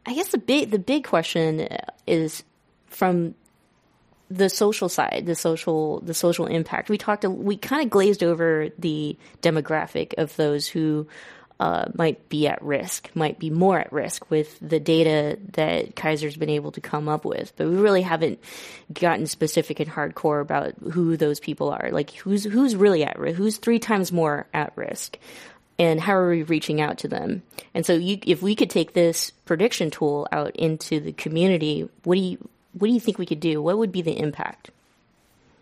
I 0.06 0.14
guess 0.14 0.28
the 0.28 0.38
big 0.38 0.70
the 0.70 0.78
big 0.78 1.06
question 1.06 1.70
is 2.06 2.44
from 2.88 3.34
the 4.30 4.50
social 4.50 4.90
side, 4.90 5.24
the 5.26 5.36
social 5.36 6.02
the 6.02 6.14
social 6.14 6.48
impact. 6.48 6.90
We 6.90 6.98
talked 6.98 7.24
we 7.24 7.56
kind 7.56 7.82
of 7.82 7.90
glazed 7.90 8.24
over 8.24 8.68
the 8.78 9.18
demographic 9.42 10.16
of 10.18 10.36
those 10.36 10.68
who 10.68 11.08
uh, 11.60 11.86
might 11.94 12.30
be 12.30 12.48
at 12.48 12.62
risk, 12.62 13.10
might 13.16 13.38
be 13.38 13.50
more 13.50 13.80
at 13.80 13.92
risk 13.92 14.30
with 14.32 14.58
the 14.62 14.80
data 14.80 15.38
that 15.54 15.96
Kaiser's 15.96 16.38
been 16.38 16.50
able 16.50 16.72
to 16.72 16.82
come 16.82 17.10
up 17.10 17.26
with. 17.26 17.52
But 17.58 17.68
we 17.68 17.76
really 17.76 18.02
haven't 18.02 18.40
gotten 18.94 19.28
specific 19.28 19.80
and 19.80 19.90
hardcore 19.90 20.42
about 20.42 20.76
who 20.92 21.18
those 21.18 21.40
people 21.40 21.70
are. 21.70 21.90
Like 21.92 22.12
who's 22.12 22.46
who's 22.46 22.76
really 22.76 23.04
at 23.04 23.20
risk, 23.20 23.38
who's 23.38 23.58
three 23.58 23.80
times 23.80 24.12
more 24.12 24.48
at 24.54 24.72
risk, 24.78 25.18
and 25.78 26.00
how 26.00 26.16
are 26.16 26.30
we 26.30 26.44
reaching 26.44 26.80
out 26.80 27.00
to 27.00 27.08
them? 27.08 27.44
And 27.74 27.86
so, 27.86 27.94
you, 27.94 28.20
if 28.26 28.42
we 28.42 28.56
could 28.56 28.70
take 28.70 28.94
this 28.94 29.32
prediction 29.46 29.92
tool 29.92 30.28
out 30.32 30.56
into 30.56 31.00
the 31.00 31.14
community, 31.14 31.90
what 32.04 32.16
do 32.16 32.22
you 32.22 32.50
what 32.74 32.88
do 32.88 32.94
you 32.94 33.00
think 33.00 33.18
we 33.18 33.26
could 33.26 33.40
do? 33.40 33.62
What 33.62 33.78
would 33.78 33.92
be 33.92 34.02
the 34.02 34.18
impact? 34.18 34.72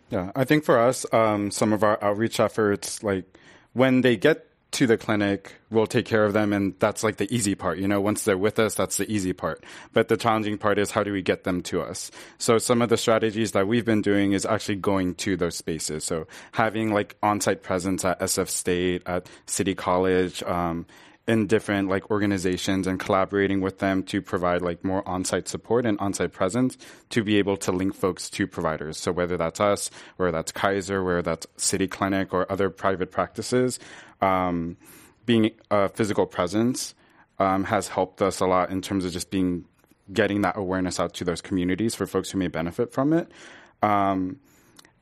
Yeah, 0.09 0.31
I 0.35 0.43
think 0.43 0.63
for 0.63 0.79
us, 0.79 1.05
um, 1.11 1.51
some 1.51 1.73
of 1.73 1.83
our 1.83 2.01
outreach 2.03 2.39
efforts, 2.39 3.03
like 3.03 3.25
when 3.73 4.01
they 4.01 4.15
get 4.15 4.46
to 4.71 4.85
the 4.85 4.97
clinic, 4.97 5.55
we'll 5.69 5.87
take 5.87 6.05
care 6.05 6.25
of 6.25 6.33
them, 6.33 6.51
and 6.51 6.73
that's 6.79 7.03
like 7.03 7.17
the 7.17 7.33
easy 7.33 7.55
part. 7.55 7.79
You 7.79 7.87
know, 7.87 8.01
once 8.01 8.23
they're 8.23 8.37
with 8.37 8.59
us, 8.59 8.75
that's 8.75 8.97
the 8.97 9.09
easy 9.11 9.33
part. 9.33 9.63
But 9.93 10.07
the 10.07 10.17
challenging 10.17 10.57
part 10.57 10.77
is 10.77 10.91
how 10.91 11.03
do 11.03 11.13
we 11.13 11.21
get 11.21 11.45
them 11.45 11.61
to 11.63 11.81
us? 11.81 12.11
So 12.37 12.57
some 12.57 12.81
of 12.81 12.89
the 12.89 12.97
strategies 12.97 13.53
that 13.53 13.67
we've 13.67 13.85
been 13.85 14.01
doing 14.01 14.33
is 14.33 14.45
actually 14.45 14.75
going 14.75 15.15
to 15.15 15.37
those 15.37 15.55
spaces. 15.55 16.03
So 16.03 16.27
having 16.51 16.93
like 16.93 17.15
on-site 17.23 17.63
presence 17.63 18.03
at 18.03 18.19
SF 18.19 18.49
State, 18.49 19.03
at 19.05 19.27
City 19.45 19.73
College, 19.73 20.43
um, 20.43 20.85
in 21.27 21.45
different 21.45 21.89
like 21.89 22.09
organizations 22.09 22.87
and 22.87 22.99
collaborating 22.99 23.59
with 23.59 23.79
them 23.79 24.01
to 24.01 24.21
provide 24.21 24.61
like 24.61 24.83
more 24.83 25.07
on-site 25.07 25.47
support 25.47 25.85
and 25.85 25.99
on-site 25.99 26.31
presence 26.31 26.77
to 27.09 27.23
be 27.23 27.37
able 27.37 27.57
to 27.57 27.71
link 27.71 27.93
folks 27.93 28.29
to 28.29 28.47
providers. 28.47 28.97
So 28.97 29.11
whether 29.11 29.35
that's 29.35 29.59
us, 29.59 29.91
whether 30.15 30.31
that's 30.31 30.53
Kaiser, 30.53 31.03
whether 31.03 31.21
that's 31.21 31.45
City 31.57 31.87
Clinic 31.87 32.33
or 32.33 32.49
other 32.49 32.69
private 32.69 33.11
practices, 33.11 33.77
um, 34.21 34.77
being 35.25 35.51
a 35.69 35.89
physical 35.89 36.25
presence 36.25 36.95
um, 37.39 37.65
has 37.65 37.89
helped 37.89 38.21
us 38.21 38.39
a 38.39 38.45
lot 38.45 38.69
in 38.69 38.81
terms 38.81 39.03
of 39.03 39.11
just 39.11 39.29
being 39.29 39.65
getting 40.13 40.41
that 40.41 40.55
awareness 40.55 41.01
out 41.01 41.13
to 41.15 41.25
those 41.25 41.41
communities 41.41 41.93
for 41.93 42.07
folks 42.07 42.31
who 42.31 42.37
may 42.37 42.47
benefit 42.47 42.93
from 42.93 43.11
it. 43.11 43.29
Um, 43.83 44.39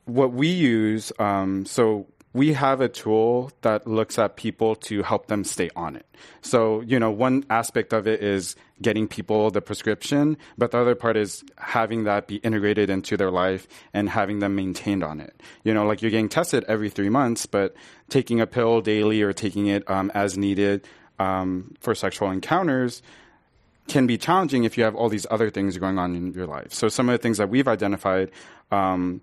what 0.04 0.32
we 0.32 0.48
use, 0.48 1.12
um, 1.20 1.64
so 1.64 2.08
we 2.36 2.52
have 2.52 2.82
a 2.82 2.88
tool 2.88 3.50
that 3.62 3.86
looks 3.86 4.18
at 4.18 4.36
people 4.36 4.76
to 4.76 5.02
help 5.02 5.26
them 5.26 5.42
stay 5.42 5.70
on 5.74 5.96
it. 5.96 6.04
So, 6.42 6.82
you 6.82 7.00
know, 7.00 7.10
one 7.10 7.44
aspect 7.48 7.94
of 7.94 8.06
it 8.06 8.22
is 8.22 8.56
getting 8.82 9.08
people 9.08 9.50
the 9.50 9.62
prescription, 9.62 10.36
but 10.58 10.70
the 10.70 10.78
other 10.78 10.94
part 10.94 11.16
is 11.16 11.42
having 11.56 12.04
that 12.04 12.26
be 12.26 12.36
integrated 12.36 12.90
into 12.90 13.16
their 13.16 13.30
life 13.30 13.66
and 13.94 14.10
having 14.10 14.40
them 14.40 14.54
maintained 14.54 15.02
on 15.02 15.18
it. 15.18 15.40
You 15.64 15.72
know, 15.72 15.86
like 15.86 16.02
you're 16.02 16.10
getting 16.10 16.28
tested 16.28 16.62
every 16.68 16.90
three 16.90 17.08
months, 17.08 17.46
but 17.46 17.74
taking 18.10 18.38
a 18.38 18.46
pill 18.46 18.82
daily 18.82 19.22
or 19.22 19.32
taking 19.32 19.68
it 19.68 19.88
um, 19.88 20.12
as 20.14 20.36
needed 20.36 20.86
um, 21.18 21.74
for 21.80 21.94
sexual 21.94 22.30
encounters 22.30 23.00
can 23.88 24.06
be 24.06 24.18
challenging 24.18 24.64
if 24.64 24.76
you 24.76 24.84
have 24.84 24.94
all 24.94 25.08
these 25.08 25.26
other 25.30 25.48
things 25.48 25.78
going 25.78 25.98
on 25.98 26.14
in 26.14 26.34
your 26.34 26.46
life. 26.46 26.74
So 26.74 26.88
some 26.88 27.08
of 27.08 27.14
the 27.14 27.18
things 27.18 27.38
that 27.38 27.48
we've 27.48 27.68
identified 27.68 28.30
um, 28.70 29.22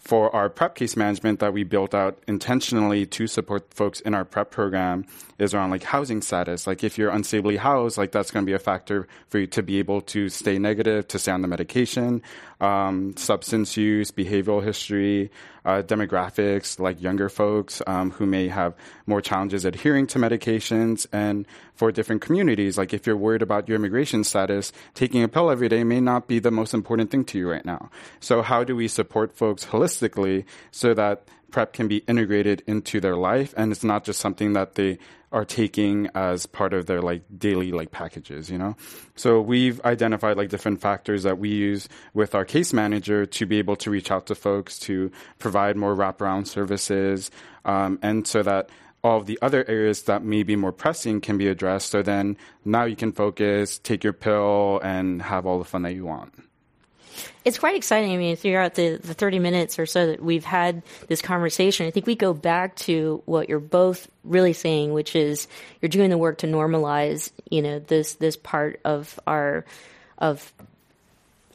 for 0.00 0.34
our 0.34 0.48
PrEP 0.48 0.74
case 0.74 0.96
management 0.96 1.40
that 1.40 1.52
we 1.52 1.62
built 1.62 1.94
out 1.94 2.18
intentionally 2.26 3.06
to 3.06 3.26
support 3.26 3.72
folks 3.72 4.00
in 4.00 4.14
our 4.14 4.24
PrEP 4.24 4.50
program 4.50 5.06
is 5.40 5.54
around 5.54 5.70
like 5.70 5.82
housing 5.82 6.22
status. 6.22 6.66
Like 6.66 6.84
if 6.84 6.98
you're 6.98 7.10
unstably 7.10 7.56
housed, 7.56 7.98
like 7.98 8.12
that's 8.12 8.30
going 8.30 8.44
to 8.44 8.50
be 8.50 8.54
a 8.54 8.58
factor 8.58 9.08
for 9.28 9.38
you 9.38 9.46
to 9.48 9.62
be 9.62 9.78
able 9.78 10.00
to 10.02 10.28
stay 10.28 10.58
negative, 10.58 11.08
to 11.08 11.18
stay 11.18 11.32
on 11.32 11.42
the 11.42 11.48
medication, 11.48 12.22
um, 12.60 13.16
substance 13.16 13.76
use, 13.76 14.10
behavioral 14.10 14.62
history, 14.62 15.30
uh, 15.64 15.82
demographics, 15.82 16.78
like 16.78 17.00
younger 17.00 17.28
folks 17.28 17.82
um, 17.86 18.10
who 18.10 18.26
may 18.26 18.48
have 18.48 18.74
more 19.06 19.20
challenges 19.20 19.64
adhering 19.64 20.06
to 20.08 20.18
medications, 20.18 21.06
and 21.12 21.46
for 21.74 21.90
different 21.90 22.22
communities, 22.22 22.76
like 22.76 22.92
if 22.92 23.06
you're 23.06 23.16
worried 23.16 23.42
about 23.42 23.68
your 23.68 23.76
immigration 23.76 24.24
status, 24.24 24.72
taking 24.94 25.22
a 25.22 25.28
pill 25.28 25.50
every 25.50 25.68
day 25.68 25.84
may 25.84 26.00
not 26.00 26.28
be 26.28 26.38
the 26.38 26.50
most 26.50 26.74
important 26.74 27.10
thing 27.10 27.24
to 27.24 27.38
you 27.38 27.50
right 27.50 27.64
now. 27.64 27.90
So 28.20 28.42
how 28.42 28.64
do 28.64 28.76
we 28.76 28.88
support 28.88 29.36
folks 29.36 29.64
holistically 29.64 30.44
so 30.70 30.92
that 30.94 31.24
PrEP 31.50 31.72
can 31.72 31.88
be 31.88 31.98
integrated 32.08 32.62
into 32.66 33.00
their 33.00 33.16
life 33.16 33.54
and 33.56 33.72
it's 33.72 33.84
not 33.84 34.04
just 34.04 34.20
something 34.20 34.52
that 34.54 34.74
they 34.74 34.98
are 35.32 35.44
taking 35.44 36.08
as 36.14 36.46
part 36.46 36.72
of 36.72 36.86
their 36.86 37.00
like 37.00 37.22
daily 37.36 37.70
like 37.70 37.92
packages, 37.92 38.50
you 38.50 38.58
know? 38.58 38.76
So 39.14 39.40
we've 39.40 39.80
identified 39.84 40.36
like 40.36 40.48
different 40.48 40.80
factors 40.80 41.22
that 41.22 41.38
we 41.38 41.50
use 41.50 41.88
with 42.14 42.34
our 42.34 42.44
case 42.44 42.72
manager 42.72 43.26
to 43.26 43.46
be 43.46 43.58
able 43.58 43.76
to 43.76 43.90
reach 43.90 44.10
out 44.10 44.26
to 44.26 44.34
folks 44.34 44.78
to 44.80 45.10
provide 45.38 45.76
more 45.76 45.94
wraparound 45.94 46.46
services, 46.46 47.30
um, 47.64 47.98
and 48.02 48.26
so 48.26 48.42
that 48.42 48.70
all 49.02 49.18
of 49.18 49.26
the 49.26 49.38
other 49.40 49.64
areas 49.68 50.02
that 50.02 50.22
may 50.22 50.42
be 50.42 50.56
more 50.56 50.72
pressing 50.72 51.20
can 51.20 51.38
be 51.38 51.48
addressed. 51.48 51.90
So 51.90 52.02
then 52.02 52.36
now 52.64 52.84
you 52.84 52.96
can 52.96 53.12
focus, 53.12 53.78
take 53.78 54.04
your 54.04 54.12
pill, 54.12 54.80
and 54.82 55.22
have 55.22 55.46
all 55.46 55.58
the 55.58 55.64
fun 55.64 55.82
that 55.82 55.94
you 55.94 56.04
want. 56.04 56.34
It's 57.44 57.58
quite 57.58 57.76
exciting. 57.76 58.12
I 58.12 58.16
mean, 58.18 58.36
throughout 58.36 58.74
the, 58.74 58.96
the 58.96 59.14
30 59.14 59.38
minutes 59.38 59.78
or 59.78 59.86
so 59.86 60.08
that 60.08 60.22
we've 60.22 60.44
had 60.44 60.82
this 61.08 61.22
conversation, 61.22 61.86
I 61.86 61.90
think 61.90 62.06
we 62.06 62.14
go 62.14 62.34
back 62.34 62.76
to 62.76 63.22
what 63.24 63.48
you're 63.48 63.60
both 63.60 64.08
really 64.24 64.52
saying, 64.52 64.92
which 64.92 65.16
is 65.16 65.48
you're 65.80 65.88
doing 65.88 66.10
the 66.10 66.18
work 66.18 66.38
to 66.38 66.46
normalize, 66.46 67.30
you 67.50 67.62
know, 67.62 67.78
this, 67.78 68.14
this 68.14 68.36
part 68.36 68.80
of 68.84 69.18
our, 69.26 69.64
of 70.18 70.52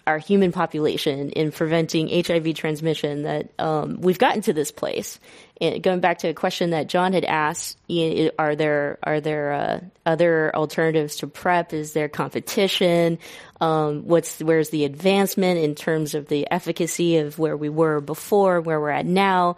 our 0.08 0.18
human 0.18 0.52
population 0.52 1.32
in 1.32 1.52
preventing 1.52 2.10
HIV 2.10 2.56
transmission 2.56 3.24
that 3.24 3.50
um, 3.60 3.98
we've 4.02 4.20
gotten 4.20 4.41
to 4.44 4.54
this 4.54 4.72
place. 4.72 5.20
And 5.62 5.82
going 5.82 6.00
back 6.00 6.20
to 6.20 6.28
a 6.28 6.34
question 6.34 6.72
that 6.72 6.88
John 6.88 7.13
had 7.13 7.24
asked, 7.26 7.78
are 8.38 8.56
there 8.56 9.00
are 9.04 9.22
there 9.22 9.54
uh, 9.54 9.80
other 10.06 10.56
alternatives 10.56 11.18
to 11.18 11.28
PrEP? 11.28 11.74
Is 11.74 11.94
there 11.94 12.10
competition? 12.10 13.20
Um, 13.62 14.06
what's 14.06 14.41
where's 14.41 14.70
the 14.70 14.86
advancement 14.86 15.60
in 15.60 15.74
terms 15.74 16.13
of 16.13 16.28
the 16.28 16.48
efficacy 16.52 17.18
of 17.18 17.39
where 17.39 17.56
we 17.56 17.70
were 17.70 18.02
before, 18.02 18.60
where 18.62 18.80
we're 18.80 18.89
at 18.89 19.06
now? 19.06 19.56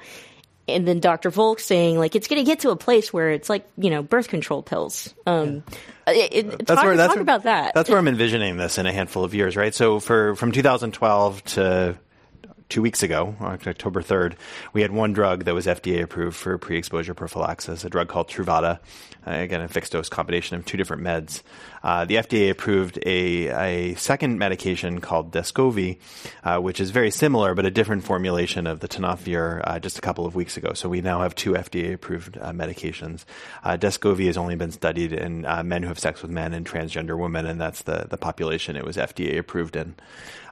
And 0.67 0.87
then 0.87 0.99
Dr. 0.99 1.29
Volk 1.29 1.59
saying 1.59 1.97
like 1.97 2.15
it's 2.15 2.27
going 2.27 2.43
to 2.43 2.45
get 2.45 2.59
to 2.61 2.71
a 2.71 2.75
place 2.75 3.13
where 3.13 3.31
it's 3.31 3.49
like 3.49 3.67
you 3.77 3.89
know 3.89 4.01
birth 4.01 4.27
control 4.27 4.61
pills. 4.61 5.13
Um, 5.25 5.63
yeah. 6.07 6.13
it, 6.13 6.33
it, 6.33 6.49
that's 6.65 6.79
talk, 6.79 6.83
where, 6.83 6.97
that's 6.97 7.07
talk 7.07 7.15
where, 7.15 7.21
about 7.21 7.43
that. 7.43 7.73
That's 7.73 7.89
where 7.89 7.97
I'm 7.97 8.07
envisioning 8.07 8.57
this 8.57 8.77
in 8.77 8.85
a 8.85 8.91
handful 8.91 9.23
of 9.23 9.33
years, 9.33 9.55
right? 9.55 9.73
So 9.73 9.99
for 9.99 10.35
from 10.35 10.51
2012 10.51 11.43
to 11.45 11.97
two 12.69 12.81
weeks 12.81 13.03
ago, 13.03 13.35
October 13.39 14.01
3rd, 14.01 14.33
we 14.73 14.81
had 14.81 14.91
one 14.91 15.13
drug 15.13 15.45
that 15.45 15.53
was 15.53 15.65
FDA 15.65 16.01
approved 16.01 16.35
for 16.35 16.57
pre-exposure 16.57 17.13
prophylaxis, 17.13 17.85
a 17.85 17.89
drug 17.89 18.09
called 18.09 18.27
Truvada. 18.27 18.79
Uh, 19.25 19.31
again, 19.31 19.61
a 19.61 19.67
fixed 19.67 19.93
dose 19.93 20.09
combination 20.09 20.57
of 20.57 20.65
two 20.65 20.77
different 20.77 21.03
meds. 21.03 21.43
Uh, 21.87 22.03
the 22.03 22.15
FDA 22.15 22.49
approved 22.49 22.99
a, 23.05 23.47
a 23.47 23.95
second 23.95 24.37
medication 24.37 24.99
called 24.99 25.31
Descovy, 25.31 25.99
uh, 26.43 26.59
which 26.59 26.81
is 26.81 26.91
very 26.91 27.09
similar 27.09 27.55
but 27.55 27.65
a 27.65 27.71
different 27.71 28.03
formulation 28.03 28.67
of 28.67 28.81
the 28.81 28.89
tenofovir 28.89 29.61
uh, 29.63 29.79
just 29.79 29.97
a 29.97 30.01
couple 30.01 30.25
of 30.25 30.35
weeks 30.35 30.57
ago. 30.57 30.73
So 30.73 30.89
we 30.89 30.99
now 30.99 31.21
have 31.21 31.33
two 31.33 31.53
FDA 31.53 31.93
approved 31.93 32.37
uh, 32.37 32.51
medications. 32.51 33.23
Uh, 33.63 33.77
Descovy 33.77 34.25
has 34.25 34.35
only 34.35 34.57
been 34.57 34.73
studied 34.73 35.13
in 35.13 35.43
men 35.63 35.81
who 35.81 35.87
have 35.87 35.97
sex 35.97 36.21
with 36.21 36.29
men 36.29 36.53
and 36.53 36.65
transgender 36.65 37.17
women, 37.17 37.45
and 37.45 37.61
that's 37.61 37.83
the, 37.83 38.05
the 38.09 38.17
population 38.17 38.75
it 38.75 38.83
was 38.83 38.97
FDA 38.97 39.37
approved 39.37 39.77
in. 39.77 39.95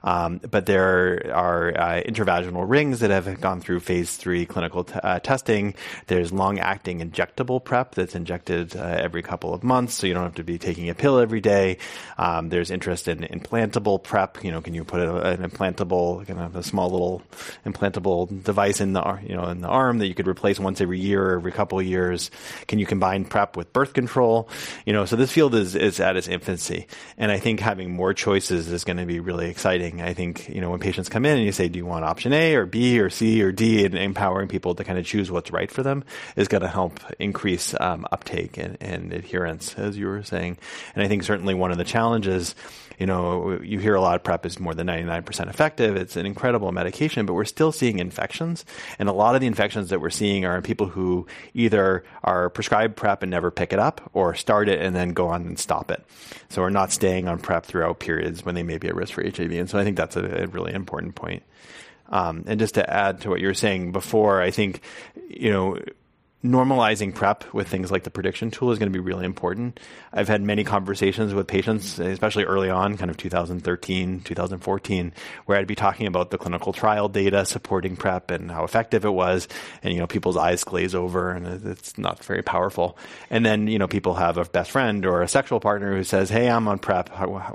Um, 0.04 0.40
but 0.50 0.66
there 0.66 1.34
are 1.34 2.02
intravaginal 2.06 2.66
rings 2.66 3.00
that 3.00 3.10
have 3.10 3.40
gone 3.40 3.60
through 3.60 3.80
phase 3.80 4.16
three 4.16 4.46
clinical 4.46 4.84
t- 4.84 4.98
testing. 5.22 5.74
There's 6.06 6.32
long 6.32 6.60
acting 6.60 7.00
injectable 7.00 7.62
PrEP 7.62 7.96
that's 7.96 8.14
injected 8.14 8.74
every 8.76 9.22
couple 9.22 9.52
of 9.52 9.64
months, 9.64 9.94
so 9.94 10.06
you 10.06 10.14
don't 10.14 10.22
have 10.22 10.36
to 10.36 10.44
be 10.44 10.58
taking 10.58 10.88
a 10.88 10.94
pill 10.94 11.18
every 11.26 11.40
day. 11.40 11.78
Um, 12.18 12.48
there's 12.48 12.70
interest 12.70 13.08
in 13.08 13.18
implantable 13.18 14.00
PrEP. 14.00 14.44
You 14.44 14.52
know, 14.52 14.60
can 14.60 14.74
you 14.74 14.84
put 14.84 15.00
a, 15.00 15.32
an 15.32 15.50
implantable, 15.50 16.26
kind 16.26 16.38
of 16.38 16.54
a 16.54 16.62
small 16.62 16.88
little 16.88 17.22
implantable 17.64 18.42
device 18.44 18.80
in 18.80 18.92
the 18.92 19.18
you 19.26 19.36
know 19.36 19.48
in 19.48 19.60
the 19.60 19.68
arm 19.68 19.98
that 19.98 20.06
you 20.06 20.14
could 20.14 20.28
replace 20.28 20.60
once 20.60 20.80
every 20.80 21.00
year 21.00 21.32
or 21.32 21.36
every 21.36 21.52
couple 21.52 21.78
of 21.78 21.84
years? 21.84 22.30
Can 22.68 22.78
you 22.78 22.86
combine 22.86 23.24
PrEP 23.24 23.56
with 23.56 23.72
birth 23.72 23.92
control? 23.92 24.48
You 24.84 24.92
know, 24.92 25.04
so 25.04 25.16
this 25.16 25.32
field 25.32 25.54
is 25.54 25.74
is 25.74 25.98
at 25.98 26.16
its 26.16 26.28
infancy, 26.28 26.86
and 27.18 27.32
I 27.32 27.38
think 27.38 27.60
having 27.60 27.90
more 27.90 28.14
choices 28.14 28.70
is 28.70 28.84
going 28.84 28.98
to 28.98 29.06
be 29.06 29.18
really 29.18 29.50
exciting. 29.50 30.00
I 30.00 30.14
think, 30.14 30.48
you 30.48 30.60
know, 30.60 30.70
when 30.70 30.80
patients 30.80 31.08
come 31.08 31.26
in 31.26 31.36
and 31.36 31.44
you 31.44 31.52
say, 31.52 31.68
do 31.68 31.78
you 31.78 31.86
want 31.86 32.04
option 32.04 32.32
A 32.32 32.54
or 32.54 32.66
B 32.66 33.00
or 33.00 33.10
C 33.10 33.42
or 33.42 33.52
D 33.52 33.84
and 33.84 33.96
empowering 33.96 34.48
people 34.48 34.74
to 34.76 34.84
kind 34.84 34.98
of 34.98 35.04
choose 35.04 35.30
what's 35.30 35.50
right 35.50 35.70
for 35.70 35.82
them 35.82 36.04
is 36.36 36.48
going 36.48 36.62
to 36.62 36.68
help 36.68 37.00
increase 37.18 37.74
um, 37.80 38.06
uptake 38.12 38.56
and, 38.56 38.76
and 38.80 39.12
adherence, 39.12 39.74
as 39.74 39.98
you 39.98 40.06
were 40.06 40.22
saying. 40.22 40.58
And 40.94 41.04
think 41.08 41.24
certainly 41.24 41.54
one 41.54 41.72
of 41.72 41.78
the 41.78 41.84
challenges 41.84 42.54
you 42.98 43.06
know, 43.06 43.60
you 43.62 43.78
hear 43.78 43.94
a 43.94 44.00
lot 44.00 44.16
of 44.16 44.24
PrEP 44.24 44.46
is 44.46 44.58
more 44.58 44.74
than 44.74 44.86
99% 44.86 45.48
effective. 45.50 45.96
It's 45.96 46.16
an 46.16 46.24
incredible 46.24 46.72
medication, 46.72 47.26
but 47.26 47.34
we're 47.34 47.44
still 47.44 47.72
seeing 47.72 47.98
infections. 47.98 48.64
And 48.98 49.08
a 49.08 49.12
lot 49.12 49.34
of 49.34 49.40
the 49.40 49.46
infections 49.46 49.90
that 49.90 50.00
we're 50.00 50.10
seeing 50.10 50.44
are 50.44 50.56
in 50.56 50.62
people 50.62 50.86
who 50.86 51.26
either 51.52 52.04
are 52.24 52.48
prescribed 52.48 52.96
PrEP 52.96 53.22
and 53.22 53.30
never 53.30 53.50
pick 53.50 53.72
it 53.72 53.78
up 53.78 54.10
or 54.14 54.34
start 54.34 54.68
it 54.68 54.80
and 54.80 54.96
then 54.96 55.10
go 55.10 55.28
on 55.28 55.42
and 55.42 55.58
stop 55.58 55.90
it. 55.90 56.04
So 56.48 56.62
we're 56.62 56.70
not 56.70 56.90
staying 56.90 57.28
on 57.28 57.38
PrEP 57.38 57.66
throughout 57.66 57.98
periods 57.98 58.44
when 58.44 58.54
they 58.54 58.62
may 58.62 58.78
be 58.78 58.88
at 58.88 58.94
risk 58.94 59.12
for 59.12 59.22
HIV. 59.22 59.52
And 59.52 59.68
so 59.68 59.78
I 59.78 59.84
think 59.84 59.96
that's 59.96 60.16
a, 60.16 60.44
a 60.44 60.46
really 60.46 60.72
important 60.72 61.14
point. 61.14 61.42
Um, 62.08 62.44
and 62.46 62.58
just 62.60 62.74
to 62.74 62.88
add 62.88 63.22
to 63.22 63.30
what 63.30 63.40
you 63.40 63.48
were 63.48 63.54
saying 63.54 63.92
before, 63.92 64.40
I 64.40 64.50
think, 64.50 64.80
you 65.28 65.50
know, 65.50 65.78
normalizing 66.44 67.14
PrEP 67.14 67.52
with 67.52 67.66
things 67.66 67.90
like 67.90 68.04
the 68.04 68.10
prediction 68.10 68.50
tool 68.50 68.70
is 68.70 68.78
going 68.78 68.92
to 68.92 68.96
be 68.96 69.02
really 69.02 69.24
important. 69.24 69.80
I've 70.12 70.28
had 70.28 70.42
many 70.42 70.64
conversations 70.64 71.34
with 71.34 71.46
patients, 71.46 71.98
especially 71.98 72.44
early 72.44 72.70
on, 72.70 72.96
kind 72.96 73.10
of 73.10 73.16
2013, 73.16 74.20
2014, 74.20 75.12
where 75.46 75.58
I'd 75.58 75.66
be 75.66 75.74
talking 75.74 76.06
about 76.06 76.30
the 76.30 76.38
clinical 76.38 76.72
trial 76.72 77.08
data 77.08 77.44
supporting 77.44 77.96
PrEP 77.96 78.30
and 78.30 78.50
how 78.50 78.64
effective 78.64 79.04
it 79.04 79.10
was. 79.10 79.48
And, 79.82 79.92
you 79.92 80.00
know, 80.00 80.06
people's 80.06 80.36
eyes 80.36 80.62
glaze 80.62 80.94
over 80.94 81.30
and 81.30 81.66
it's 81.66 81.98
not 81.98 82.22
very 82.22 82.42
powerful. 82.42 82.96
And 83.30 83.44
then, 83.44 83.66
you 83.66 83.78
know, 83.78 83.88
people 83.88 84.14
have 84.14 84.36
a 84.36 84.44
best 84.44 84.70
friend 84.70 85.04
or 85.04 85.22
a 85.22 85.28
sexual 85.28 85.58
partner 85.58 85.96
who 85.96 86.04
says, 86.04 86.30
Hey, 86.30 86.48
I'm 86.48 86.68
on 86.68 86.78
PrEP. 86.78 87.08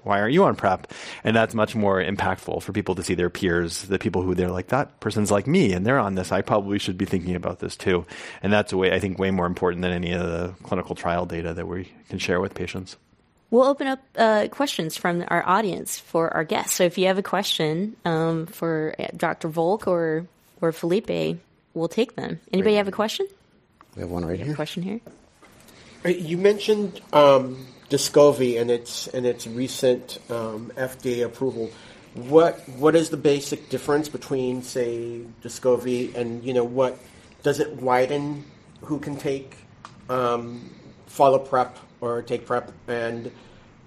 Why 0.03 0.19
aren't 0.19 0.33
you 0.33 0.43
on 0.43 0.55
PrEP? 0.55 0.91
And 1.23 1.35
that's 1.35 1.53
much 1.53 1.75
more 1.75 2.01
impactful 2.01 2.61
for 2.63 2.73
people 2.73 2.95
to 2.95 3.03
see 3.03 3.13
their 3.13 3.29
peers, 3.29 3.83
the 3.83 3.99
people 3.99 4.23
who 4.23 4.35
they're 4.35 4.51
like, 4.51 4.67
that 4.67 4.99
person's 4.99 5.31
like 5.31 5.47
me 5.47 5.71
and 5.73 5.85
they're 5.85 5.99
on 5.99 6.15
this. 6.15 6.31
I 6.31 6.41
probably 6.41 6.79
should 6.79 6.97
be 6.97 7.05
thinking 7.05 7.35
about 7.35 7.59
this 7.59 7.75
too. 7.75 8.05
And 8.43 8.51
that's 8.51 8.70
that's 8.71 8.77
way 8.77 8.93
I 8.93 8.99
think 8.99 9.19
way 9.19 9.31
more 9.31 9.45
important 9.45 9.81
than 9.81 9.91
any 9.91 10.13
of 10.13 10.21
the 10.21 10.53
clinical 10.63 10.95
trial 10.95 11.25
data 11.25 11.53
that 11.53 11.67
we 11.67 11.91
can 12.09 12.19
share 12.19 12.39
with 12.39 12.53
patients. 12.53 12.95
We'll 13.49 13.67
open 13.67 13.87
up 13.87 13.99
uh, 14.17 14.47
questions 14.49 14.95
from 14.95 15.25
our 15.27 15.45
audience 15.45 15.99
for 15.99 16.33
our 16.33 16.45
guests. 16.45 16.75
So 16.75 16.85
if 16.85 16.97
you 16.97 17.07
have 17.07 17.17
a 17.17 17.23
question 17.23 17.97
um, 18.05 18.45
for 18.45 18.95
Dr. 19.15 19.49
Volk 19.49 19.87
or 19.87 20.25
or 20.61 20.71
Felipe, 20.71 21.39
we'll 21.73 21.89
take 21.89 22.15
them. 22.15 22.39
Anybody 22.53 22.75
have 22.75 22.87
a 22.87 22.93
question? 22.93 23.27
We 23.95 24.01
have 24.01 24.09
one 24.09 24.23
right 24.25 24.39
here. 24.39 24.55
Question 24.55 24.83
here. 24.83 25.01
You 26.05 26.37
mentioned 26.37 27.01
um, 27.11 27.67
Descovy 27.89 28.59
and 28.59 28.71
its 28.71 29.07
and 29.07 29.25
its 29.25 29.45
recent 29.47 30.19
um, 30.29 30.71
FDA 30.77 31.25
approval. 31.25 31.71
What 32.13 32.57
what 32.69 32.95
is 32.95 33.09
the 33.09 33.17
basic 33.17 33.69
difference 33.69 34.07
between, 34.07 34.63
say, 34.63 35.21
Descovy 35.43 36.15
and 36.15 36.43
you 36.43 36.53
know 36.53 36.63
what 36.63 36.97
does 37.43 37.59
it 37.59 37.81
widen 37.81 38.45
who 38.81 38.99
can 38.99 39.15
take 39.15 39.55
um, 40.09 40.69
follow 41.07 41.39
PrEP 41.39 41.77
or 42.01 42.21
take 42.21 42.45
PrEP 42.45 42.71
and 42.87 43.31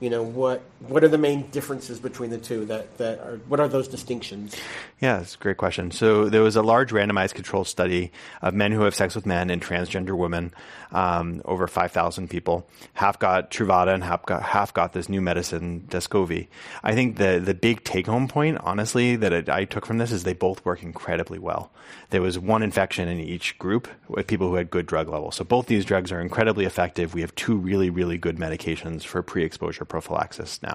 you 0.00 0.10
know 0.10 0.22
what 0.22 0.62
what 0.88 1.04
are 1.04 1.08
the 1.08 1.18
main 1.18 1.48
differences 1.50 1.98
between 1.98 2.30
the 2.30 2.38
two 2.38 2.64
that 2.66 2.98
that 2.98 3.18
are 3.20 3.36
what 3.48 3.60
are 3.60 3.68
those 3.68 3.88
distinctions? 3.88 4.56
Yeah 5.00 5.20
it's 5.20 5.34
a 5.34 5.38
great 5.38 5.56
question. 5.56 5.90
So 5.90 6.28
there 6.28 6.42
was 6.42 6.56
a 6.56 6.62
large 6.62 6.90
randomized 6.92 7.34
control 7.34 7.64
study 7.64 8.12
of 8.42 8.54
men 8.54 8.72
who 8.72 8.82
have 8.82 8.94
sex 8.94 9.14
with 9.14 9.26
men 9.26 9.50
and 9.50 9.62
transgender 9.62 10.16
women 10.16 10.52
um, 10.92 11.42
over 11.44 11.66
5000 11.66 12.28
people. 12.28 12.66
Half 12.94 13.18
got 13.18 13.50
Truvada 13.50 13.92
and 13.94 14.04
half 14.04 14.24
got 14.26 14.42
half 14.42 14.72
got 14.74 14.92
this 14.92 15.08
new 15.08 15.20
medicine 15.20 15.86
Descovy. 15.88 16.48
I 16.82 16.94
think 16.94 17.16
the 17.16 17.40
the 17.44 17.54
big 17.54 17.84
take 17.84 18.06
home 18.06 18.28
point 18.28 18.58
honestly 18.62 19.16
that 19.16 19.32
it, 19.32 19.48
i 19.48 19.64
took 19.64 19.86
from 19.86 19.98
this 19.98 20.12
is 20.12 20.24
they 20.24 20.34
both 20.34 20.64
work 20.64 20.82
incredibly 20.82 21.38
well. 21.38 21.70
There 22.10 22.22
was 22.22 22.38
one 22.38 22.62
infection 22.62 23.08
in 23.08 23.20
each 23.20 23.58
group 23.58 23.88
with 24.08 24.26
people 24.26 24.48
who 24.48 24.54
had 24.56 24.70
good 24.70 24.86
drug 24.86 25.08
levels. 25.08 25.36
So 25.36 25.44
both 25.44 25.66
these 25.66 25.84
drugs 25.84 26.12
are 26.12 26.20
incredibly 26.20 26.64
effective. 26.64 27.14
We 27.14 27.20
have 27.20 27.34
two 27.34 27.56
really 27.56 27.90
really 27.90 28.18
good 28.18 28.36
medications 28.36 29.04
for 29.04 29.22
pre-exposure 29.22 29.84
prophylaxis 29.84 30.62
now. 30.62 30.73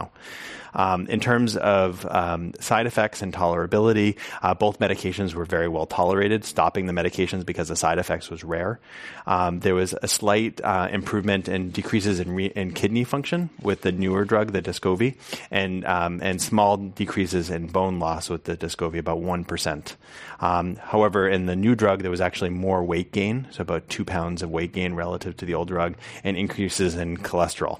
Um, 0.73 1.07
in 1.07 1.19
terms 1.19 1.57
of 1.57 2.05
um, 2.09 2.53
side 2.59 2.85
effects 2.85 3.21
and 3.21 3.33
tolerability, 3.33 4.17
uh, 4.41 4.53
both 4.53 4.79
medications 4.79 5.33
were 5.33 5.45
very 5.45 5.67
well 5.67 5.85
tolerated. 5.85 6.45
Stopping 6.45 6.85
the 6.85 6.93
medications 6.93 7.45
because 7.45 7.67
the 7.69 7.75
side 7.75 7.97
effects 7.97 8.29
was 8.29 8.43
rare. 8.43 8.79
Um, 9.25 9.59
there 9.59 9.75
was 9.75 9.95
a 10.01 10.07
slight 10.07 10.61
uh, 10.63 10.87
improvement 10.91 11.47
in 11.47 11.71
decreases 11.71 12.19
in, 12.19 12.33
re- 12.33 12.53
in, 12.55 12.73
kidney 12.73 13.03
function 13.03 13.49
with 13.61 13.81
the 13.81 13.91
newer 13.91 14.25
drug, 14.25 14.51
the 14.51 14.61
Descovy, 14.61 15.15
and 15.51 15.85
um, 15.85 16.19
and 16.21 16.41
small 16.41 16.77
decreases 16.77 17.49
in 17.49 17.67
bone 17.67 17.99
loss 17.99 18.29
with 18.29 18.43
the 18.45 18.55
Descovy, 18.55 18.99
about 18.99 19.19
one 19.19 19.43
percent. 19.43 19.95
Um, 20.39 20.75
however, 20.77 21.27
in 21.27 21.47
the 21.47 21.55
new 21.55 21.75
drug, 21.75 22.01
there 22.01 22.11
was 22.11 22.21
actually 22.21 22.51
more 22.51 22.83
weight 22.83 23.11
gain, 23.11 23.47
so 23.51 23.61
about 23.61 23.89
two 23.89 24.05
pounds 24.05 24.41
of 24.41 24.49
weight 24.49 24.71
gain 24.71 24.93
relative 24.93 25.35
to 25.37 25.45
the 25.45 25.53
old 25.53 25.67
drug, 25.67 25.95
and 26.23 26.37
increases 26.37 26.95
in 26.95 27.17
cholesterol. 27.17 27.79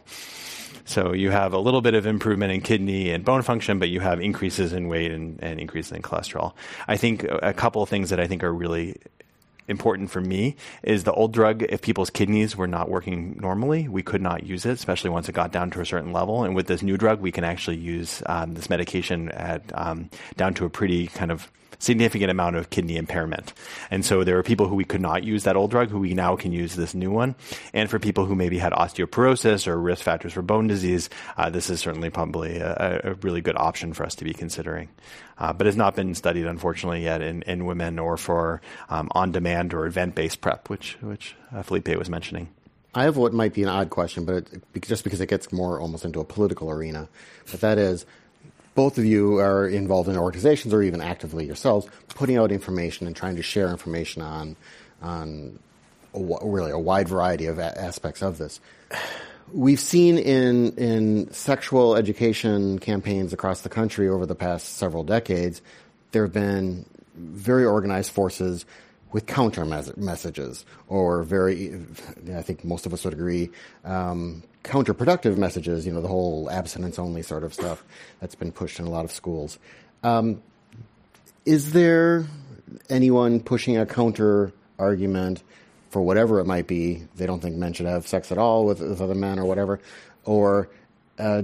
So 0.90 1.14
you 1.14 1.30
have 1.30 1.54
a 1.54 1.60
little 1.60 1.82
bit 1.82 1.94
of 1.94 2.08
improvement 2.08 2.52
in 2.52 2.62
kidney 2.62 3.12
and 3.12 3.24
bone 3.24 3.44
function, 3.44 3.78
but 3.78 3.90
you 3.90 4.00
have 4.00 4.20
increases 4.20 4.74
in 4.74 4.88
weight 4.88 5.12
and, 5.12 5.38
and 5.44 5.60
increases 5.60 5.92
in 5.92 6.02
cholesterol. 6.02 6.54
I 6.88 6.98
think 6.98 7.24
a 7.26 7.54
couple 7.54 7.84
of 7.84 7.90
things 7.90 8.10
that 8.10 8.20
I 8.20 8.26
think 8.26 8.44
are 8.44 8.52
really 8.52 8.96
important 9.68 10.10
for 10.10 10.20
me 10.20 10.56
is 10.82 11.04
the 11.04 11.14
old 11.14 11.32
drug, 11.32 11.62
if 11.62 11.84
people's 11.84 12.10
kidneys 12.10 12.58
were 12.58 12.66
not 12.66 12.90
working 12.90 13.38
normally, 13.40 13.88
we 13.88 14.02
could 14.02 14.20
not 14.20 14.48
use 14.48 14.66
it, 14.66 14.72
especially 14.72 15.12
once 15.12 15.30
it 15.30 15.34
got 15.34 15.52
down 15.52 15.70
to 15.70 15.80
a 15.80 15.86
certain 15.86 16.12
level. 16.12 16.44
And 16.44 16.56
with 16.56 16.66
this 16.66 16.82
new 16.82 16.98
drug, 16.98 17.22
we 17.22 17.32
can 17.32 17.44
actually 17.44 17.78
use 17.78 18.24
um, 18.26 18.56
this 18.56 18.68
medication 18.68 19.30
at 19.30 19.62
um, 19.76 20.10
down 20.38 20.56
to 20.56 20.66
a 20.66 20.72
pretty 20.72 21.06
kind 21.06 21.32
of 21.32 21.52
significant 21.80 22.30
amount 22.30 22.58
of 22.58 22.70
kidney 22.70 22.98
impairment. 22.98 23.54
And 23.90 24.06
so 24.06 24.24
there 24.24 24.38
are 24.38 24.44
people 24.44 24.68
who 24.68 24.76
we 24.76 24.84
could 24.84 25.02
not 25.02 25.24
use 25.24 25.44
that 25.44 25.56
old 25.56 25.72
drug 25.72 25.90
who 25.90 26.00
we 26.00 26.14
now 26.14 26.36
can 26.36 26.52
use 26.52 26.76
this 26.76 26.94
new 26.94 27.10
one. 27.10 27.36
And 27.74 27.90
for 27.90 28.00
people 28.00 28.26
who 28.26 28.36
maybe 28.36 28.58
had 28.58 28.74
osteoporosis 28.74 29.68
or 29.68 29.80
risk 29.80 30.04
factors 30.04 30.34
for 30.34 30.42
bone 30.42 30.68
disease, 30.68 31.10
uh, 31.38 31.50
this 31.50 31.70
is 31.70 31.80
certainly 31.80 32.10
probably 32.10 32.58
a, 32.58 33.02
a, 33.04 33.14
really 33.16 33.42
good 33.42 33.58
option 33.58 33.94
for 33.94 34.06
us 34.06 34.16
to 34.16 34.26
be 34.26 34.34
considering. 34.34 34.90
Uh, 35.38 35.54
but 35.54 35.66
has 35.66 35.78
not 35.78 35.96
been 35.96 36.14
studied, 36.14 36.46
unfortunately, 36.46 37.04
yet 37.04 37.22
in, 37.22 37.42
in 37.44 37.66
women 37.66 37.98
or 37.98 38.18
for 38.18 38.62
um, 38.90 39.08
on-demand 39.12 39.74
or 39.74 39.86
event-based 39.86 40.42
PrEP, 40.42 40.70
which 40.70 40.98
which 41.02 41.36
uh, 41.54 41.64
Felipe 41.64 41.88
was 41.98 42.10
mentioning. 42.10 42.50
I 42.94 43.04
have 43.04 43.18
what 43.18 43.34
might 43.34 43.54
be 43.54 43.64
an 43.64 43.70
odd 43.70 43.90
question, 43.90 44.26
but 44.26 44.50
it, 44.52 44.82
just 44.82 45.04
because 45.04 45.22
it 45.22 45.30
gets 45.30 45.52
more 45.52 45.80
almost 45.80 46.06
into 46.06 46.20
a 46.20 46.26
political 46.26 46.70
arena. 46.70 47.08
But 47.50 47.62
that 47.62 47.78
is, 47.78 48.06
both 48.80 48.98
of 48.98 49.04
you 49.04 49.40
are 49.40 49.68
involved 49.68 50.08
in 50.08 50.16
organizations 50.16 50.74
or 50.74 50.82
even 50.82 51.02
actively 51.02 51.46
yourselves 51.46 51.86
putting 52.16 52.38
out 52.38 52.50
information 52.50 53.08
and 53.08 53.14
trying 53.14 53.36
to 53.36 53.44
share 53.44 53.68
information 53.72 54.22
on 54.22 54.56
on 55.02 55.60
a, 56.14 56.20
really 56.48 56.72
a 56.72 56.80
wide 56.80 57.10
variety 57.10 57.48
of 57.48 57.60
a- 57.60 57.78
aspects 57.78 58.22
of 58.22 58.38
this. 58.38 58.62
We've 59.52 59.82
seen 59.82 60.18
in 60.18 60.78
in 60.78 61.30
sexual 61.34 61.98
education 61.98 62.80
campaigns 62.80 63.34
across 63.34 63.64
the 63.64 63.70
country 63.70 64.08
over 64.08 64.26
the 64.26 64.34
past 64.34 64.78
several 64.78 65.04
decades, 65.04 65.62
there 66.14 66.24
have 66.24 66.32
been 66.32 66.86
very 67.16 67.66
organized 67.66 68.12
forces 68.12 68.66
with 69.12 69.26
counter 69.26 69.66
mes- 69.66 69.96
messages, 69.98 70.66
or 70.88 71.24
very, 71.24 71.74
I 72.34 72.42
think 72.42 72.64
most 72.64 72.86
of 72.86 72.94
us 72.94 73.04
would 73.04 73.14
agree, 73.14 73.50
um, 73.84 74.44
counterproductive 74.64 75.38
messages. 75.38 75.86
You 75.86 75.94
know, 75.94 76.02
the 76.02 76.08
whole 76.08 76.50
abstinence 76.50 77.00
only 77.00 77.24
sort 77.24 77.44
of 77.44 77.54
stuff 77.54 77.84
that's 78.20 78.36
been 78.36 78.52
pushed 78.52 78.80
in 78.80 78.86
a 78.86 78.90
lot 78.90 79.06
of 79.06 79.12
schools. 79.12 79.58
Um, 80.04 80.42
is 81.46 81.74
there 81.74 82.28
anyone 82.90 83.40
pushing 83.40 83.78
a 83.78 83.86
counter 83.86 84.54
argument 84.78 85.42
for 85.90 86.02
whatever 86.02 86.40
it 86.40 86.46
might 86.46 86.68
be? 86.68 87.08
They 87.16 87.26
don't 87.26 87.40
think 87.40 87.56
men 87.56 87.74
should 87.74 87.88
have 87.88 88.08
sex 88.08 88.32
at 88.32 88.38
all 88.38 88.66
with, 88.66 88.80
with 88.80 89.02
other 89.02 89.16
men 89.16 89.40
or 89.40 89.46
whatever, 89.46 89.80
or 90.24 90.70
uh, 91.18 91.42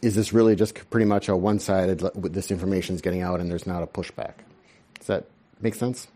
is 0.00 0.14
this 0.14 0.32
really 0.32 0.54
just 0.54 0.88
pretty 0.90 1.06
much 1.06 1.28
a 1.28 1.36
one-sided? 1.36 1.98
This 2.14 2.50
information 2.50 2.94
is 2.94 3.00
getting 3.00 3.22
out, 3.22 3.40
and 3.40 3.50
there's 3.50 3.66
not 3.66 3.82
a 3.82 3.86
pushback. 3.86 4.34
Does 4.98 5.08
that 5.08 5.26
make 5.60 5.74
sense? 5.74 6.06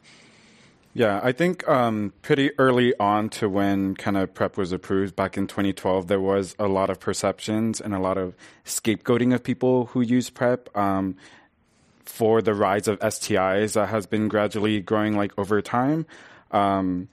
Yeah, 0.96 1.20
I 1.24 1.32
think 1.32 1.68
um, 1.68 2.12
pretty 2.22 2.52
early 2.56 2.94
on 3.00 3.28
to 3.30 3.48
when 3.48 3.96
kind 3.96 4.16
of 4.16 4.32
PrEP 4.32 4.56
was 4.56 4.70
approved 4.70 5.16
back 5.16 5.36
in 5.36 5.48
2012, 5.48 6.06
there 6.06 6.20
was 6.20 6.54
a 6.56 6.68
lot 6.68 6.88
of 6.88 7.00
perceptions 7.00 7.80
and 7.80 7.92
a 7.92 7.98
lot 7.98 8.16
of 8.16 8.36
scapegoating 8.64 9.34
of 9.34 9.42
people 9.42 9.86
who 9.86 10.02
use 10.02 10.30
PrEP 10.30 10.74
um, 10.76 11.16
for 12.04 12.40
the 12.40 12.54
rise 12.54 12.86
of 12.86 13.00
STIs 13.00 13.72
that 13.72 13.88
has 13.88 14.06
been 14.06 14.28
gradually 14.28 14.80
growing 14.80 15.16
like 15.16 15.32
over 15.36 15.60
time. 15.60 16.06
Um, 16.52 17.08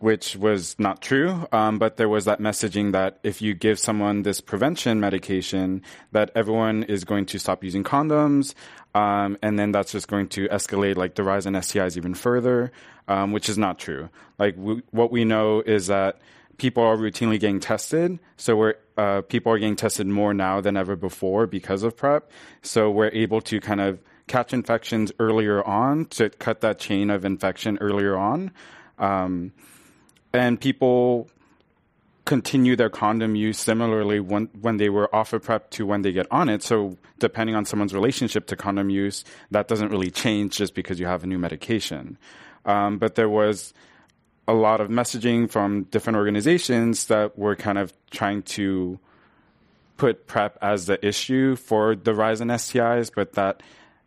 which 0.00 0.34
was 0.34 0.74
not 0.78 1.02
true. 1.02 1.46
Um, 1.52 1.78
but 1.78 1.98
there 1.98 2.08
was 2.08 2.24
that 2.24 2.40
messaging 2.40 2.92
that 2.92 3.18
if 3.22 3.42
you 3.42 3.52
give 3.52 3.78
someone 3.78 4.22
this 4.22 4.40
prevention 4.40 4.98
medication, 4.98 5.82
that 6.12 6.30
everyone 6.34 6.84
is 6.84 7.04
going 7.04 7.26
to 7.26 7.38
stop 7.38 7.62
using 7.62 7.84
condoms, 7.84 8.54
um, 8.94 9.38
and 9.42 9.58
then 9.58 9.72
that's 9.72 9.92
just 9.92 10.08
going 10.08 10.28
to 10.30 10.48
escalate 10.48 10.96
like 10.96 11.14
the 11.14 11.22
rise 11.22 11.46
in 11.46 11.54
STIs 11.54 11.96
even 11.96 12.14
further, 12.14 12.72
um, 13.08 13.32
which 13.32 13.48
is 13.48 13.56
not 13.56 13.78
true. 13.78 14.08
Like 14.38 14.56
w- 14.56 14.82
what 14.90 15.12
we 15.12 15.24
know 15.24 15.60
is 15.60 15.86
that 15.86 16.20
people 16.58 16.82
are 16.82 16.96
routinely 16.96 17.38
getting 17.38 17.60
tested, 17.60 18.18
so 18.36 18.56
we're 18.56 18.74
uh, 18.96 19.22
people 19.22 19.52
are 19.52 19.58
getting 19.58 19.76
tested 19.76 20.06
more 20.06 20.34
now 20.34 20.60
than 20.60 20.76
ever 20.76 20.96
before 20.96 21.46
because 21.46 21.82
of 21.82 21.96
PrEP. 21.96 22.30
So 22.62 22.90
we're 22.90 23.10
able 23.10 23.40
to 23.42 23.60
kind 23.60 23.80
of 23.80 23.98
catch 24.26 24.52
infections 24.52 25.10
earlier 25.18 25.66
on 25.66 26.04
to 26.06 26.30
cut 26.30 26.60
that 26.60 26.78
chain 26.78 27.10
of 27.10 27.24
infection 27.24 27.78
earlier 27.80 28.16
on. 28.16 28.50
Um, 28.98 29.52
and 30.32 30.60
people 30.60 31.30
continue 32.30 32.76
their 32.76 32.88
condom 32.88 33.34
use 33.34 33.58
similarly 33.58 34.20
when 34.20 34.48
when 34.60 34.76
they 34.76 34.88
were 34.88 35.12
off 35.12 35.32
of 35.32 35.42
PrEP 35.42 35.68
to 35.68 35.84
when 35.84 36.02
they 36.02 36.12
get 36.12 36.28
on 36.30 36.48
it. 36.48 36.62
So 36.62 36.96
depending 37.18 37.56
on 37.56 37.64
someone's 37.64 37.92
relationship 37.92 38.46
to 38.46 38.56
condom 38.56 38.88
use, 38.88 39.24
that 39.50 39.66
doesn't 39.66 39.88
really 39.88 40.12
change 40.12 40.56
just 40.56 40.72
because 40.76 41.00
you 41.00 41.06
have 41.06 41.24
a 41.24 41.26
new 41.26 41.40
medication. 41.40 42.18
Um, 42.64 42.98
but 42.98 43.16
there 43.16 43.28
was 43.28 43.74
a 44.46 44.54
lot 44.54 44.80
of 44.80 44.90
messaging 44.90 45.50
from 45.50 45.88
different 45.90 46.18
organizations 46.18 47.06
that 47.06 47.36
were 47.36 47.56
kind 47.56 47.78
of 47.78 47.92
trying 48.12 48.42
to 48.42 49.00
put 49.96 50.28
PrEP 50.28 50.56
as 50.62 50.86
the 50.86 51.04
issue 51.04 51.56
for 51.56 51.96
the 51.96 52.14
rise 52.14 52.40
in 52.40 52.46
STIs, 52.46 53.10
but 53.12 53.32
that 53.32 53.60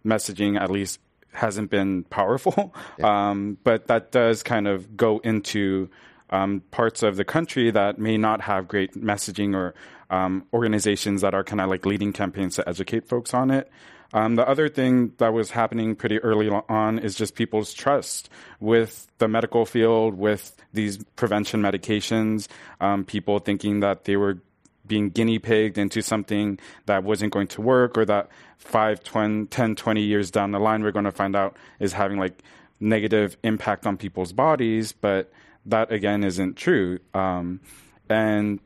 messaging 0.06 0.58
at 0.58 0.72
least 0.72 1.02
hasn't 1.34 1.70
been 1.70 2.06
powerful. 2.06 2.74
Yeah. 2.98 3.04
Um, 3.32 3.58
but 3.66 3.88
that 3.88 4.14
does 4.14 4.44
kind 4.44 4.66
of 4.66 4.96
go 4.96 5.20
into 5.26 5.90
um, 6.34 6.64
parts 6.72 7.04
of 7.04 7.16
the 7.16 7.24
country 7.24 7.70
that 7.70 8.00
may 8.00 8.18
not 8.18 8.42
have 8.42 8.68
great 8.68 8.94
messaging 8.96 9.56
or 9.56 9.76
um, 10.10 10.46
organizations 10.52 11.22
that 11.22 11.36
are 11.36 11.44
kind 11.44 11.62
of 11.62 11.70
like 11.70 11.86
leading 11.86 12.12
campaigns 12.12 12.56
to 12.56 12.68
educate 12.68 13.08
folks 13.08 13.34
on 13.34 13.52
it. 13.52 13.72
Um, 14.14 14.36
the 14.36 14.48
other 14.48 14.68
thing 14.68 15.14
that 15.18 15.32
was 15.32 15.52
happening 15.52 15.96
pretty 15.96 16.20
early 16.20 16.50
on 16.50 17.00
is 17.00 17.16
just 17.16 17.36
people's 17.36 17.74
trust 17.74 18.30
with 18.60 19.08
the 19.20 19.28
medical 19.28 19.66
field, 19.66 20.16
with 20.16 20.56
these 20.72 21.04
prevention 21.16 21.62
medications, 21.62 22.48
um, 22.82 23.06
people 23.06 23.40
thinking 23.40 23.80
that 23.82 24.06
they 24.06 24.18
were 24.18 24.40
being 24.86 25.10
guinea 25.10 25.40
pigged 25.40 25.78
into 25.78 26.02
something 26.02 26.60
that 26.88 27.04
wasn't 27.04 27.32
going 27.32 27.48
to 27.48 27.62
work 27.62 27.98
or 27.98 28.06
that 28.06 28.30
5, 28.58 29.04
20, 29.04 29.46
10, 29.48 29.76
20 29.76 30.02
years 30.02 30.32
down 30.32 30.52
the 30.52 30.60
line, 30.60 30.84
we're 30.84 30.92
going 30.92 31.06
to 31.06 31.12
find 31.12 31.36
out 31.36 31.56
is 31.80 31.94
having 31.94 32.18
like 32.18 32.44
negative 32.80 33.38
impact 33.44 33.88
on 33.88 33.98
people's 33.98 34.34
bodies. 34.34 34.92
But 34.92 35.32
that 35.66 35.91
again 35.91 36.24
isn't 36.24 36.55
true. 36.55 36.99
Um, 37.14 37.61
and 38.09 38.59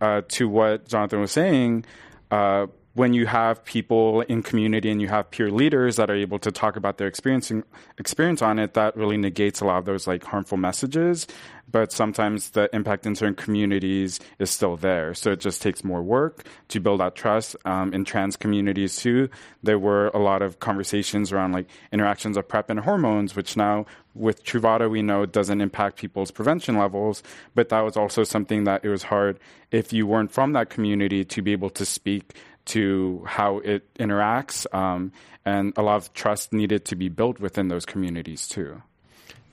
uh, 0.00 0.22
to 0.28 0.48
what 0.48 0.88
Jonathan 0.88 1.20
was 1.20 1.32
saying, 1.32 1.84
uh, 2.30 2.66
when 2.94 3.14
you 3.14 3.24
have 3.26 3.64
people 3.64 4.22
in 4.22 4.42
community 4.42 4.90
and 4.90 5.00
you 5.00 5.06
have 5.08 5.30
peer 5.30 5.50
leaders 5.50 5.96
that 5.96 6.10
are 6.10 6.14
able 6.14 6.38
to 6.40 6.50
talk 6.50 6.76
about 6.76 6.98
their 6.98 7.06
experiencing 7.06 7.62
experience 7.98 8.42
on 8.42 8.58
it, 8.58 8.74
that 8.74 8.96
really 8.96 9.16
negates 9.16 9.60
a 9.60 9.64
lot 9.64 9.78
of 9.78 9.84
those 9.84 10.06
like 10.06 10.24
harmful 10.24 10.58
messages. 10.58 11.26
But 11.70 11.92
sometimes 11.92 12.50
the 12.50 12.68
impact 12.74 13.06
in 13.06 13.14
certain 13.14 13.36
communities 13.36 14.18
is 14.40 14.50
still 14.50 14.76
there. 14.76 15.14
So 15.14 15.30
it 15.30 15.40
just 15.40 15.62
takes 15.62 15.84
more 15.84 16.02
work 16.02 16.44
to 16.68 16.80
build 16.80 16.98
that 16.98 17.14
trust. 17.14 17.54
Um, 17.64 17.94
in 17.94 18.04
trans 18.04 18.36
communities 18.36 18.96
too, 18.96 19.28
there 19.62 19.78
were 19.78 20.08
a 20.08 20.18
lot 20.18 20.42
of 20.42 20.58
conversations 20.58 21.30
around 21.30 21.52
like 21.52 21.68
interactions 21.92 22.36
of 22.36 22.48
PrEP 22.48 22.70
and 22.70 22.80
hormones, 22.80 23.36
which 23.36 23.56
now 23.56 23.86
with 24.14 24.44
Truvada 24.44 24.90
we 24.90 25.02
know 25.02 25.26
doesn't 25.26 25.60
impact 25.60 25.96
people's 25.96 26.30
prevention 26.30 26.78
levels. 26.78 27.22
But 27.54 27.68
that 27.68 27.80
was 27.80 27.96
also 27.96 28.24
something 28.24 28.64
that 28.64 28.84
it 28.84 28.88
was 28.88 29.04
hard 29.04 29.38
if 29.70 29.92
you 29.92 30.06
weren't 30.06 30.32
from 30.32 30.52
that 30.52 30.70
community 30.70 31.24
to 31.24 31.42
be 31.42 31.52
able 31.52 31.70
to 31.70 31.84
speak 31.84 32.34
to 32.66 33.24
how 33.26 33.58
it 33.58 33.92
interacts, 33.94 34.66
um, 34.74 35.12
and 35.44 35.72
a 35.76 35.82
lot 35.82 35.96
of 35.96 36.12
trust 36.14 36.52
needed 36.52 36.84
to 36.84 36.94
be 36.94 37.08
built 37.08 37.40
within 37.40 37.68
those 37.68 37.86
communities 37.86 38.46
too. 38.46 38.82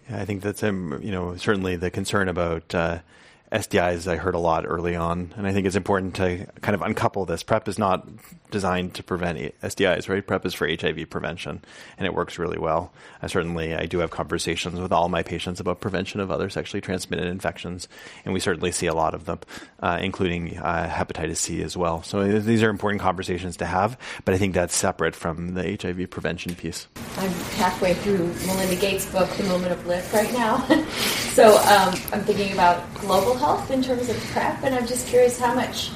Yeah, 0.10 0.22
I 0.22 0.26
think 0.26 0.42
that's 0.42 0.64
um, 0.64 1.00
you 1.02 1.12
know 1.12 1.36
certainly 1.36 1.76
the 1.76 1.90
concern 1.90 2.30
about 2.30 2.74
uh, 2.76 3.00
STIs 3.52 4.12
I 4.12 4.18
heard 4.18 4.36
a 4.36 4.40
lot 4.40 4.66
early 4.68 4.96
on, 4.96 5.34
and 5.38 5.48
I 5.48 5.54
think 5.54 5.68
it's 5.68 5.78
important 5.78 6.16
to 6.16 6.48
kind 6.62 6.76
of 6.76 6.82
uncouple 6.82 7.26
this. 7.26 7.44
PrEP 7.44 7.70
is 7.70 7.80
not 7.80 8.06
designed 8.52 8.96
to 8.96 9.04
prevent 9.04 9.38
STIs, 9.62 10.10
right? 10.10 10.26
PrEP 10.26 10.46
is 10.46 10.54
for 10.54 10.68
HIV 10.68 11.10
prevention, 11.10 11.64
and 11.98 12.06
it 12.06 12.14
works 12.14 12.38
really 12.38 12.58
well. 12.58 12.92
I 13.22 13.28
certainly, 13.28 13.74
I 13.74 13.86
do 13.86 14.00
have 14.00 14.12
conversations 14.12 14.80
with 14.80 14.92
all 14.92 15.08
my 15.08 15.24
patients 15.24 15.62
about 15.62 15.80
prevention 15.80 16.20
of 16.20 16.30
other 16.30 16.50
sexually 16.50 16.82
transmitted 16.82 17.28
infections, 17.28 17.88
and 18.26 18.34
we 18.34 18.42
certainly 18.42 18.74
see 18.74 18.88
a 18.88 18.94
lot 18.94 19.14
of 19.14 19.26
them, 19.26 19.40
uh, 19.80 19.98
including 20.02 20.58
uh, 20.58 20.90
hepatitis 20.90 21.38
C 21.38 21.62
as 21.62 21.78
well. 21.78 22.04
So 22.04 22.20
uh, 22.20 22.40
these 22.40 22.64
are 22.64 22.70
important 22.70 23.02
conversations 23.02 23.58
to 23.58 23.66
have, 23.66 23.98
but 24.26 24.34
I 24.34 24.38
think 24.38 24.56
that's 24.56 24.76
separate 24.76 25.16
from 25.16 25.54
the 25.54 25.78
HIV 25.82 26.10
prevention 26.10 26.54
piece. 26.56 26.88
I'm 27.18 27.32
halfway 27.56 27.94
through 27.94 28.34
Melinda 28.46 28.76
Gates' 28.76 29.10
book, 29.10 29.30
The 29.32 29.44
Moment 29.44 29.72
of 29.72 29.88
Lift, 29.88 30.14
right 30.14 30.32
now. 30.34 30.68
so 31.38 31.56
um, 31.60 31.94
I'm 32.12 32.24
thinking 32.24 32.52
about 32.54 32.92
global 32.96 33.36
health 33.36 33.70
in 33.70 33.84
terms 33.84 34.10
of 34.10 34.18
PrEP, 34.32 34.64
and 34.64 34.74
I'm 34.74 34.88
just 34.88 35.06
curious 35.06 35.40
how 35.40 35.54
much 35.54 35.92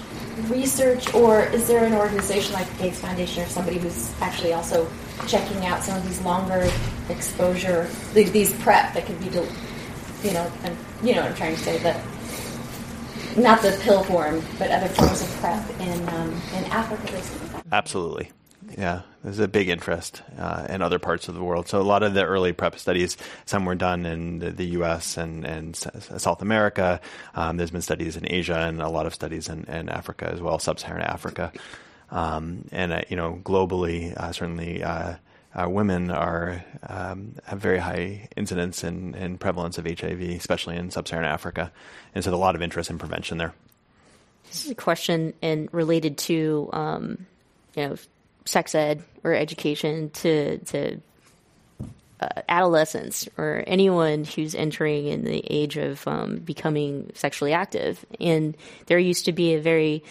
research, 0.49 1.11
or 1.15 1.45
is 1.45 1.67
there 1.67 1.83
an 1.83 1.95
organization 1.95 2.53
like 2.53 2.71
the 2.73 2.83
Gates 2.83 2.99
Foundation 2.99 3.41
or 3.41 3.47
somebody 3.47 3.79
who's 3.79 4.13
actually 4.21 4.53
also 4.53 4.87
checking 5.25 5.65
out 5.65 5.81
some 5.81 5.97
of 5.97 6.07
these 6.07 6.21
longer 6.21 6.69
exposure, 7.09 7.89
these 8.13 8.53
PrEP 8.61 8.93
that 8.93 9.07
can 9.07 9.17
be, 9.17 9.25
you 10.23 10.31
know, 10.31 10.51
and 10.63 10.77
you 11.01 11.15
know 11.15 11.21
what 11.21 11.31
I'm 11.31 11.35
trying 11.35 11.55
to 11.55 11.61
say, 11.63 11.79
that 11.79 12.05
not 13.35 13.63
the 13.63 13.75
pill 13.81 14.03
form, 14.03 14.43
but 14.59 14.69
other 14.69 14.89
forms 14.89 15.23
of 15.23 15.27
PrEP 15.39 15.79
in 15.79 16.07
um, 16.09 16.39
in 16.55 16.65
Africa, 16.65 17.11
basically. 17.11 17.61
Absolutely. 17.71 18.29
Yeah, 18.77 19.01
there's 19.23 19.39
a 19.39 19.47
big 19.47 19.69
interest 19.69 20.21
uh, 20.37 20.65
in 20.69 20.81
other 20.81 20.99
parts 20.99 21.27
of 21.27 21.35
the 21.35 21.43
world. 21.43 21.67
So 21.67 21.79
a 21.79 21.83
lot 21.83 22.03
of 22.03 22.13
the 22.13 22.25
early 22.25 22.53
PrEP 22.53 22.77
studies, 22.79 23.17
some 23.45 23.65
were 23.65 23.75
done 23.75 24.05
in 24.05 24.39
the, 24.39 24.51
the 24.51 24.65
U.S. 24.65 25.17
and, 25.17 25.45
and 25.45 25.75
South 25.75 26.41
America. 26.41 26.99
Um, 27.35 27.57
there's 27.57 27.71
been 27.71 27.81
studies 27.81 28.17
in 28.17 28.31
Asia 28.31 28.57
and 28.57 28.81
a 28.81 28.89
lot 28.89 29.05
of 29.05 29.13
studies 29.13 29.49
in, 29.49 29.65
in 29.65 29.89
Africa 29.89 30.29
as 30.31 30.41
well, 30.41 30.59
sub-Saharan 30.59 31.03
Africa. 31.03 31.51
Um, 32.09 32.65
and 32.71 32.93
uh, 32.93 33.01
you 33.09 33.15
know, 33.15 33.39
globally, 33.43 34.15
uh, 34.15 34.31
certainly. 34.31 34.83
Uh, 34.83 35.15
uh 35.53 35.67
women 35.69 36.09
are 36.11 36.63
um, 36.87 37.35
have 37.43 37.59
very 37.59 37.79
high 37.79 38.29
incidence 38.37 38.85
and, 38.85 39.37
prevalence 39.37 39.77
of 39.77 39.85
HIV, 39.85 40.21
especially 40.21 40.77
in 40.77 40.91
sub-Saharan 40.91 41.27
Africa, 41.27 41.73
and 42.15 42.23
so 42.23 42.33
a 42.33 42.37
lot 42.37 42.55
of 42.55 42.61
interest 42.61 42.89
in 42.89 42.97
prevention 42.97 43.37
there. 43.37 43.53
This 44.47 44.63
is 44.63 44.71
a 44.71 44.75
question 44.75 45.33
and 45.41 45.67
related 45.73 46.17
to 46.19 46.69
um, 46.71 47.25
you 47.75 47.87
know 47.87 47.95
sex 48.45 48.75
ed 48.75 49.03
or 49.23 49.33
education 49.33 50.09
to 50.09 50.57
to 50.59 51.01
uh, 52.21 52.41
adolescents 52.47 53.27
or 53.37 53.63
anyone 53.65 54.23
who's 54.23 54.53
entering 54.53 55.07
in 55.07 55.23
the 55.23 55.43
age 55.49 55.77
of 55.77 56.07
um, 56.07 56.37
becoming 56.37 57.11
sexually 57.15 57.53
active. 57.53 58.05
And 58.19 58.55
there 58.85 58.99
used 58.99 59.25
to 59.25 59.31
be 59.31 59.55
a 59.55 59.59
very 59.59 60.03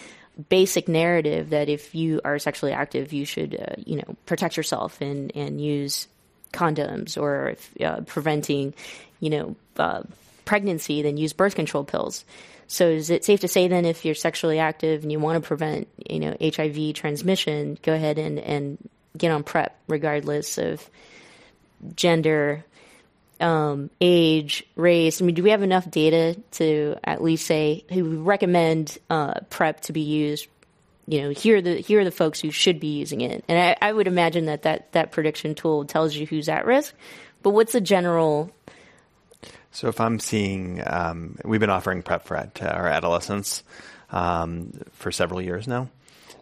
basic 0.49 0.87
narrative 0.87 1.51
that 1.51 1.69
if 1.69 1.95
you 1.95 2.19
are 2.25 2.37
sexually 2.39 2.73
active, 2.73 3.13
you 3.13 3.25
should, 3.25 3.55
uh, 3.55 3.75
you 3.85 3.97
know, 3.97 4.15
protect 4.25 4.57
yourself 4.57 4.99
and, 4.99 5.31
and 5.35 5.61
use 5.61 6.07
condoms 6.51 7.17
or 7.21 7.51
if, 7.51 7.81
uh, 7.81 8.01
preventing, 8.01 8.73
you 9.19 9.29
know, 9.29 9.55
uh, 9.77 10.03
pregnancy, 10.43 11.01
then 11.01 11.15
use 11.15 11.31
birth 11.31 11.55
control 11.55 11.83
pills. 11.83 12.25
So 12.71 12.87
is 12.87 13.09
it 13.09 13.25
safe 13.25 13.41
to 13.41 13.49
say 13.49 13.67
then 13.67 13.83
if 13.83 14.05
you're 14.05 14.15
sexually 14.15 14.57
active 14.57 15.03
and 15.03 15.11
you 15.11 15.19
want 15.19 15.43
to 15.43 15.45
prevent, 15.45 15.89
you 16.09 16.19
know, 16.21 16.37
HIV 16.41 16.93
transmission, 16.93 17.77
go 17.81 17.93
ahead 17.93 18.17
and, 18.17 18.39
and 18.39 18.89
get 19.17 19.29
on 19.29 19.43
PrEP 19.43 19.77
regardless 19.89 20.57
of 20.57 20.89
gender, 21.97 22.63
um, 23.41 23.89
age, 23.99 24.63
race? 24.77 25.21
I 25.21 25.25
mean, 25.25 25.35
do 25.35 25.43
we 25.43 25.49
have 25.49 25.63
enough 25.63 25.91
data 25.91 26.39
to 26.51 26.95
at 27.03 27.21
least 27.21 27.45
say 27.45 27.83
who 27.91 28.23
recommend 28.23 28.97
uh, 29.09 29.41
PrEP 29.49 29.81
to 29.81 29.91
be 29.91 30.01
used? 30.01 30.47
You 31.07 31.23
know, 31.23 31.29
here 31.31 31.57
are 31.57 31.61
the 31.61 31.75
here 31.75 31.99
are 31.99 32.05
the 32.05 32.09
folks 32.09 32.39
who 32.39 32.51
should 32.51 32.79
be 32.79 32.99
using 32.99 33.19
it, 33.19 33.43
and 33.49 33.59
I, 33.59 33.89
I 33.89 33.91
would 33.91 34.07
imagine 34.07 34.45
that, 34.45 34.61
that 34.61 34.93
that 34.93 35.11
prediction 35.11 35.55
tool 35.55 35.83
tells 35.83 36.15
you 36.15 36.25
who's 36.25 36.47
at 36.47 36.65
risk. 36.65 36.93
But 37.43 37.49
what's 37.49 37.73
the 37.73 37.81
general 37.81 38.49
so 39.71 39.87
if 39.87 39.99
I'm 40.01 40.19
seeing, 40.19 40.83
um, 40.85 41.37
we've 41.45 41.59
been 41.59 41.69
offering 41.69 42.03
PrEP 42.03 42.25
for 42.25 42.37
our 42.37 42.87
adolescents 42.87 43.63
um, 44.11 44.73
for 44.91 45.11
several 45.11 45.41
years 45.41 45.67
now, 45.67 45.89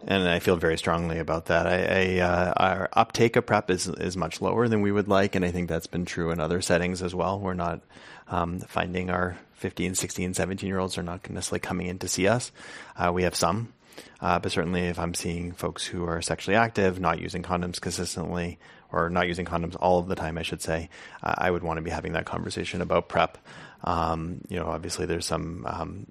and 0.06 0.28
I 0.28 0.40
feel 0.40 0.56
very 0.56 0.76
strongly 0.78 1.18
about 1.18 1.46
that. 1.46 1.66
I, 1.66 1.84
I, 1.84 2.18
uh, 2.20 2.52
our 2.56 2.88
uptake 2.92 3.36
of 3.36 3.46
PrEP 3.46 3.70
is 3.70 3.88
is 3.88 4.16
much 4.16 4.40
lower 4.40 4.66
than 4.68 4.80
we 4.80 4.92
would 4.92 5.08
like, 5.08 5.34
and 5.34 5.44
I 5.44 5.50
think 5.50 5.68
that's 5.68 5.86
been 5.86 6.04
true 6.04 6.30
in 6.30 6.40
other 6.40 6.60
settings 6.60 7.02
as 7.02 7.14
well. 7.14 7.38
We're 7.38 7.54
not 7.54 7.80
um, 8.28 8.60
finding 8.60 9.10
our 9.10 9.38
15, 9.54 9.94
16, 9.94 10.34
17 10.34 10.66
year 10.66 10.78
olds 10.78 10.96
are 10.98 11.02
not 11.02 11.28
necessarily 11.28 11.60
coming 11.60 11.86
in 11.86 11.98
to 11.98 12.08
see 12.08 12.26
us. 12.26 12.50
Uh, 12.96 13.12
we 13.12 13.24
have 13.24 13.36
some, 13.36 13.72
uh, 14.20 14.38
but 14.38 14.50
certainly 14.50 14.82
if 14.86 14.98
I'm 14.98 15.14
seeing 15.14 15.52
folks 15.52 15.84
who 15.84 16.04
are 16.04 16.22
sexually 16.22 16.56
active, 16.56 16.98
not 16.98 17.20
using 17.20 17.42
condoms 17.42 17.80
consistently, 17.80 18.58
or 18.92 19.10
not 19.10 19.28
using 19.28 19.46
condoms 19.46 19.76
all 19.78 19.98
of 19.98 20.08
the 20.08 20.14
time, 20.14 20.38
I 20.38 20.42
should 20.42 20.62
say, 20.62 20.88
I 21.22 21.50
would 21.50 21.62
want 21.62 21.78
to 21.78 21.82
be 21.82 21.90
having 21.90 22.12
that 22.12 22.26
conversation 22.26 22.80
about 22.80 23.08
PrEP. 23.08 23.38
Um, 23.84 24.42
you 24.48 24.58
know, 24.58 24.66
obviously 24.66 25.06
there's 25.06 25.26
some 25.26 25.64
um, 25.66 26.06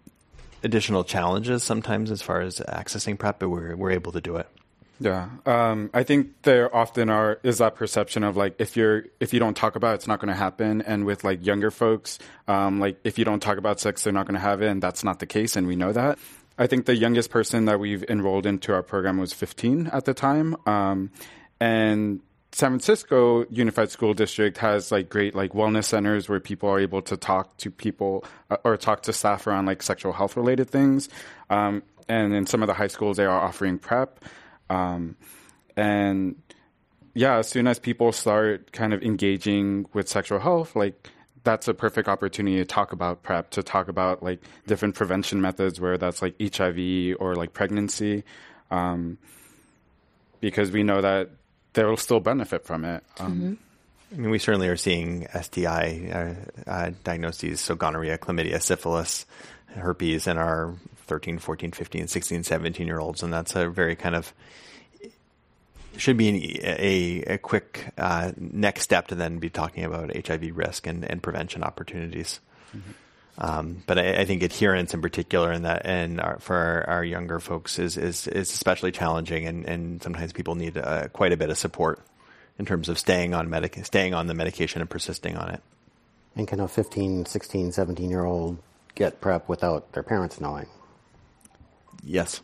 additional 0.63 1.03
challenges 1.03 1.63
sometimes 1.63 2.11
as 2.11 2.21
far 2.21 2.41
as 2.41 2.59
accessing 2.59 3.17
PrEP, 3.17 3.39
but 3.39 3.49
we're 3.49 3.75
we're 3.75 3.91
able 3.91 4.11
to 4.11 4.21
do 4.21 4.37
it. 4.37 4.47
Yeah, 5.01 5.29
um, 5.45 5.89
I 5.93 6.03
think 6.03 6.41
there 6.41 6.75
often 6.75 7.09
are 7.09 7.39
is 7.41 7.59
that 7.59 7.75
perception 7.75 8.23
of 8.23 8.35
like 8.35 8.55
if 8.59 8.75
you're 8.75 9.05
if 9.19 9.33
you 9.33 9.39
don't 9.39 9.55
talk 9.55 9.75
about 9.77 9.91
it, 9.91 9.95
it's 9.95 10.07
not 10.07 10.19
going 10.19 10.29
to 10.29 10.35
happen. 10.35 10.81
And 10.81 11.05
with 11.05 11.23
like 11.23 11.45
younger 11.45 11.71
folks, 11.71 12.19
um, 12.47 12.79
like 12.79 12.99
if 13.05 13.17
you 13.17 13.23
don't 13.23 13.39
talk 13.39 13.57
about 13.57 13.79
sex, 13.79 14.03
they're 14.03 14.11
not 14.11 14.25
going 14.25 14.35
to 14.35 14.41
have 14.41 14.61
it, 14.61 14.67
and 14.67 14.83
that's 14.83 15.03
not 15.03 15.19
the 15.19 15.25
case, 15.25 15.55
and 15.55 15.67
we 15.67 15.75
know 15.77 15.93
that. 15.93 16.19
I 16.57 16.67
think 16.67 16.85
the 16.85 16.95
youngest 16.95 17.29
person 17.29 17.65
that 17.65 17.79
we've 17.79 18.03
enrolled 18.09 18.45
into 18.45 18.73
our 18.73 18.83
program 18.83 19.17
was 19.17 19.31
15 19.31 19.87
at 19.87 20.03
the 20.03 20.13
time, 20.13 20.57
um, 20.65 21.11
and 21.61 22.19
San 22.51 22.71
Francisco 22.71 23.45
Unified 23.49 23.91
School 23.91 24.13
District 24.13 24.57
has 24.57 24.91
like 24.91 25.09
great 25.09 25.35
like 25.35 25.53
wellness 25.53 25.85
centers 25.85 26.27
where 26.27 26.39
people 26.39 26.69
are 26.69 26.79
able 26.79 27.01
to 27.03 27.15
talk 27.15 27.55
to 27.57 27.69
people 27.69 28.25
uh, 28.49 28.57
or 28.63 28.75
talk 28.75 29.03
to 29.03 29.13
staff 29.13 29.45
around 29.45 29.65
like 29.65 29.83
sexual 29.83 30.13
health 30.13 30.35
related 30.35 30.69
things. 30.69 31.09
Um, 31.49 31.83
and 32.07 32.33
in 32.33 32.47
some 32.47 32.63
of 32.63 32.67
the 32.67 32.73
high 32.73 32.87
schools, 32.87 33.17
they 33.17 33.25
are 33.25 33.39
offering 33.39 33.77
PrEP. 33.77 34.23
Um, 34.69 35.15
and 35.77 36.35
yeah, 37.13 37.37
as 37.37 37.47
soon 37.47 37.67
as 37.67 37.77
people 37.77 38.11
start 38.11 38.71
kind 38.71 38.93
of 38.93 39.03
engaging 39.03 39.87
with 39.93 40.09
sexual 40.09 40.39
health, 40.39 40.75
like 40.75 41.09
that's 41.43 41.67
a 41.67 41.73
perfect 41.73 42.07
opportunity 42.07 42.57
to 42.57 42.65
talk 42.65 42.93
about 42.93 43.21
PrEP, 43.21 43.51
to 43.51 43.63
talk 43.63 43.87
about 43.87 44.23
like 44.23 44.41
different 44.65 44.95
prevention 44.95 45.39
methods, 45.39 45.79
where 45.79 45.97
that's 45.97 46.21
like 46.21 46.35
HIV 46.41 47.15
or 47.19 47.35
like 47.35 47.53
pregnancy. 47.53 48.23
Um, 48.71 49.19
because 50.41 50.71
we 50.71 50.83
know 50.83 51.01
that 51.01 51.29
they'll 51.79 51.97
still 51.97 52.19
benefit 52.19 52.65
from 52.65 52.83
it. 52.83 53.03
Um, 53.19 53.33
mm-hmm. 53.33 53.53
I 54.11 54.17
mean, 54.17 54.29
we 54.31 54.39
certainly 54.39 54.67
are 54.67 54.77
seeing 54.77 55.27
STI 55.39 56.35
uh, 56.67 56.69
uh, 56.69 56.91
diagnoses, 57.03 57.61
so 57.61 57.75
gonorrhea, 57.75 58.17
chlamydia, 58.17 58.61
syphilis, 58.61 59.25
herpes 59.67 60.27
in 60.27 60.37
our 60.37 60.73
13, 61.07 61.39
14, 61.39 61.71
15, 61.71 62.07
16, 62.07 62.43
17 62.43 62.87
year 62.87 62.99
olds. 62.99 63.23
And 63.23 63.31
that's 63.31 63.55
a 63.55 63.69
very 63.69 63.95
kind 63.95 64.15
of, 64.15 64.33
should 65.95 66.17
be 66.17 66.29
an, 66.29 66.35
a, 66.63 67.35
a 67.35 67.37
quick 67.37 67.93
uh, 67.97 68.31
next 68.35 68.81
step 68.81 69.07
to 69.07 69.15
then 69.15 69.37
be 69.37 69.49
talking 69.49 69.83
about 69.83 70.27
HIV 70.27 70.57
risk 70.57 70.87
and, 70.87 71.05
and 71.05 71.21
prevention 71.21 71.63
opportunities. 71.63 72.39
Mm-hmm. 72.75 72.91
Um, 73.41 73.83
but 73.87 73.97
I, 73.97 74.21
I, 74.21 74.25
think 74.25 74.43
adherence 74.43 74.93
in 74.93 75.01
particular 75.01 75.49
and 75.49 75.63
that 75.63 75.85
and 75.85 76.19
our, 76.19 76.39
for 76.39 76.57
our, 76.57 76.89
our, 76.89 77.03
younger 77.05 77.39
folks 77.39 77.79
is, 77.79 77.95
is, 77.95 78.27
is 78.27 78.51
especially 78.51 78.91
challenging 78.91 79.45
and, 79.47 79.65
and 79.65 80.03
sometimes 80.03 80.33
people 80.33 80.55
need 80.55 80.77
uh, 80.77 81.07
quite 81.07 81.31
a 81.31 81.37
bit 81.37 81.49
of 81.49 81.57
support 81.57 82.01
in 82.57 82.65
terms 82.65 82.89
of 82.89 82.99
staying 82.99 83.33
on 83.33 83.49
medic- 83.49 83.85
staying 83.85 84.13
on 84.13 84.27
the 84.27 84.33
medication 84.33 84.81
and 84.81 84.89
persisting 84.89 85.37
on 85.37 85.51
it. 85.51 85.61
And 86.35 86.49
can 86.49 86.59
a 86.59 86.67
15, 86.67 87.25
16, 87.25 87.71
17 87.71 88.09
year 88.09 88.25
old 88.25 88.57
get 88.93 89.21
PrEP 89.21 89.47
without 89.47 89.93
their 89.93 90.03
parents 90.03 90.41
knowing? 90.41 90.67
Yes. 92.03 92.41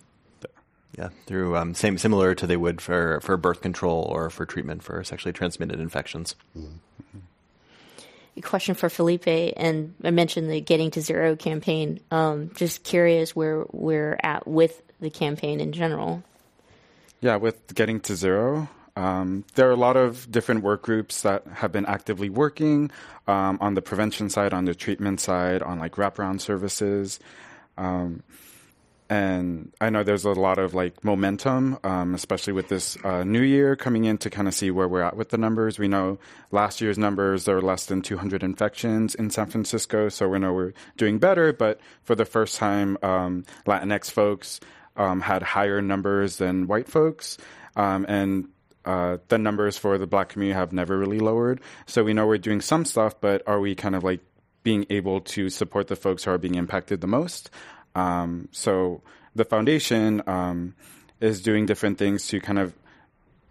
Yeah, 0.97 1.09
through 1.25 1.57
um, 1.57 1.73
same 1.75 1.97
similar 1.97 2.35
to 2.35 2.47
they 2.47 2.55
would 2.55 2.79
for, 2.79 3.19
for 3.19 3.35
birth 3.35 3.61
control 3.61 4.03
or 4.09 4.29
for 4.29 4.45
treatment 4.45 4.81
for 4.81 5.03
sexually 5.03 5.33
transmitted 5.33 5.81
infections. 5.81 6.35
Mm-hmm. 6.57 6.77
Question 8.43 8.75
for 8.75 8.89
Felipe, 8.89 9.27
and 9.27 9.93
I 10.03 10.11
mentioned 10.11 10.49
the 10.49 10.59
Getting 10.59 10.91
to 10.91 11.01
Zero 11.01 11.35
campaign. 11.35 12.01
Um, 12.11 12.51
just 12.53 12.83
curious 12.83 13.35
where 13.35 13.65
we're 13.71 14.17
at 14.21 14.45
with 14.45 14.81
the 14.99 15.09
campaign 15.09 15.59
in 15.61 15.71
general. 15.71 16.23
Yeah, 17.21 17.37
with 17.37 17.73
Getting 17.73 18.01
to 18.01 18.15
Zero, 18.15 18.69
um, 18.97 19.45
there 19.55 19.67
are 19.67 19.71
a 19.71 19.77
lot 19.77 19.97
of 19.97 20.29
different 20.31 20.63
work 20.63 20.81
groups 20.81 21.21
that 21.21 21.45
have 21.47 21.71
been 21.71 21.85
actively 21.85 22.29
working 22.29 22.91
um, 23.27 23.57
on 23.61 23.73
the 23.73 23.81
prevention 23.81 24.29
side, 24.29 24.53
on 24.53 24.65
the 24.65 24.75
treatment 24.75 25.19
side, 25.19 25.61
on 25.61 25.79
like 25.79 25.95
wraparound 25.95 26.41
services. 26.41 27.19
Um, 27.77 28.23
and 29.09 29.71
I 29.79 29.89
know 29.89 30.03
there's 30.03 30.25
a 30.25 30.31
lot 30.31 30.57
of 30.57 30.73
like 30.73 31.03
momentum, 31.03 31.77
um, 31.83 32.15
especially 32.15 32.53
with 32.53 32.69
this 32.69 32.97
uh, 33.03 33.23
new 33.23 33.41
year 33.41 33.75
coming 33.75 34.05
in 34.05 34.17
to 34.19 34.29
kind 34.29 34.47
of 34.47 34.53
see 34.53 34.71
where 34.71 34.87
we're 34.87 35.03
at 35.03 35.15
with 35.15 35.29
the 35.29 35.37
numbers. 35.37 35.77
We 35.77 35.87
know 35.87 36.17
last 36.51 36.81
year's 36.81 36.97
numbers 36.97 37.45
there 37.45 37.55
were 37.55 37.61
less 37.61 37.85
than 37.85 38.01
200 38.01 38.41
infections 38.43 39.13
in 39.13 39.29
San 39.29 39.47
Francisco, 39.47 40.09
so 40.09 40.27
we 40.27 40.39
know 40.39 40.53
we're 40.53 40.73
doing 40.97 41.19
better. 41.19 41.53
But 41.53 41.79
for 42.03 42.15
the 42.15 42.25
first 42.25 42.57
time, 42.57 42.97
um, 43.03 43.45
Latinx 43.65 44.09
folks 44.09 44.59
um, 44.95 45.21
had 45.21 45.43
higher 45.43 45.81
numbers 45.81 46.37
than 46.37 46.67
white 46.67 46.87
folks, 46.87 47.37
um, 47.75 48.05
and 48.09 48.49
uh, 48.85 49.17
the 49.27 49.37
numbers 49.37 49.77
for 49.77 49.97
the 49.97 50.07
black 50.07 50.29
community 50.29 50.57
have 50.57 50.73
never 50.73 50.97
really 50.97 51.19
lowered. 51.19 51.61
So 51.85 52.03
we 52.03 52.13
know 52.13 52.25
we're 52.25 52.37
doing 52.37 52.61
some 52.61 52.85
stuff, 52.85 53.19
but 53.19 53.43
are 53.47 53.59
we 53.59 53.75
kind 53.75 53.95
of 53.95 54.03
like 54.03 54.21
being 54.63 54.85
able 54.89 55.21
to 55.21 55.49
support 55.49 55.87
the 55.87 55.95
folks 55.95 56.23
who 56.23 56.31
are 56.31 56.37
being 56.37 56.55
impacted 56.55 57.01
the 57.01 57.07
most? 57.07 57.51
Um, 57.95 58.49
so 58.51 59.01
the 59.33 59.45
foundation 59.45 60.21
um, 60.27 60.75
is 61.19 61.41
doing 61.41 61.65
different 61.65 61.97
things 61.97 62.27
to 62.27 62.39
kind 62.39 62.59
of 62.59 62.73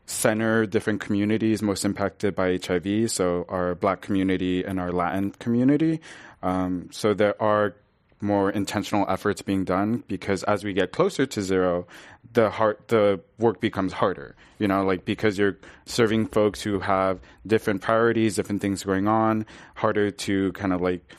center 0.07 0.67
different 0.67 1.01
communities 1.01 1.63
most 1.63 1.85
impacted 1.85 2.35
by 2.35 2.59
HIV. 2.63 3.11
So 3.11 3.47
our 3.49 3.75
Black 3.75 4.01
community 4.03 4.63
and 4.65 4.79
our 4.79 4.93
Latin 4.93 5.31
community. 5.33 6.01
Um, 6.43 6.89
so 6.93 7.15
there 7.15 7.41
are 7.43 7.75
more 8.21 8.51
intentional 8.51 9.07
efforts 9.09 9.43
being 9.43 9.65
done 9.65 10.03
because 10.09 10.43
as 10.45 10.65
we 10.65 10.73
get 10.73 10.93
closer 10.93 11.27
to 11.27 11.43
zero, 11.43 11.87
the 12.33 12.51
hard, 12.51 12.79
the 12.89 13.21
work 13.39 13.61
becomes 13.61 13.93
harder. 13.93 14.35
You 14.59 14.69
know, 14.69 14.85
like 14.85 15.05
because 15.05 15.39
you're 15.39 15.59
serving 15.87 16.29
folks 16.29 16.63
who 16.63 16.81
have 16.81 17.21
different 17.47 17.83
priorities, 17.83 18.37
different 18.37 18.63
things 18.63 18.83
going 18.83 19.09
on, 19.09 19.47
harder 19.75 20.11
to 20.11 20.53
kind 20.53 20.73
of 20.73 20.81
like 20.81 21.15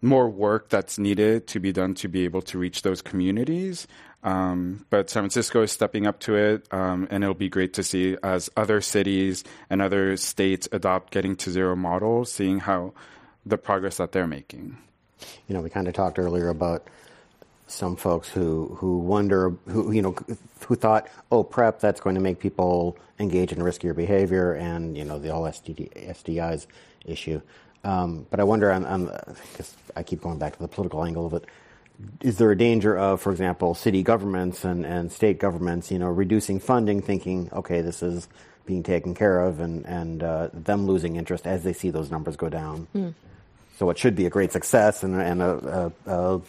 more 0.00 0.28
work 0.28 0.68
that's 0.68 0.98
needed 0.98 1.46
to 1.48 1.60
be 1.60 1.72
done 1.72 1.94
to 1.94 2.08
be 2.08 2.24
able 2.24 2.42
to 2.42 2.58
reach 2.58 2.82
those 2.82 3.02
communities. 3.02 3.86
Um, 4.22 4.84
but 4.90 5.10
San 5.10 5.22
Francisco 5.22 5.62
is 5.62 5.72
stepping 5.72 6.06
up 6.06 6.20
to 6.20 6.36
it, 6.36 6.72
um, 6.72 7.06
and 7.10 7.22
it'll 7.22 7.34
be 7.34 7.48
great 7.48 7.74
to 7.74 7.82
see 7.82 8.16
as 8.22 8.50
other 8.56 8.80
cities 8.80 9.44
and 9.70 9.80
other 9.80 10.16
states 10.16 10.68
adopt 10.72 11.12
getting 11.12 11.36
to 11.36 11.50
zero 11.50 11.76
models, 11.76 12.32
seeing 12.32 12.58
how 12.60 12.94
the 13.46 13.58
progress 13.58 13.98
that 13.98 14.12
they're 14.12 14.26
making. 14.26 14.76
You 15.46 15.54
know, 15.54 15.60
we 15.60 15.70
kind 15.70 15.88
of 15.88 15.94
talked 15.94 16.18
earlier 16.18 16.48
about 16.48 16.86
some 17.68 17.96
folks 17.96 18.28
who, 18.28 18.76
who 18.78 18.98
wonder, 18.98 19.50
who, 19.68 19.92
you 19.92 20.02
know, 20.02 20.16
who 20.66 20.74
thought, 20.74 21.08
oh, 21.30 21.44
PrEP, 21.44 21.80
that's 21.80 22.00
going 22.00 22.14
to 22.14 22.20
make 22.20 22.40
people 22.40 22.96
engage 23.18 23.52
in 23.52 23.58
riskier 23.58 23.94
behavior 23.94 24.54
and, 24.54 24.96
you 24.96 25.04
know, 25.04 25.18
the 25.18 25.32
whole 25.32 25.44
STD, 25.44 25.92
STIs 26.10 26.66
issue. 27.04 27.40
Um, 27.84 28.26
but 28.30 28.40
I 28.40 28.44
wonder, 28.44 28.72
because 28.78 29.08
I 29.08 29.56
guess 29.56 29.76
I 29.96 30.02
keep 30.02 30.20
going 30.20 30.38
back 30.38 30.54
to 30.54 30.58
the 30.58 30.68
political 30.68 31.04
angle 31.04 31.26
of 31.26 31.34
it, 31.34 31.44
is 32.20 32.38
there 32.38 32.50
a 32.50 32.56
danger 32.56 32.96
of, 32.96 33.20
for 33.20 33.32
example, 33.32 33.74
city 33.74 34.02
governments 34.02 34.64
and, 34.64 34.86
and 34.86 35.10
state 35.10 35.38
governments, 35.38 35.90
you 35.90 35.98
know, 35.98 36.08
reducing 36.08 36.60
funding, 36.60 37.02
thinking, 37.02 37.48
okay, 37.52 37.80
this 37.80 38.02
is 38.02 38.28
being 38.66 38.82
taken 38.82 39.14
care 39.14 39.40
of, 39.40 39.60
and, 39.60 39.84
and 39.86 40.22
uh, 40.22 40.48
them 40.52 40.86
losing 40.86 41.16
interest 41.16 41.46
as 41.46 41.64
they 41.64 41.72
see 41.72 41.90
those 41.90 42.10
numbers 42.10 42.36
go 42.36 42.48
down? 42.48 42.86
Mm. 42.94 43.14
So 43.78 43.86
what 43.86 43.98
should 43.98 44.14
be 44.14 44.26
a 44.26 44.30
great 44.30 44.52
success 44.52 45.02
and, 45.02 45.20
and 45.20 45.42
a, 45.42 45.92
a, 46.06 46.12
a 46.12 46.40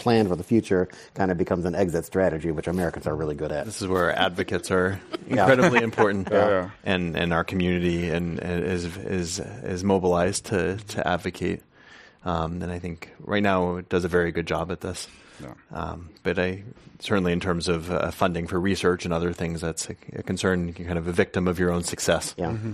plan 0.00 0.28
for 0.28 0.36
the 0.36 0.42
future 0.42 0.88
kind 1.14 1.30
of 1.30 1.38
becomes 1.38 1.64
an 1.64 1.74
exit 1.74 2.04
strategy, 2.04 2.50
which 2.50 2.66
Americans 2.66 3.06
are 3.06 3.14
really 3.14 3.34
good 3.34 3.52
at. 3.52 3.66
This 3.66 3.80
is 3.80 3.88
where 3.88 4.16
advocates 4.16 4.70
are 4.70 5.00
incredibly 5.26 5.82
important, 5.82 6.28
yeah. 6.32 6.70
and 6.84 7.16
and 7.16 7.32
our 7.32 7.44
community 7.44 8.10
and, 8.10 8.40
and, 8.40 8.64
is 8.64 8.96
is 8.96 9.38
is 9.38 9.84
mobilized 9.84 10.46
to 10.46 10.76
to 10.76 11.06
advocate. 11.06 11.62
Um, 12.24 12.60
and 12.62 12.70
I 12.70 12.78
think 12.78 13.10
right 13.20 13.42
now 13.42 13.76
it 13.76 13.88
does 13.88 14.04
a 14.04 14.08
very 14.08 14.32
good 14.32 14.46
job 14.46 14.70
at 14.70 14.80
this. 14.80 15.08
Yeah. 15.40 15.54
Um, 15.72 16.10
but 16.22 16.38
I 16.38 16.64
certainly, 16.98 17.32
in 17.32 17.40
terms 17.40 17.68
of 17.68 17.90
uh, 17.90 18.10
funding 18.10 18.46
for 18.46 18.60
research 18.60 19.06
and 19.06 19.14
other 19.14 19.32
things, 19.32 19.62
that's 19.62 19.88
a, 19.88 19.96
a, 20.16 20.22
concern. 20.22 20.74
You're 20.76 20.86
kind 20.86 20.98
of 20.98 21.08
a 21.08 21.12
victim 21.12 21.48
of 21.48 21.58
your 21.58 21.70
own 21.70 21.82
success. 21.82 22.34
Yeah. 22.36 22.50
Mm-hmm 22.52 22.72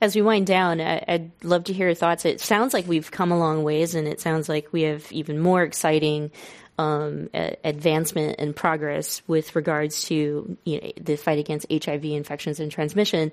as 0.00 0.14
we 0.14 0.22
wind 0.22 0.46
down, 0.46 0.80
I, 0.80 1.02
would 1.08 1.30
love 1.42 1.64
to 1.64 1.72
hear 1.72 1.86
your 1.86 1.94
thoughts. 1.94 2.24
It 2.24 2.40
sounds 2.40 2.74
like 2.74 2.86
we've 2.86 3.10
come 3.10 3.32
a 3.32 3.38
long 3.38 3.62
ways, 3.64 3.94
and 3.94 4.06
it 4.06 4.20
sounds 4.20 4.48
like 4.48 4.72
we 4.72 4.82
have 4.82 5.10
even 5.12 5.40
more 5.40 5.62
exciting 5.62 6.30
um, 6.78 7.30
advancement 7.32 8.36
and 8.38 8.54
progress 8.54 9.22
with 9.26 9.56
regards 9.56 10.04
to 10.04 10.56
you 10.64 10.80
know, 10.80 10.92
the 11.00 11.16
fight 11.16 11.38
against 11.38 11.66
HIV 11.70 12.04
infections 12.04 12.60
and 12.60 12.70
transmission. 12.70 13.32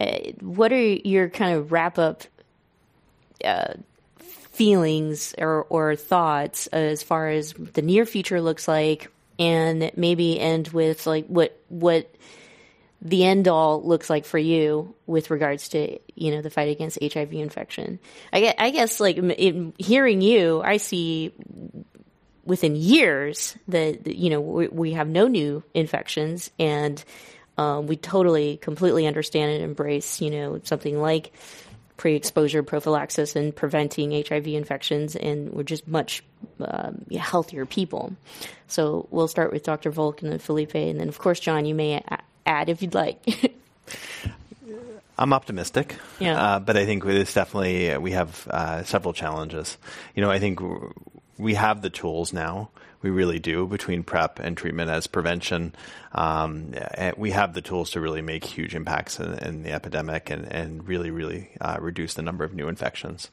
Uh, 0.00 0.18
what 0.40 0.72
are 0.72 0.80
your 0.80 1.28
kind 1.28 1.56
of 1.56 1.72
wrap 1.72 1.98
up 1.98 2.22
uh, 3.44 3.74
feelings 4.18 5.34
or, 5.38 5.64
or 5.64 5.96
thoughts 5.96 6.68
as 6.68 7.02
far 7.02 7.28
as 7.28 7.52
the 7.52 7.82
near 7.82 8.06
future 8.06 8.40
looks 8.40 8.68
like, 8.68 9.10
and 9.38 9.90
maybe 9.96 10.38
end 10.38 10.68
with 10.68 11.06
like 11.06 11.26
what 11.26 11.60
what 11.68 12.12
the 13.00 13.24
end 13.24 13.46
all 13.46 13.82
looks 13.82 14.10
like 14.10 14.24
for 14.24 14.38
you 14.38 14.94
with 15.06 15.30
regards 15.30 15.68
to 15.70 15.98
you 16.14 16.32
know 16.32 16.42
the 16.42 16.50
fight 16.50 16.68
against 16.68 16.98
HIV 17.00 17.32
infection. 17.34 17.98
I 18.32 18.40
guess, 18.40 18.54
I 18.58 18.70
guess 18.70 19.00
like 19.00 19.16
in 19.16 19.72
hearing 19.78 20.20
you, 20.20 20.60
I 20.62 20.78
see 20.78 21.32
within 22.44 22.74
years 22.74 23.56
that 23.68 24.06
you 24.06 24.30
know 24.30 24.40
we, 24.40 24.68
we 24.68 24.92
have 24.92 25.08
no 25.08 25.28
new 25.28 25.62
infections 25.74 26.50
and 26.58 27.02
um, 27.56 27.86
we 27.86 27.96
totally 27.96 28.56
completely 28.56 29.06
understand 29.06 29.52
and 29.52 29.62
embrace 29.62 30.20
you 30.20 30.30
know 30.30 30.60
something 30.64 31.00
like 31.00 31.32
pre-exposure 31.98 32.62
prophylaxis 32.62 33.36
and 33.36 33.54
preventing 33.54 34.12
HIV 34.12 34.46
infections, 34.46 35.16
and 35.16 35.52
we're 35.52 35.64
just 35.64 35.86
much 35.86 36.22
um, 36.60 37.04
healthier 37.12 37.66
people. 37.66 38.14
So 38.68 39.08
we'll 39.10 39.26
start 39.26 39.52
with 39.52 39.64
Dr. 39.64 39.90
Volk 39.90 40.22
and 40.22 40.30
then 40.30 40.38
Felipe, 40.38 40.76
and 40.76 41.00
then 41.00 41.08
of 41.08 41.18
course, 41.18 41.40
John, 41.40 41.66
you 41.66 41.74
may 41.74 42.02
add 42.48 42.68
if 42.68 42.82
you'd 42.82 42.94
like. 42.94 43.18
I'm 45.18 45.32
optimistic, 45.32 45.96
yeah. 46.20 46.40
Uh, 46.40 46.58
but 46.60 46.76
I 46.76 46.86
think 46.86 47.04
it's 47.04 47.34
definitely 47.34 47.90
uh, 47.90 47.98
we 47.98 48.12
have 48.12 48.46
uh, 48.48 48.84
several 48.84 49.12
challenges. 49.12 49.76
You 50.14 50.22
know, 50.22 50.30
I 50.30 50.38
think 50.38 50.60
we 51.36 51.54
have 51.54 51.82
the 51.82 51.90
tools 51.90 52.32
now. 52.32 52.70
We 53.02 53.10
really 53.10 53.38
do 53.38 53.66
between 53.66 54.02
PrEP 54.04 54.38
and 54.38 54.56
treatment 54.56 54.90
as 54.90 55.06
prevention. 55.06 55.74
Um, 56.12 56.74
we 57.16 57.32
have 57.32 57.54
the 57.54 57.62
tools 57.62 57.90
to 57.90 58.00
really 58.00 58.22
make 58.22 58.44
huge 58.44 58.74
impacts 58.74 59.18
in, 59.18 59.34
in 59.38 59.62
the 59.62 59.72
epidemic 59.72 60.30
and, 60.30 60.44
and 60.52 60.86
really, 60.86 61.10
really 61.10 61.50
uh, 61.60 61.78
reduce 61.80 62.14
the 62.14 62.22
number 62.22 62.44
of 62.44 62.54
new 62.54 62.68
infections. 62.68 63.30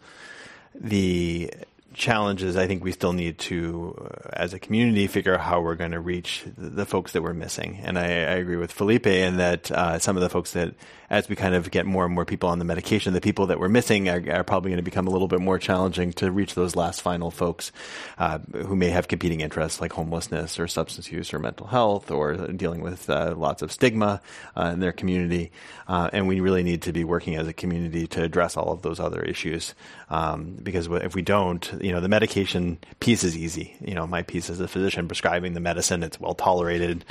The 0.74 1.51
challenges 1.95 2.57
I 2.57 2.67
think 2.67 2.83
we 2.83 2.91
still 2.91 3.13
need 3.13 3.39
to, 3.39 3.95
uh, 3.99 4.29
as 4.33 4.53
a 4.53 4.59
community, 4.59 5.07
figure 5.07 5.33
out 5.33 5.41
how 5.41 5.61
we're 5.61 5.75
going 5.75 5.91
to 5.91 5.99
reach 5.99 6.43
the, 6.57 6.69
the, 6.69 6.85
folks 6.85 7.13
that 7.13 7.23
we're 7.23 7.33
missing. 7.33 7.79
And 7.83 7.97
I, 7.97 8.03
I 8.03 8.35
agree 8.35 8.57
with 8.57 8.71
Felipe 8.71 9.07
in 9.07 9.37
that 9.37 9.71
uh, 9.71 9.97
some 9.99 10.15
of 10.15 10.21
the 10.21 10.29
folks 10.29 10.51
that 10.51 10.75
as 11.09 11.29
we 11.29 11.35
kind 11.35 11.55
of 11.55 11.69
get 11.71 11.85
more 11.85 12.05
and 12.05 12.13
more 12.13 12.25
people 12.25 12.49
on 12.49 12.59
the 12.59 12.65
medication, 12.65 13.13
the 13.13 13.21
people 13.21 13.47
that 13.47 13.59
we're 13.59 13.69
missing 13.69 14.09
are, 14.09 14.23
are 14.31 14.43
probably 14.43 14.69
going 14.69 14.77
to 14.77 14.83
become 14.83 15.07
a 15.07 15.11
little 15.11 15.27
bit 15.27 15.39
more 15.39 15.59
challenging 15.59 16.11
to 16.13 16.31
reach 16.31 16.55
those 16.55 16.75
last 16.75 17.01
final 17.01 17.31
folks 17.31 17.71
uh, 18.17 18.39
who 18.65 18.75
may 18.75 18.89
have 18.89 19.07
competing 19.07 19.41
interests 19.41 19.79
like 19.79 19.93
homelessness 19.93 20.59
or 20.59 20.67
substance 20.67 21.11
use 21.11 21.33
or 21.33 21.39
mental 21.39 21.67
health 21.67 22.11
or 22.11 22.35
dealing 22.35 22.81
with 22.81 23.09
uh, 23.09 23.33
lots 23.37 23.61
of 23.61 23.71
stigma 23.71 24.21
uh, 24.57 24.71
in 24.73 24.79
their 24.79 24.91
community. 24.91 25.51
Uh, 25.87 26.09
and 26.11 26.27
we 26.27 26.39
really 26.39 26.63
need 26.63 26.81
to 26.81 26.91
be 26.91 27.03
working 27.03 27.35
as 27.35 27.47
a 27.47 27.53
community 27.53 28.07
to 28.07 28.23
address 28.23 28.57
all 28.57 28.71
of 28.71 28.81
those 28.81 28.99
other 28.99 29.21
issues 29.21 29.75
um, 30.09 30.57
because 30.61 30.87
if 30.87 31.15
we 31.15 31.21
don't, 31.21 31.71
you 31.86 31.91
know, 31.91 32.01
the 32.01 32.09
medication 32.09 32.79
piece 32.99 33.23
is 33.23 33.38
easy. 33.38 33.75
You 33.79 33.93
know, 33.93 34.07
my 34.07 34.23
piece 34.23 34.49
as 34.49 34.59
a 34.59 34.67
physician 34.67 35.07
prescribing 35.07 35.53
the 35.53 35.59
medicine, 35.59 36.01
it's 36.01 36.19
well 36.19 36.33
tolerated 36.33 37.05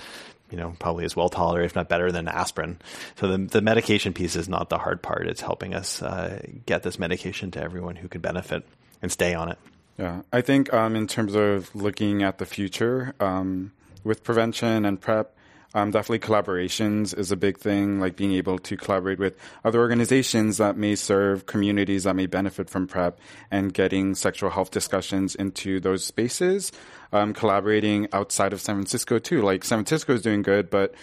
you 0.51 0.59
know, 0.59 0.77
probably 0.79 1.05
as 1.05 1.17
well 1.17 1.29
tolerated, 1.29 1.71
if 1.71 1.75
not 1.75 1.89
better 1.89 2.13
than 2.13 2.29
aspirin. 2.29 2.79
So 3.17 3.27
the, 3.29 3.39
the 3.39 3.61
medication 3.61 4.13
piece 4.13 4.37
is 4.37 4.49
not 4.49 4.69
the 4.69 4.79
hard 4.79 5.03
part. 5.03 5.27
It's 5.27 5.41
helping 5.41 5.75
us 5.75 6.03
uh, 6.03 6.43
get 6.67 6.83
this 6.83 6.99
medication 6.99 7.51
to 7.53 7.61
everyone 7.61 7.97
who 7.97 8.09
could 8.09 8.23
benefit 8.23 8.65
and 9.03 9.11
stay 9.11 9.35
on 9.35 9.51
it. 9.51 9.59
Yeah, 9.99 10.23
I 10.33 10.43
think 10.43 10.73
um, 10.73 10.95
in 10.95 11.09
terms 11.09 11.35
of 11.35 11.75
looking 11.75 12.23
at 12.23 12.39
the 12.39 12.47
future 12.47 13.15
um, 13.19 13.73
with 14.05 14.23
prevention 14.23 14.85
and 14.85 15.01
PrEP, 15.01 15.35
Um, 15.75 15.91
definitely 15.91 16.21
collaborations 16.21 17.17
is 17.19 17.33
a 17.33 17.37
big 17.37 17.59
thing, 17.59 17.99
like 18.01 18.17
being 18.17 18.33
able 18.33 18.59
to 18.61 18.77
collaborate 18.77 19.19
with 19.19 19.37
other 19.65 19.81
organizations 19.81 20.59
that 20.59 20.77
may 20.77 20.95
serve 20.95 21.47
communities 21.47 22.05
that 22.05 22.15
may 22.15 22.27
benefit 22.27 22.71
from 22.71 22.87
PrEP 22.87 23.19
and 23.51 23.75
getting 23.75 24.15
sexual 24.15 24.51
health 24.51 24.71
discussions 24.71 25.35
into 25.35 25.81
those 25.81 26.05
spaces. 26.05 26.71
Um, 27.13 27.33
collaborating 27.33 28.09
outside 28.13 28.53
of 28.53 28.61
San 28.61 28.77
Francisco 28.77 29.19
too. 29.19 29.43
Like 29.43 29.65
San 29.65 29.79
Francisco 29.79 30.15
is 30.15 30.23
doing 30.23 30.43
good, 30.43 30.71
but 30.71 30.95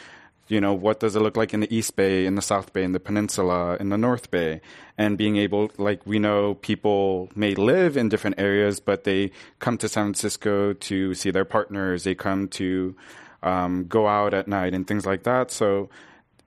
you 0.47 0.59
know, 0.59 0.74
what 0.74 0.99
does 0.99 1.15
it 1.15 1.22
look 1.22 1.38
like 1.38 1.53
in 1.53 1.61
the 1.61 1.74
East 1.74 1.95
Bay, 1.95 2.26
in 2.26 2.36
the 2.36 2.41
South 2.41 2.74
Bay, 2.74 2.84
in 2.84 2.91
the 2.91 2.99
Peninsula, 2.99 3.78
in 3.80 3.88
the 3.88 3.97
North 3.97 4.30
Bay? 4.32 4.59
And 4.97 5.17
being 5.17 5.38
able, 5.38 5.72
like, 5.78 6.05
we 6.05 6.19
know 6.19 6.55
people 6.55 7.30
may 7.36 7.55
live 7.55 7.95
in 7.95 8.09
different 8.09 8.38
areas, 8.38 8.82
but 8.82 9.05
they 9.05 9.32
come 9.59 9.78
to 9.78 9.88
San 9.88 10.07
Francisco 10.07 10.74
to 10.74 11.13
see 11.13 11.32
their 11.32 11.45
partners. 11.45 12.03
They 12.03 12.15
come 12.15 12.49
to 12.49 12.97
um, 13.43 13.85
go 13.87 14.07
out 14.07 14.33
at 14.33 14.47
night 14.47 14.73
and 14.73 14.87
things 14.87 15.05
like 15.05 15.23
that. 15.23 15.51
So 15.51 15.89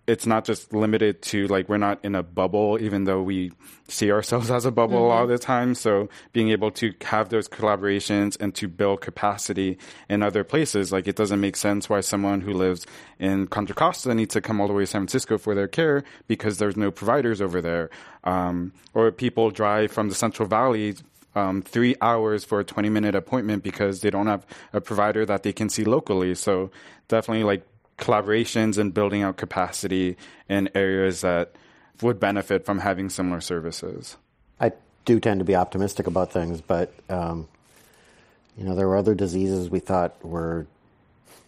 it's 0.07 0.27
not 0.27 0.45
just 0.45 0.73
limited 0.73 1.23
to 1.23 1.47
like 1.47 1.69
we're 1.69 1.79
not 1.79 2.05
in 2.05 2.15
a 2.15 2.23
bubble, 2.23 2.79
even 2.81 3.05
though 3.05 3.23
we 3.23 3.53
see 3.89 4.13
ourselves 4.13 4.51
as 4.51 4.67
a 4.67 4.71
bubble 4.71 5.01
mm-hmm. 5.01 5.19
all 5.19 5.27
the 5.27 5.39
time. 5.39 5.75
So 5.75 6.09
being 6.33 6.51
able 6.51 6.71
to 6.73 6.93
have 7.03 7.31
those 7.31 7.49
collaborations 7.49 8.39
and 8.39 8.55
to 8.57 8.69
build 8.69 9.01
capacity 9.01 9.79
in 10.09 10.23
other 10.23 10.45
places, 10.45 10.93
like 10.93 11.09
it 11.09 11.17
doesn't 11.17 11.41
make 11.41 11.57
sense 11.57 11.89
why 11.89 12.01
someone 12.01 12.43
who 12.43 12.53
lives 12.53 12.87
in 13.19 13.47
Contra 13.47 13.75
Costa 13.75 14.15
needs 14.15 14.35
to 14.35 14.41
come 14.41 14.61
all 14.61 14.69
the 14.69 14.75
way 14.75 14.83
to 14.83 14.87
San 14.87 15.03
Francisco 15.03 15.39
for 15.39 15.55
their 15.55 15.69
care 15.69 16.05
because 16.27 16.59
there's 16.59 16.77
no 16.77 16.91
providers 16.91 17.41
over 17.41 17.61
there. 17.61 17.89
Um, 18.25 18.73
or 18.93 19.11
people 19.11 19.51
drive 19.51 19.91
from 19.91 20.09
the 20.09 20.15
Central 20.15 20.49
Valley 20.49 20.97
um, 21.35 21.63
three 21.63 21.97
hours 22.01 22.45
for 22.45 22.61
a 22.61 22.65
20 22.65 22.89
minute 22.89 23.15
appointment 23.15 23.63
because 23.63 24.01
they 24.01 24.11
don't 24.11 24.27
have 24.27 24.47
a 24.73 24.81
provider 24.81 25.27
that 25.27 25.43
they 25.43 25.53
can 25.53 25.69
see 25.69 25.85
locally. 25.85 26.35
So 26.35 26.71
definitely 27.09 27.45
like 27.45 27.67
collaborations 27.99 28.79
and 28.79 28.93
building 28.93 29.23
out 29.23 29.37
capacity 29.37 30.17
in 30.49 30.69
areas 30.75 31.21
that 31.23 31.53
would 32.03 32.19
benefit 32.19 32.65
from 32.65 32.79
having 32.81 33.09
similar 33.09 33.41
services. 33.41 34.17
I 34.61 34.73
do 35.05 35.21
tend 35.21 35.41
to 35.41 35.45
be 35.45 35.55
optimistic 35.55 36.07
about 36.07 36.33
things, 36.33 36.61
but 36.61 36.93
um, 37.09 37.49
you 38.57 38.65
know 38.65 38.75
there 38.75 38.89
were 38.89 38.97
other 38.97 39.15
diseases 39.15 39.71
we 39.71 39.79
thought 39.79 40.23
were 40.25 40.67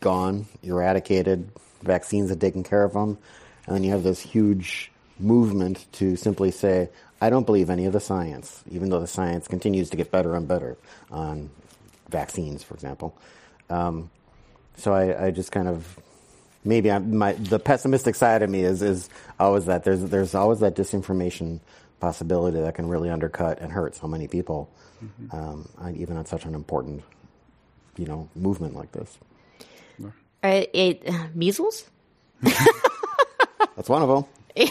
gone, 0.01 0.47
eradicated. 0.63 1.51
Vaccines 1.83 2.31
had 2.31 2.41
taken 2.41 2.63
care 2.63 2.85
of 2.85 2.93
them, 2.93 3.19
and 3.67 3.75
then 3.75 3.85
you 3.85 3.91
have 3.91 4.03
this 4.03 4.21
huge 4.21 4.91
movement 5.19 5.87
to 5.93 6.17
simply 6.17 6.51
say, 6.51 6.89
"I 7.21 7.31
don't 7.31 7.47
believe 7.47 7.71
any 7.71 7.87
of 7.87 7.93
the 7.93 8.01
science," 8.01 8.63
even 8.71 8.91
though 8.91 9.01
the 9.01 9.07
science 9.07 9.49
continues 9.49 9.91
to 9.91 9.97
get 9.97 10.11
better 10.11 10.35
and 10.35 10.47
better 10.47 10.77
on 11.11 11.51
vaccines, 12.09 12.63
for 12.63 12.75
example. 12.75 13.17
Um, 13.71 14.11
so 14.77 14.93
I, 14.93 15.27
I 15.27 15.31
just 15.31 15.53
kind 15.53 15.69
of 15.69 15.99
maybe 16.65 16.91
I'm, 16.91 17.17
my 17.17 17.33
the 17.33 17.59
pessimistic 17.59 18.15
side 18.15 18.43
of 18.43 18.51
me 18.51 18.63
is 18.63 18.83
is 18.83 19.09
always 19.39 19.67
that 19.67 19.85
there's 19.85 20.03
there's 20.05 20.35
always 20.35 20.61
that 20.61 20.77
disinformation 20.77 21.61
possibility 22.01 22.61
that 22.61 22.75
can 22.75 22.89
really 22.89 23.09
undercut 23.09 23.61
and 23.61 23.73
hurt 23.73 23.97
so 23.97 24.07
many 24.07 24.29
people, 24.29 24.71
mm-hmm. 25.03 25.35
um, 25.35 25.97
even 25.97 26.17
on 26.17 26.27
such 26.27 26.45
an 26.45 26.55
important, 26.55 27.03
you 27.97 28.05
know, 28.05 28.29
movement 28.35 28.75
like 28.75 28.93
this. 28.93 29.19
Uh, 30.43 30.63
it 30.73 31.03
uh, 31.09 31.27
measles. 31.35 31.85
That's 32.41 33.89
one 33.89 34.03
of 34.03 34.09
them. 34.09 34.25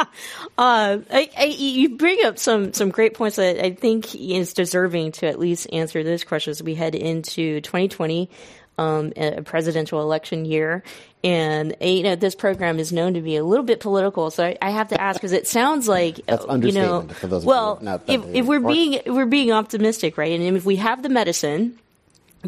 Uh, 0.58 0.98
I, 1.12 1.30
I, 1.38 1.44
you 1.44 1.96
bring 1.96 2.24
up 2.24 2.36
some 2.36 2.72
some 2.72 2.90
great 2.90 3.14
points 3.14 3.36
that 3.36 3.64
I 3.64 3.70
think 3.70 4.12
is 4.16 4.54
deserving 4.54 5.12
to 5.12 5.26
at 5.28 5.38
least 5.38 5.68
answer 5.72 6.02
this 6.02 6.24
question 6.24 6.50
as 6.50 6.60
we 6.60 6.74
head 6.74 6.96
into 6.96 7.60
2020 7.60 8.28
um, 8.78 9.12
a 9.16 9.42
presidential 9.42 10.00
election 10.00 10.44
year. 10.44 10.82
And 11.24 11.76
you 11.80 12.04
know 12.04 12.14
this 12.14 12.36
program 12.36 12.78
is 12.78 12.92
known 12.92 13.14
to 13.14 13.20
be 13.20 13.36
a 13.36 13.44
little 13.44 13.64
bit 13.64 13.80
political, 13.80 14.30
so 14.30 14.44
I, 14.44 14.56
I 14.62 14.70
have 14.70 14.88
to 14.88 15.00
ask 15.00 15.16
because 15.16 15.32
it 15.32 15.48
sounds 15.48 15.88
like 15.88 16.20
That's 16.26 16.46
you 16.46 16.72
know. 16.72 17.08
well, 17.22 17.80
if, 18.06 18.24
if 18.24 18.46
we're 18.46 18.60
being 18.60 18.92
if 18.94 19.06
we're 19.06 19.26
being 19.26 19.50
optimistic, 19.50 20.16
right, 20.16 20.32
and 20.32 20.56
if 20.56 20.64
we 20.64 20.76
have 20.76 21.02
the 21.02 21.08
medicine, 21.08 21.76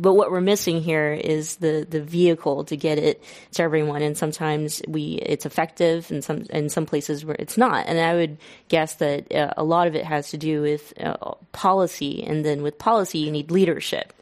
but 0.01 0.15
what 0.15 0.31
we're 0.31 0.41
missing 0.41 0.83
here 0.83 1.13
is 1.13 1.57
the, 1.57 1.87
the 1.89 2.01
vehicle 2.01 2.65
to 2.65 2.77
get 2.77 2.99
it 2.99 3.23
to 3.53 3.63
everyone. 3.63 4.03
And 4.03 4.17
sometimes 4.17 4.83
we, 4.89 5.15
it's 5.15 5.47
effective 5.47 6.11
and 6.11 6.25
some, 6.25 6.47
in 6.51 6.69
some 6.69 6.87
places 6.87 7.25
where 7.25 7.37
it's 7.39 7.57
not. 7.57 7.87
And 7.87 7.99
I 7.99 8.15
would 8.15 8.39
guess 8.69 8.95
that 8.95 9.33
uh, 9.33 9.55
a 9.57 9.65
lot 9.65 9.87
of 9.87 9.95
it 9.95 10.05
has 10.05 10.31
to 10.31 10.39
do 10.39 10.63
with 10.63 10.93
uh, 11.01 11.35
policy. 11.53 12.25
And 12.25 12.45
then 12.45 12.63
with 12.63 12.79
policy, 12.79 13.19
you 13.19 13.31
need 13.31 13.51
leadership 13.51 14.13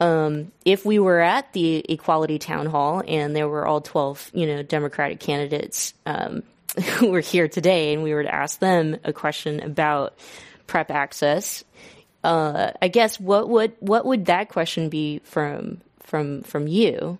um, 0.00 0.52
if 0.64 0.84
we 0.84 0.98
were 0.98 1.20
at 1.20 1.52
the 1.52 1.84
equality 1.88 2.38
town 2.38 2.66
hall 2.66 3.02
and 3.06 3.34
there 3.34 3.48
were 3.48 3.66
all 3.66 3.80
12, 3.80 4.32
you 4.34 4.46
know, 4.46 4.62
Democratic 4.62 5.20
candidates 5.20 5.94
um, 6.06 6.42
who 6.98 7.10
were 7.10 7.20
here 7.20 7.48
today 7.48 7.94
and 7.94 8.02
we 8.02 8.12
were 8.12 8.22
to 8.22 8.34
ask 8.34 8.58
them 8.58 8.96
a 9.04 9.12
question 9.12 9.60
about 9.60 10.14
PrEP 10.66 10.90
access, 10.90 11.64
uh, 12.24 12.72
I 12.80 12.88
guess 12.88 13.20
what 13.20 13.48
would 13.48 13.72
what 13.80 14.06
would 14.06 14.26
that 14.26 14.48
question 14.48 14.88
be 14.88 15.20
from 15.24 15.80
from 16.00 16.42
from 16.42 16.66
you 16.66 17.18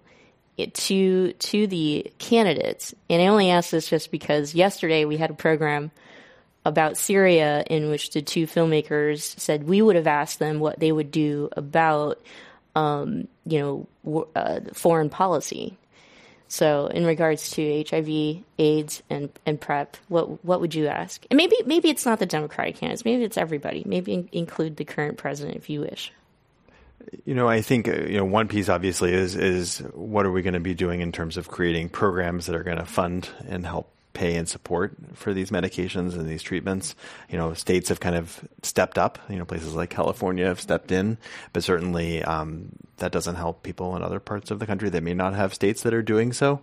to 0.57 1.33
to 1.33 1.67
the 1.67 2.11
candidates? 2.19 2.95
And 3.11 3.23
I 3.23 3.27
only 3.27 3.51
ask 3.51 3.71
this 3.71 3.89
just 3.89 4.11
because 4.11 4.55
yesterday 4.55 5.05
we 5.05 5.19
had 5.19 5.31
a 5.31 5.35
program 5.35 5.91
about 6.65 6.97
Syria 6.97 7.63
in 7.69 7.91
which 7.91 8.11
the 8.11 8.23
two 8.23 8.47
filmmakers 8.47 9.39
said 9.39 9.69
we 9.69 9.83
would 9.83 9.97
have 9.97 10.07
asked 10.07 10.39
them 10.39 10.59
what 10.59 10.81
they 10.81 10.91
would 10.91 11.11
do 11.11 11.51
about 11.55 12.21
um, 12.75 13.29
you 13.47 13.87
know, 14.05 14.27
uh, 14.35 14.61
foreign 14.73 15.11
policy. 15.11 15.77
So, 16.55 16.87
in 16.87 17.05
regards 17.05 17.51
to 17.51 17.85
HIV, 17.91 18.45
AIDS, 18.61 19.03
and, 19.11 19.29
and 19.45 19.61
PrEP, 19.61 19.97
what 20.07 20.45
what 20.45 20.61
would 20.61 20.73
you 20.73 20.87
ask? 20.87 21.27
And 21.29 21.37
maybe 21.37 21.57
maybe 21.67 21.91
it's 21.91 22.07
not 22.07 22.21
the 22.21 22.27
Democratic 22.27 22.77
candidates. 22.77 23.05
Maybe 23.05 23.25
it's 23.25 23.37
everybody. 23.37 23.83
Maybe 23.85 24.15
in, 24.15 24.29
include 24.31 24.77
the 24.77 24.85
current 24.85 25.19
president 25.19 25.57
if 25.57 25.69
you 25.69 25.81
wish. 25.81 26.13
You 27.25 27.35
know, 27.35 27.49
I 27.49 27.61
think 27.61 27.89
uh, 27.89 28.03
you 28.03 28.19
know 28.19 28.25
one 28.25 28.47
piece 28.47 28.69
obviously 28.69 29.13
is 29.13 29.35
is 29.35 29.79
what 29.95 30.27
are 30.27 30.31
we 30.31 30.43
going 30.43 30.55
to 30.55 30.61
be 30.61 30.75
doing 30.75 31.01
in 31.01 31.11
terms 31.11 31.37
of 31.37 31.49
creating 31.49 31.89
programs 31.89 32.47
that 32.47 32.55
are 32.55 32.63
going 32.63 32.79
to 32.79 32.87
fund 32.87 33.29
and 33.49 33.67
help 33.67 33.91
pay 34.15 34.37
and 34.37 34.49
support 34.49 34.95
for 35.13 35.35
these 35.35 35.51
medications 35.51 36.15
and 36.15 36.27
these 36.27 36.43
treatments. 36.43 36.95
You 37.29 37.37
know, 37.37 37.53
states 37.53 37.91
have 37.91 38.01
kind 38.01 38.17
of 38.17 38.41
stepped 38.63 38.97
up. 38.97 39.19
You 39.29 39.37
know, 39.37 39.45
places 39.45 39.75
like 39.75 39.91
California 39.91 40.47
have 40.47 40.61
stepped 40.61 40.91
in, 40.91 41.19
but 41.53 41.63
certainly 41.63 42.23
um, 42.23 42.71
that 42.99 43.13
doesn't 43.13 43.35
help 43.35 43.63
people 43.63 43.97
in 43.97 44.03
other 44.03 44.21
parts 44.21 44.51
of 44.51 44.59
the 44.59 44.67
country 44.67 44.89
that 44.89 45.03
may 45.03 45.15
not 45.15 45.35
have 45.35 45.53
states 45.53 45.83
that 45.83 45.93
are 45.93 46.03
doing 46.03 46.33
so. 46.33 46.61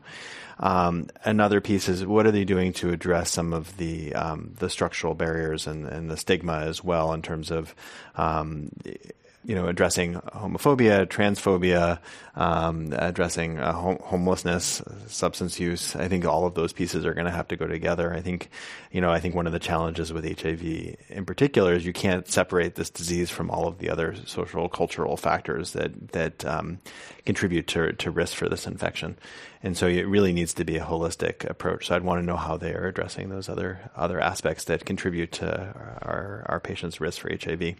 Um, 0.59 1.07
another 1.23 1.59
piece 1.59 1.89
is 1.89 2.05
what 2.05 2.25
are 2.25 2.31
they 2.31 2.45
doing 2.45 2.73
to 2.73 2.91
address 2.91 3.31
some 3.31 3.51
of 3.51 3.75
the 3.77 4.13
um, 4.13 4.53
the 4.59 4.69
structural 4.69 5.15
barriers 5.15 5.65
and, 5.65 5.87
and, 5.87 6.09
the 6.09 6.17
stigma 6.17 6.59
as 6.59 6.83
well 6.83 7.13
in 7.13 7.23
terms 7.23 7.49
of 7.49 7.73
um, 8.15 8.69
you 9.43 9.55
know, 9.55 9.67
addressing 9.67 10.13
homophobia, 10.13 11.07
transphobia, 11.07 11.99
um, 12.35 12.93
addressing 12.95 13.59
uh, 13.59 13.73
hom- 13.73 13.99
homelessness, 14.01 14.83
substance 15.07 15.59
use. 15.59 15.95
I 15.95 16.07
think 16.07 16.25
all 16.25 16.45
of 16.45 16.53
those 16.53 16.73
pieces 16.73 17.05
are 17.05 17.13
going 17.13 17.25
to 17.25 17.31
have 17.31 17.47
to 17.47 17.55
go 17.55 17.65
together. 17.65 18.13
I 18.13 18.21
think, 18.21 18.49
you 18.91 19.01
know, 19.01 19.09
I 19.09 19.19
think 19.19 19.33
one 19.33 19.47
of 19.47 19.53
the 19.53 19.59
challenges 19.59 20.13
with 20.13 20.25
HIV 20.25 20.95
in 21.09 21.25
particular 21.25 21.73
is 21.73 21.85
you 21.85 21.93
can't 21.93 22.27
separate 22.27 22.75
this 22.75 22.91
disease 22.91 23.31
from 23.31 23.49
all 23.49 23.67
of 23.67 23.79
the 23.79 23.89
other 23.89 24.15
social 24.25 24.69
cultural 24.69 25.17
factors 25.17 25.73
that 25.73 26.09
that 26.11 26.45
um, 26.45 26.79
contribute 27.25 27.67
to 27.67 27.93
to 27.93 28.11
risk 28.11 28.35
for 28.35 28.47
this 28.47 28.67
infection. 28.67 29.17
And 29.63 29.75
so 29.75 29.87
it 29.87 30.07
really 30.07 30.33
needs 30.33 30.53
to 30.55 30.65
be 30.65 30.77
a 30.77 30.85
holistic 30.85 31.49
approach. 31.49 31.87
So 31.87 31.95
I'd 31.95 32.03
want 32.03 32.21
to 32.21 32.25
know 32.25 32.37
how 32.37 32.57
they 32.57 32.73
are 32.73 32.87
addressing 32.87 33.29
those 33.29 33.49
other 33.49 33.91
other 33.95 34.19
aspects 34.19 34.65
that 34.65 34.85
contribute 34.85 35.31
to 35.33 35.47
our 36.03 36.45
our 36.47 36.59
patients' 36.59 37.01
risk 37.01 37.21
for 37.21 37.31
HIV. 37.31 37.75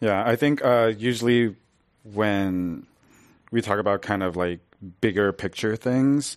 Yeah, 0.00 0.22
I 0.24 0.36
think 0.36 0.64
uh, 0.64 0.92
usually 0.96 1.54
when 2.02 2.86
we 3.50 3.62
talk 3.62 3.78
about 3.78 4.02
kind 4.02 4.22
of 4.22 4.36
like 4.36 4.60
bigger 5.00 5.32
picture 5.32 5.76
things, 5.76 6.36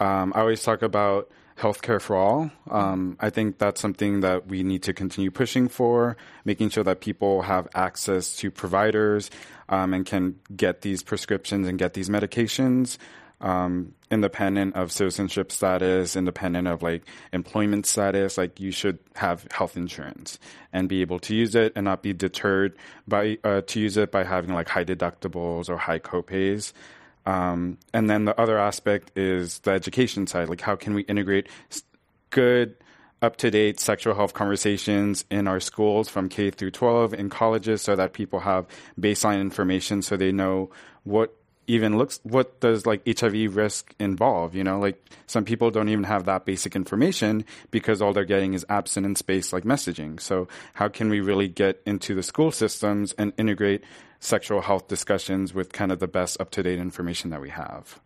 um, 0.00 0.32
I 0.34 0.40
always 0.40 0.62
talk 0.62 0.82
about 0.82 1.30
healthcare 1.58 2.00
for 2.00 2.16
all. 2.16 2.50
Um, 2.70 3.16
I 3.18 3.30
think 3.30 3.58
that's 3.58 3.80
something 3.80 4.20
that 4.20 4.46
we 4.46 4.62
need 4.62 4.82
to 4.84 4.92
continue 4.92 5.30
pushing 5.30 5.68
for, 5.68 6.16
making 6.44 6.70
sure 6.70 6.84
that 6.84 7.00
people 7.00 7.42
have 7.42 7.66
access 7.74 8.36
to 8.36 8.50
providers 8.50 9.30
um, 9.68 9.94
and 9.94 10.04
can 10.04 10.38
get 10.54 10.82
these 10.82 11.02
prescriptions 11.02 11.66
and 11.66 11.78
get 11.78 11.94
these 11.94 12.10
medications 12.10 12.98
um, 13.40 13.94
independent 14.10 14.76
of 14.76 14.92
citizenship 14.92 15.52
status, 15.52 16.16
independent 16.16 16.68
of 16.68 16.82
like 16.82 17.02
employment 17.32 17.86
status, 17.86 18.38
like 18.38 18.60
you 18.60 18.70
should 18.70 18.98
have 19.14 19.46
health 19.50 19.76
insurance 19.76 20.38
and 20.72 20.88
be 20.88 21.00
able 21.00 21.18
to 21.20 21.34
use 21.34 21.54
it 21.54 21.72
and 21.76 21.84
not 21.84 22.02
be 22.02 22.12
deterred 22.12 22.76
by 23.06 23.38
uh, 23.44 23.60
to 23.62 23.80
use 23.80 23.96
it 23.96 24.10
by 24.10 24.24
having 24.24 24.54
like 24.54 24.68
high 24.68 24.84
deductibles 24.84 25.68
or 25.68 25.76
high 25.76 25.98
copays. 25.98 26.72
Um, 27.26 27.78
and 27.92 28.08
then 28.08 28.24
the 28.24 28.40
other 28.40 28.58
aspect 28.58 29.18
is 29.18 29.58
the 29.60 29.72
education 29.72 30.26
side. 30.28 30.48
Like, 30.48 30.60
how 30.60 30.76
can 30.76 30.94
we 30.94 31.02
integrate 31.02 31.48
good, 32.30 32.76
up 33.22 33.36
to 33.36 33.50
date 33.50 33.80
sexual 33.80 34.14
health 34.14 34.34
conversations 34.34 35.24
in 35.30 35.48
our 35.48 35.58
schools 35.58 36.08
from 36.08 36.28
K 36.28 36.50
through 36.50 36.70
12 36.70 37.14
in 37.14 37.30
colleges 37.30 37.82
so 37.82 37.96
that 37.96 38.12
people 38.12 38.40
have 38.40 38.66
baseline 39.00 39.40
information 39.40 40.02
so 40.02 40.16
they 40.16 40.32
know 40.32 40.70
what 41.04 41.34
even 41.66 41.98
looks 41.98 42.20
what 42.22 42.60
does 42.60 42.86
like 42.86 43.02
HIV 43.06 43.56
risk 43.56 43.94
involve 43.98 44.54
you 44.54 44.64
know? 44.64 44.78
Like 44.78 45.02
some 45.26 45.44
people 45.44 45.70
don't 45.70 45.88
even 45.88 46.04
have 46.04 46.24
that 46.26 46.44
basic 46.44 46.76
information 46.76 47.44
because 47.70 48.00
all 48.00 48.12
they're 48.12 48.24
getting 48.24 48.54
is 48.54 48.64
abstinence 48.68 49.22
based 49.22 49.52
like 49.52 49.64
messaging. 49.64 50.20
So 50.20 50.48
how 50.74 50.88
can 50.88 51.08
we 51.08 51.20
really 51.20 51.48
get 51.48 51.82
into 51.86 52.14
the 52.14 52.22
school 52.22 52.50
systems 52.50 53.12
and 53.18 53.32
integrate 53.36 53.82
sexual 54.20 54.62
health 54.62 54.88
discussions 54.88 55.52
with 55.52 55.72
kind 55.72 55.92
of 55.92 55.98
the 55.98 56.08
best 56.08 56.40
up 56.40 56.50
to 56.52 56.62
date 56.62 56.78
information 56.78 57.30
that 57.30 57.40
we 57.40 57.50
have? 57.50 58.00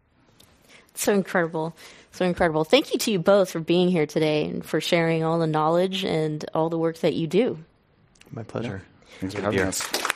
So 0.94 1.14
incredible. 1.14 1.76
So 2.12 2.24
incredible. 2.24 2.64
Thank 2.64 2.92
you 2.92 2.98
to 2.98 3.12
you 3.12 3.18
both 3.18 3.50
for 3.50 3.60
being 3.60 3.88
here 3.88 4.06
today 4.06 4.44
and 4.44 4.64
for 4.64 4.80
sharing 4.80 5.22
all 5.22 5.38
the 5.38 5.46
knowledge 5.46 6.04
and 6.04 6.44
all 6.52 6.68
the 6.68 6.78
work 6.78 6.98
that 6.98 7.14
you 7.14 7.26
do. 7.26 7.58
My 8.32 8.42
pleasure. 8.42 8.82
Thanks 9.20 9.34
for 9.34 9.42
having 9.42 9.60
us 9.60 10.09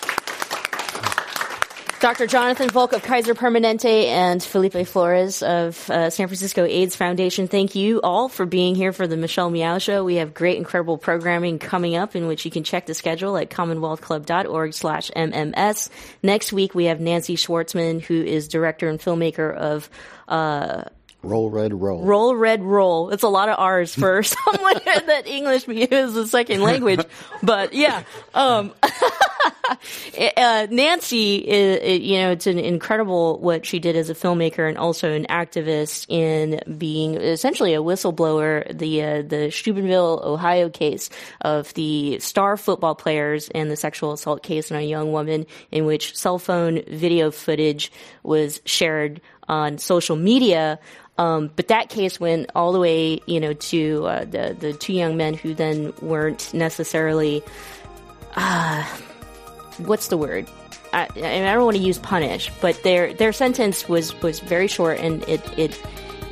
Dr. 2.01 2.26
Jonathan 2.26 2.68
Volk 2.68 2.92
of 2.92 3.03
Kaiser 3.03 3.34
Permanente 3.34 4.07
and 4.07 4.42
Felipe 4.42 4.86
Flores 4.86 5.42
of 5.42 5.88
uh, 5.88 6.11
San 6.11 6.28
Francisco 6.28 6.64
AIDS 6.64 6.97
Foundation. 6.97 7.49
Thank 7.49 7.74
you 7.74 8.01
all 8.03 8.28
for 8.28 8.45
being 8.45 8.74
here 8.74 8.92
for 8.92 9.07
the 9.07 9.16
Michelle 9.16 9.49
Meow 9.49 9.78
Show. 9.78 10.05
We 10.05 10.16
have 10.16 10.34
great, 10.34 10.59
incredible 10.59 10.99
programming 10.99 11.59
coming 11.59 11.97
up 11.97 12.14
in 12.14 12.26
which 12.26 12.45
you 12.45 12.51
can 12.51 12.62
check 12.62 12.86
the 12.86 12.95
schedule 12.95 13.36
at 13.36 13.49
commonwealthclub.org 13.49 14.74
slash 14.74 15.11
MMS. 15.16 15.88
Next 16.22 16.53
week, 16.53 16.74
we 16.74 16.86
have 16.86 17.01
Nancy 17.01 17.36
Schwartzman, 17.36 18.03
who 18.03 18.22
is 18.22 18.49
director 18.49 18.88
and 18.88 19.01
filmmaker 19.01 19.55
of, 19.55 19.88
uh, 20.28 20.84
Roll 21.25 21.51
Red 21.51 21.75
Roll. 21.75 22.05
Roll 22.05 22.37
Red 22.37 22.62
Roll. 22.62 23.11
It's 23.11 23.22
a 23.22 23.29
lot 23.29 23.49
of 23.49 23.59
R's 23.59 23.95
for 23.95 24.22
someone 24.22 24.81
that 24.85 25.27
English 25.27 25.68
is 25.68 26.16
a 26.16 26.29
second 26.29 26.62
language. 26.62 27.01
But 27.43 27.72
yeah. 27.72 28.03
Um, 28.35 28.72
uh, 30.37 30.66
Nancy, 30.70 31.37
is, 31.37 32.01
you 32.03 32.18
know, 32.18 32.33
it's 32.33 32.47
an 32.47 32.59
incredible 32.59 33.39
what 33.41 33.66
she 33.66 33.79
did 33.79 33.97
as 33.97 34.11
a 34.11 34.14
filmmaker 34.14 34.68
and 34.68 34.79
also 34.79 35.12
an 35.12 35.27
activist 35.29 36.07
in 36.09 36.61
being 36.79 37.14
essentially 37.14 37.75
a 37.75 37.83
whistleblower. 37.83 38.77
The 38.77 39.03
uh, 39.03 39.22
the 39.22 39.51
Steubenville, 39.51 40.20
Ohio 40.25 40.68
case 40.68 41.11
of 41.41 41.72
the 41.75 42.18
star 42.20 42.57
football 42.57 42.95
players 42.95 43.49
and 43.49 43.70
the 43.70 43.77
sexual 43.77 44.12
assault 44.12 44.43
case 44.43 44.70
on 44.70 44.79
a 44.79 44.83
young 44.83 45.12
woman, 45.12 45.47
in 45.70 45.87
which 45.87 46.16
cell 46.16 46.39
phone 46.39 46.83
video 46.89 47.31
footage 47.31 47.91
was 48.22 48.61
shared 48.64 49.20
on 49.49 49.78
social 49.78 50.16
media 50.16 50.78
um, 51.16 51.51
but 51.55 51.68
that 51.68 51.90
case 51.90 52.18
went 52.18 52.51
all 52.55 52.72
the 52.72 52.80
way, 52.80 53.20
you 53.26 53.38
know, 53.38 53.53
to 53.53 54.07
uh, 54.07 54.24
the 54.24 54.57
the 54.59 54.72
two 54.72 54.92
young 54.92 55.16
men 55.16 55.34
who 55.34 55.55
then 55.55 55.92
weren't 56.03 56.53
necessarily, 56.53 57.42
uh, 58.34 58.82
what's 59.78 60.09
the 60.09 60.16
word? 60.16 60.49
I, 60.92 61.09
I 61.16 61.55
don't 61.55 61.64
want 61.64 61.76
to 61.76 61.82
use 61.82 61.99
punish, 61.99 62.51
but 62.61 62.82
their 62.82 63.14
their 63.14 63.32
sentence 63.32 63.88
was 63.88 64.20
was 64.22 64.40
very 64.40 64.66
short, 64.66 64.99
and 64.99 65.22
it 65.28 65.40
it 65.57 65.80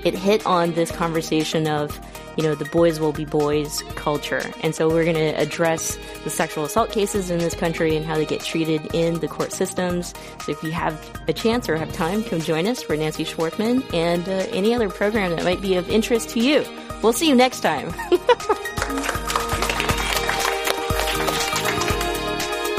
it 0.05 0.15
hit 0.15 0.45
on 0.47 0.73
this 0.73 0.91
conversation 0.91 1.69
of 1.69 1.97
you 2.37 2.43
know, 2.43 2.55
the 2.55 2.65
boys 2.67 3.01
will 3.01 3.13
be 3.13 3.25
boys 3.25 3.83
culture. 3.95 4.43
And 4.63 4.75
so 4.75 4.89
we're 4.89 5.05
going 5.05 5.17
to 5.17 5.41
address 5.41 5.99
the 6.25 6.31
sexual 6.31 6.65
assault 6.65 6.91
cases 6.91 7.31
in 7.31 7.39
this 7.39 7.55
country 7.55 7.97
and 7.97 8.05
how 8.05 8.17
they 8.17 8.27
get 8.27 8.41
treated 8.41 8.95
in 8.95 9.21
the 9.21 9.29
court 9.29 9.53
systems. 9.53 10.15
So 10.45 10.53
if 10.53 10.63
you 10.63 10.73
have 10.73 10.99
a 11.29 11.33
chance 11.33 11.69
or 11.69 11.77
have 11.77 11.93
time, 11.93 12.23
come 12.25 12.41
join 12.41 12.67
us 12.67 12.83
for 12.83 12.97
Nancy 12.97 13.25
Schwartzman 13.25 13.93
and 13.95 14.29
uh, 14.29 14.47
any 14.51 14.75
other 14.75 14.89
program 14.89 15.31
that 15.37 15.45
might 15.45 15.61
be 15.61 15.77
of 15.77 15.89
interest 15.91 16.31
to 16.31 16.41
you. 16.41 16.65
We'll 17.03 17.13
see 17.13 17.29
you 17.29 17.35
next 17.35 17.61
time. 17.61 17.93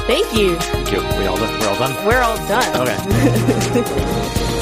Thank 0.05 0.33
you. 0.35 0.55
Thank 0.57 0.91
you. 0.91 0.99
We 1.17 1.27
all 1.27 1.37
done? 1.37 1.59
We're 1.59 1.67
all 1.67 1.77
done? 1.79 2.05
We're 2.05 2.21
all 2.21 2.37
done. 2.47 2.87
Okay. 3.77 4.49